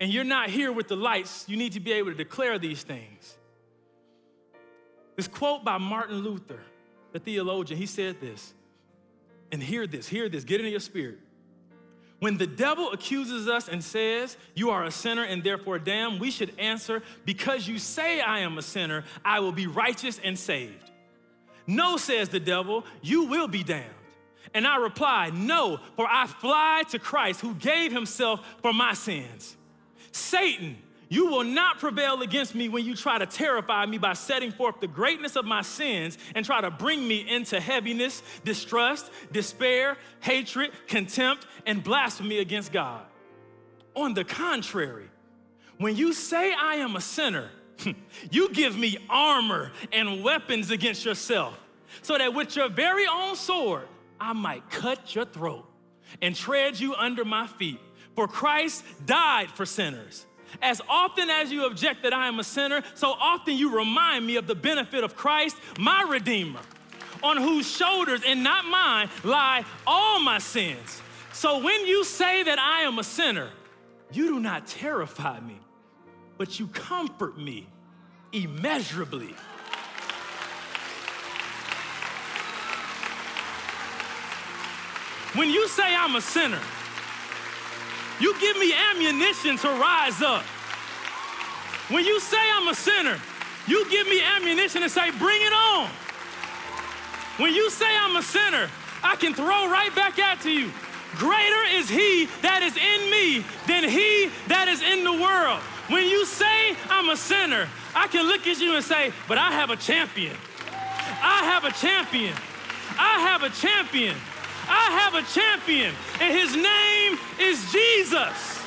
and 0.00 0.12
you're 0.12 0.24
not 0.24 0.50
here 0.50 0.72
with 0.72 0.88
the 0.88 0.96
lights, 0.96 1.44
you 1.48 1.56
need 1.56 1.72
to 1.72 1.80
be 1.80 1.92
able 1.92 2.10
to 2.10 2.16
declare 2.16 2.58
these 2.58 2.82
things. 2.82 3.36
This 5.16 5.28
quote 5.28 5.64
by 5.64 5.78
Martin 5.78 6.18
Luther, 6.18 6.60
the 7.12 7.18
theologian, 7.20 7.78
he 7.78 7.86
said 7.86 8.20
this, 8.20 8.52
and 9.52 9.62
hear 9.62 9.86
this, 9.86 10.08
hear 10.08 10.28
this, 10.28 10.44
get 10.44 10.60
it 10.60 10.64
in 10.64 10.70
your 10.72 10.80
spirit. 10.80 11.18
When 12.18 12.38
the 12.38 12.46
devil 12.46 12.90
accuses 12.92 13.48
us 13.48 13.68
and 13.68 13.84
says, 13.84 14.36
You 14.54 14.70
are 14.70 14.84
a 14.84 14.90
sinner 14.90 15.24
and 15.24 15.44
therefore 15.44 15.78
damned, 15.78 16.20
we 16.20 16.30
should 16.30 16.58
answer, 16.58 17.02
Because 17.24 17.68
you 17.68 17.78
say 17.78 18.20
I 18.20 18.40
am 18.40 18.56
a 18.56 18.62
sinner, 18.62 19.04
I 19.24 19.40
will 19.40 19.52
be 19.52 19.66
righteous 19.66 20.18
and 20.24 20.38
saved. 20.38 20.90
No, 21.66 21.96
says 21.96 22.30
the 22.30 22.40
devil, 22.40 22.84
you 23.02 23.24
will 23.24 23.48
be 23.48 23.62
damned. 23.62 23.94
And 24.54 24.66
I 24.66 24.76
reply, 24.76 25.30
No, 25.34 25.78
for 25.96 26.06
I 26.08 26.26
fly 26.26 26.82
to 26.90 26.98
Christ 26.98 27.40
who 27.40 27.54
gave 27.54 27.92
himself 27.92 28.40
for 28.62 28.72
my 28.72 28.94
sins. 28.94 29.56
Satan, 30.14 30.76
you 31.08 31.26
will 31.26 31.42
not 31.42 31.80
prevail 31.80 32.22
against 32.22 32.54
me 32.54 32.68
when 32.68 32.84
you 32.84 32.94
try 32.94 33.18
to 33.18 33.26
terrify 33.26 33.84
me 33.84 33.98
by 33.98 34.12
setting 34.12 34.52
forth 34.52 34.78
the 34.80 34.86
greatness 34.86 35.34
of 35.34 35.44
my 35.44 35.60
sins 35.60 36.18
and 36.36 36.46
try 36.46 36.60
to 36.60 36.70
bring 36.70 37.06
me 37.06 37.28
into 37.28 37.58
heaviness, 37.58 38.22
distrust, 38.44 39.10
despair, 39.32 39.96
hatred, 40.20 40.70
contempt, 40.86 41.48
and 41.66 41.82
blasphemy 41.82 42.38
against 42.38 42.70
God. 42.72 43.02
On 43.96 44.14
the 44.14 44.22
contrary, 44.22 45.10
when 45.78 45.96
you 45.96 46.12
say 46.12 46.54
I 46.54 46.76
am 46.76 46.94
a 46.94 47.00
sinner, 47.00 47.50
you 48.30 48.50
give 48.50 48.78
me 48.78 48.96
armor 49.10 49.72
and 49.92 50.22
weapons 50.22 50.70
against 50.70 51.04
yourself, 51.04 51.58
so 52.02 52.16
that 52.16 52.32
with 52.32 52.54
your 52.54 52.68
very 52.68 53.06
own 53.08 53.34
sword, 53.34 53.88
I 54.20 54.32
might 54.32 54.70
cut 54.70 55.12
your 55.12 55.24
throat 55.24 55.68
and 56.22 56.36
tread 56.36 56.78
you 56.78 56.94
under 56.94 57.24
my 57.24 57.48
feet. 57.48 57.80
For 58.14 58.28
Christ 58.28 58.84
died 59.06 59.50
for 59.50 59.66
sinners. 59.66 60.26
As 60.62 60.80
often 60.88 61.30
as 61.30 61.50
you 61.50 61.66
object 61.66 62.04
that 62.04 62.12
I 62.12 62.28
am 62.28 62.38
a 62.38 62.44
sinner, 62.44 62.82
so 62.94 63.08
often 63.10 63.56
you 63.56 63.76
remind 63.76 64.24
me 64.26 64.36
of 64.36 64.46
the 64.46 64.54
benefit 64.54 65.02
of 65.02 65.16
Christ, 65.16 65.56
my 65.78 66.02
Redeemer, 66.02 66.60
on 67.22 67.36
whose 67.36 67.68
shoulders 67.68 68.20
and 68.24 68.44
not 68.44 68.64
mine 68.64 69.10
lie 69.24 69.64
all 69.86 70.20
my 70.20 70.38
sins. 70.38 71.02
So 71.32 71.58
when 71.58 71.86
you 71.86 72.04
say 72.04 72.44
that 72.44 72.58
I 72.60 72.82
am 72.82 73.00
a 73.00 73.04
sinner, 73.04 73.50
you 74.12 74.28
do 74.28 74.38
not 74.38 74.68
terrify 74.68 75.40
me, 75.40 75.58
but 76.38 76.60
you 76.60 76.68
comfort 76.68 77.36
me 77.36 77.66
immeasurably. 78.32 79.34
When 85.34 85.50
you 85.50 85.66
say 85.66 85.82
I'm 85.82 86.14
a 86.14 86.20
sinner, 86.20 86.60
you 88.20 88.38
give 88.40 88.56
me 88.58 88.72
ammunition 88.90 89.56
to 89.58 89.68
rise 89.68 90.22
up. 90.22 90.44
When 91.88 92.04
you 92.04 92.20
say 92.20 92.38
I'm 92.54 92.68
a 92.68 92.74
sinner, 92.74 93.18
you 93.66 93.88
give 93.90 94.06
me 94.08 94.22
ammunition 94.22 94.82
to 94.82 94.88
say, 94.88 95.10
bring 95.12 95.40
it 95.42 95.52
on. 95.52 95.88
When 97.38 97.52
you 97.52 97.70
say 97.70 97.86
I'm 97.96 98.16
a 98.16 98.22
sinner, 98.22 98.68
I 99.02 99.16
can 99.16 99.34
throw 99.34 99.68
right 99.68 99.94
back 99.94 100.18
at 100.18 100.44
you. 100.44 100.70
Greater 101.16 101.64
is 101.70 101.88
he 101.88 102.26
that 102.42 102.62
is 102.62 102.76
in 102.76 103.10
me 103.10 103.44
than 103.66 103.88
he 103.88 104.30
that 104.48 104.68
is 104.68 104.82
in 104.82 105.04
the 105.04 105.12
world. 105.12 105.60
When 105.88 106.06
you 106.06 106.24
say 106.24 106.74
I'm 106.88 107.10
a 107.10 107.16
sinner, 107.16 107.68
I 107.94 108.06
can 108.08 108.26
look 108.26 108.46
at 108.46 108.58
you 108.58 108.74
and 108.74 108.84
say, 108.84 109.12
but 109.28 109.38
I 109.38 109.52
have 109.52 109.70
a 109.70 109.76
champion. 109.76 110.34
I 111.22 111.44
have 111.44 111.64
a 111.64 111.72
champion. 111.72 112.34
I 112.98 113.20
have 113.20 113.42
a 113.42 113.50
champion. 113.50 114.16
I 114.68 114.90
have 115.00 115.14
a 115.14 115.22
champion, 115.22 115.94
and 116.20 116.32
his 116.32 116.54
name 116.56 117.18
is 117.38 117.72
Jesus. 117.72 118.62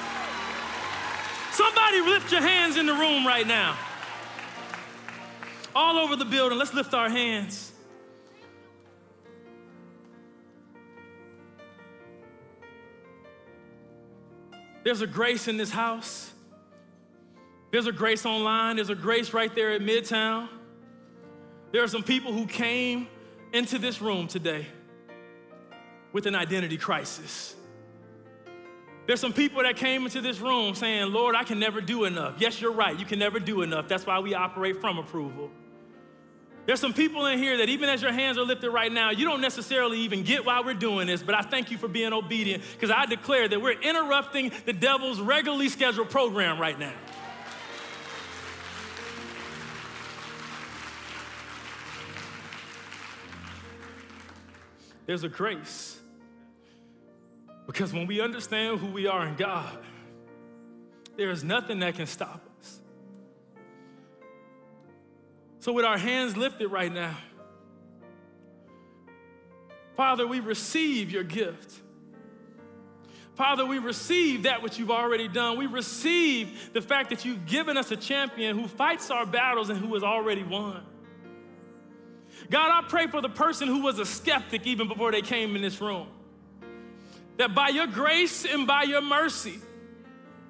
Somebody 1.51 2.01
lift 2.01 2.31
your 2.31 2.41
hands 2.41 2.77
in 2.77 2.85
the 2.85 2.93
room 2.93 3.25
right 3.25 3.47
now. 3.47 3.75
All 5.75 5.97
over 5.97 6.15
the 6.15 6.25
building, 6.25 6.57
let's 6.57 6.73
lift 6.73 6.93
our 6.93 7.09
hands. 7.09 7.71
There's 14.83 15.01
a 15.01 15.07
grace 15.07 15.47
in 15.47 15.57
this 15.57 15.71
house. 15.71 16.31
There's 17.71 17.87
a 17.87 17.91
grace 17.91 18.25
online. 18.25 18.77
There's 18.77 18.89
a 18.89 18.95
grace 18.95 19.33
right 19.33 19.53
there 19.53 19.71
at 19.71 19.81
Midtown. 19.81 20.47
There 21.71 21.83
are 21.83 21.87
some 21.87 22.03
people 22.03 22.31
who 22.31 22.45
came 22.45 23.07
into 23.51 23.79
this 23.79 24.01
room 24.01 24.27
today 24.27 24.65
with 26.17 26.25
an 26.25 26.33
identity 26.33 26.77
crisis. 26.77 27.55
There's 29.05 29.19
some 29.19 29.33
people 29.33 29.61
that 29.61 29.77
came 29.77 30.03
into 30.03 30.19
this 30.19 30.39
room 30.39 30.73
saying, 30.73 31.13
Lord, 31.13 31.35
I 31.35 31.43
can 31.43 31.59
never 31.59 31.79
do 31.79 32.05
enough. 32.05 32.37
Yes, 32.39 32.59
you're 32.59 32.71
right. 32.71 32.99
You 32.99 33.05
can 33.05 33.19
never 33.19 33.39
do 33.39 33.61
enough. 33.61 33.87
That's 33.87 34.03
why 34.03 34.17
we 34.17 34.33
operate 34.33 34.81
from 34.81 34.97
approval. 34.97 35.51
There's 36.65 36.79
some 36.79 36.91
people 36.91 37.27
in 37.27 37.37
here 37.37 37.57
that 37.57 37.69
even 37.69 37.87
as 37.87 38.01
your 38.01 38.11
hands 38.11 38.39
are 38.39 38.43
lifted 38.43 38.71
right 38.71 38.91
now, 38.91 39.11
you 39.11 39.25
don't 39.25 39.41
necessarily 39.41 39.99
even 39.99 40.23
get 40.23 40.43
why 40.43 40.59
we're 40.61 40.73
doing 40.73 41.05
this, 41.05 41.21
but 41.21 41.35
I 41.35 41.41
thank 41.41 41.69
you 41.69 41.77
for 41.77 41.87
being 41.87 42.13
obedient 42.13 42.63
because 42.73 42.89
I 42.89 43.05
declare 43.05 43.47
that 43.47 43.61
we're 43.61 43.79
interrupting 43.79 44.51
the 44.65 44.73
devil's 44.73 45.21
regularly 45.21 45.69
scheduled 45.69 46.09
program 46.09 46.59
right 46.59 46.79
now. 46.79 46.95
There's 55.05 55.23
a 55.23 55.29
grace 55.29 55.97
because 57.67 57.93
when 57.93 58.07
we 58.07 58.21
understand 58.21 58.79
who 58.79 58.87
we 58.87 59.05
are 59.05 59.27
in 59.27 59.35
God, 59.35 59.77
there 61.17 61.29
is 61.29 61.43
nothing 61.43 61.79
that 61.79 61.95
can 61.95 62.07
stop 62.07 62.41
us. 62.59 62.79
So, 65.59 65.73
with 65.73 65.83
our 65.83 65.97
hands 65.97 66.37
lifted 66.37 66.69
right 66.69 66.91
now, 66.91 67.15
Father, 69.97 70.25
we 70.25 70.39
receive 70.39 71.11
your 71.11 71.23
gift. 71.23 71.81
Father, 73.35 73.65
we 73.65 73.77
receive 73.77 74.43
that 74.43 74.63
which 74.63 74.79
you've 74.79 74.89
already 74.89 75.27
done. 75.27 75.57
We 75.57 75.67
receive 75.67 76.73
the 76.73 76.81
fact 76.81 77.09
that 77.09 77.25
you've 77.25 77.45
given 77.45 77.77
us 77.77 77.91
a 77.91 77.95
champion 77.95 78.57
who 78.57 78.67
fights 78.67 79.11
our 79.11 79.25
battles 79.25 79.69
and 79.69 79.77
who 79.77 79.93
has 79.93 80.03
already 80.03 80.43
won. 80.43 80.83
God, 82.49 82.71
I 82.71 82.87
pray 82.87 83.07
for 83.07 83.21
the 83.21 83.29
person 83.29 83.67
who 83.67 83.81
was 83.81 83.99
a 83.99 84.05
skeptic 84.05 84.65
even 84.65 84.87
before 84.87 85.11
they 85.11 85.21
came 85.21 85.55
in 85.55 85.61
this 85.61 85.81
room. 85.81 86.07
That 87.37 87.53
by 87.53 87.69
your 87.69 87.87
grace 87.87 88.45
and 88.45 88.65
by 88.65 88.83
your 88.83 89.01
mercy, 89.01 89.59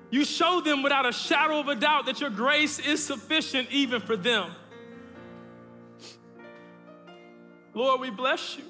you 0.09 0.23
show 0.23 0.61
them 0.61 0.83
without 0.83 1.05
a 1.05 1.11
shadow 1.11 1.59
of 1.59 1.67
a 1.67 1.75
doubt 1.75 2.05
that 2.05 2.21
your 2.21 2.29
grace 2.29 2.79
is 2.79 3.03
sufficient 3.03 3.69
even 3.71 4.01
for 4.01 4.15
them. 4.15 4.51
Lord, 7.73 8.01
we 8.01 8.09
bless 8.09 8.57
you. 8.57 8.63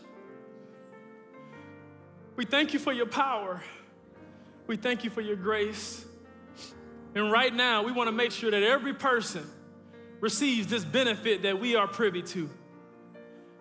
We 2.35 2.45
thank 2.45 2.73
you 2.73 2.79
for 2.79 2.91
your 2.91 3.05
power. 3.05 3.63
We 4.67 4.77
thank 4.77 5.03
you 5.03 5.09
for 5.09 5.21
your 5.21 5.35
grace. 5.35 6.05
And 7.15 7.31
right 7.31 7.53
now, 7.53 7.83
we 7.83 7.91
want 7.91 8.07
to 8.07 8.11
make 8.11 8.31
sure 8.31 8.51
that 8.51 8.63
every 8.63 8.93
person 8.93 9.49
receives 10.19 10.67
this 10.67 10.83
benefit 10.83 11.43
that 11.43 11.59
we 11.59 11.75
are 11.75 11.87
privy 11.87 12.21
to. 12.21 12.49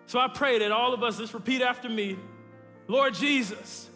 So 0.07 0.19
I 0.19 0.27
pray 0.27 0.59
that 0.59 0.71
all 0.71 0.93
of 0.93 1.03
us, 1.03 1.17
just 1.17 1.33
repeat 1.33 1.61
after 1.61 1.89
me 1.89 2.17
Lord 2.87 3.13
Jesus, 3.13 3.89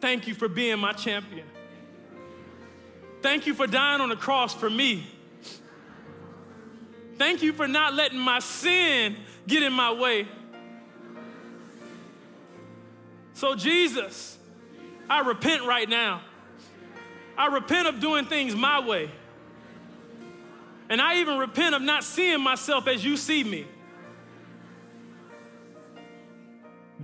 thank 0.00 0.26
you 0.26 0.34
for 0.34 0.48
being 0.48 0.78
my 0.78 0.92
champion. 0.92 1.46
Thank 3.22 3.46
you 3.46 3.54
for 3.54 3.66
dying 3.66 4.00
on 4.00 4.08
the 4.08 4.16
cross 4.16 4.54
for 4.54 4.70
me. 4.70 5.06
Thank 7.18 7.42
you 7.42 7.52
for 7.52 7.68
not 7.68 7.92
letting 7.94 8.18
my 8.18 8.38
sin 8.38 9.16
get 9.46 9.62
in 9.62 9.72
my 9.72 9.92
way. 9.92 10.26
So, 13.34 13.54
Jesus, 13.54 14.38
I 15.08 15.20
repent 15.20 15.64
right 15.64 15.88
now. 15.88 16.22
I 17.36 17.46
repent 17.46 17.88
of 17.88 18.00
doing 18.00 18.26
things 18.26 18.54
my 18.54 18.80
way. 18.80 19.10
And 20.88 21.00
I 21.00 21.20
even 21.20 21.38
repent 21.38 21.74
of 21.74 21.82
not 21.82 22.04
seeing 22.04 22.40
myself 22.40 22.88
as 22.88 23.04
you 23.04 23.16
see 23.16 23.44
me. 23.44 23.66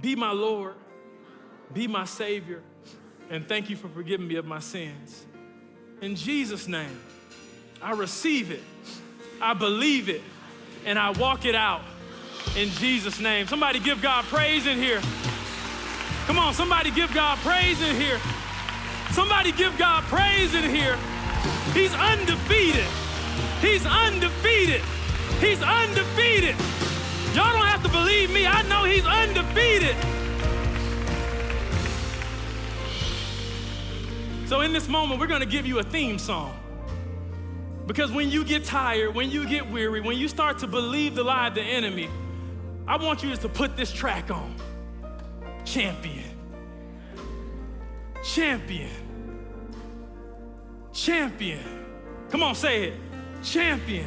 Be 0.01 0.15
my 0.15 0.33
Lord, 0.33 0.75
be 1.73 1.87
my 1.87 2.05
Savior, 2.05 2.63
and 3.31 3.49
thank 3.49 3.71
you 3.71 3.77
for 3.77 3.89
forgiving 3.89 4.29
me 4.29 4.37
of 4.37 4.45
my 4.45 4.61
sins. 4.61 5.25
In 6.01 6.15
Jesus' 6.15 6.69
name, 6.69 7.01
I 7.83 7.93
receive 7.93 8.51
it, 8.51 8.63
I 9.41 9.55
believe 9.55 10.09
it, 10.09 10.23
and 10.85 10.99
I 10.99 11.11
walk 11.11 11.45
it 11.45 11.55
out 11.55 11.83
in 12.57 12.69
Jesus' 12.71 13.21
name. 13.21 13.47
Somebody 13.47 13.79
give 13.81 14.01
God 14.01 14.25
praise 14.27 14.67
in 14.67 14.79
here. 14.79 15.01
Come 16.27 16.39
on, 16.39 16.55
somebody 16.55 16.91
give 16.91 17.13
God 17.15 17.39
praise 17.39 17.81
in 17.81 17.97
here. 17.97 18.21
Somebody 19.13 19.53
give 19.53 19.77
God 19.79 20.05
praise 20.05 20.55
in 20.55 20.69
here. 20.69 20.97
He's 21.73 21.95
undefeated. 21.95 22.87
He's 23.61 23.87
undefeated. 23.87 24.83
He's 25.41 25.63
undefeated. 25.63 26.57
Y'all 27.35 27.53
don't 27.53 27.67
have 27.67 27.83
to 27.83 27.89
believe 27.89 28.31
me. 28.33 28.47
I 28.47 28.63
know 28.63 28.85
he's 28.85 29.07
undefeated. 29.07 29.97
So, 34.47 34.61
in 34.61 34.73
this 34.73 34.89
moment, 34.89 35.19
we're 35.19 35.27
to 35.41 35.45
give 35.45 35.67
you 35.67 35.81
a 35.81 35.83
theme 35.83 36.21
song. 36.21 36.57
Because 37.87 38.13
when 38.13 38.31
you 38.31 38.45
get 38.45 38.65
tired, 38.65 39.13
when 39.13 39.29
you 39.31 39.45
get 39.49 39.69
weary, 39.69 40.01
when 40.01 40.17
you 40.17 40.29
start 40.29 40.61
to 40.61 40.69
believe 40.69 41.17
the 41.17 41.25
lie 41.25 41.49
of 41.49 41.55
the 41.55 41.63
enemy, 41.63 42.09
I 42.87 42.97
want 42.97 43.25
you 43.25 43.31
to 43.35 43.49
put 43.49 43.77
this 43.77 43.93
track 43.93 44.31
on 44.31 44.55
Champion. 45.65 46.31
Champion. 48.23 48.91
Champion. 50.93 51.61
Come 52.31 52.45
on, 52.45 52.55
say 52.55 52.91
it. 52.91 52.95
Champion. 53.43 54.07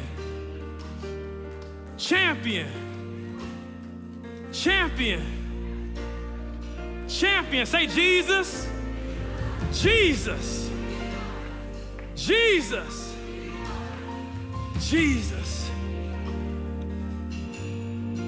Champion. 1.98 2.68
Champion. 4.52 5.96
Champion. 7.08 7.66
Say 7.66 7.86
Jesus. 7.86 8.66
Jesus. 9.72 10.70
Jesus. 12.14 13.14
Jesus. 14.80 15.70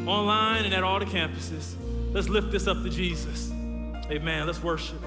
Online 0.06 0.64
and 0.64 0.74
at 0.74 0.82
all 0.82 0.98
the 0.98 1.04
campuses, 1.04 1.74
let's 2.12 2.28
lift 2.28 2.50
this 2.50 2.66
up 2.66 2.82
to 2.82 2.90
Jesus. 2.90 3.50
Amen. 4.10 4.46
Let's 4.46 4.62
worship. 4.62 5.00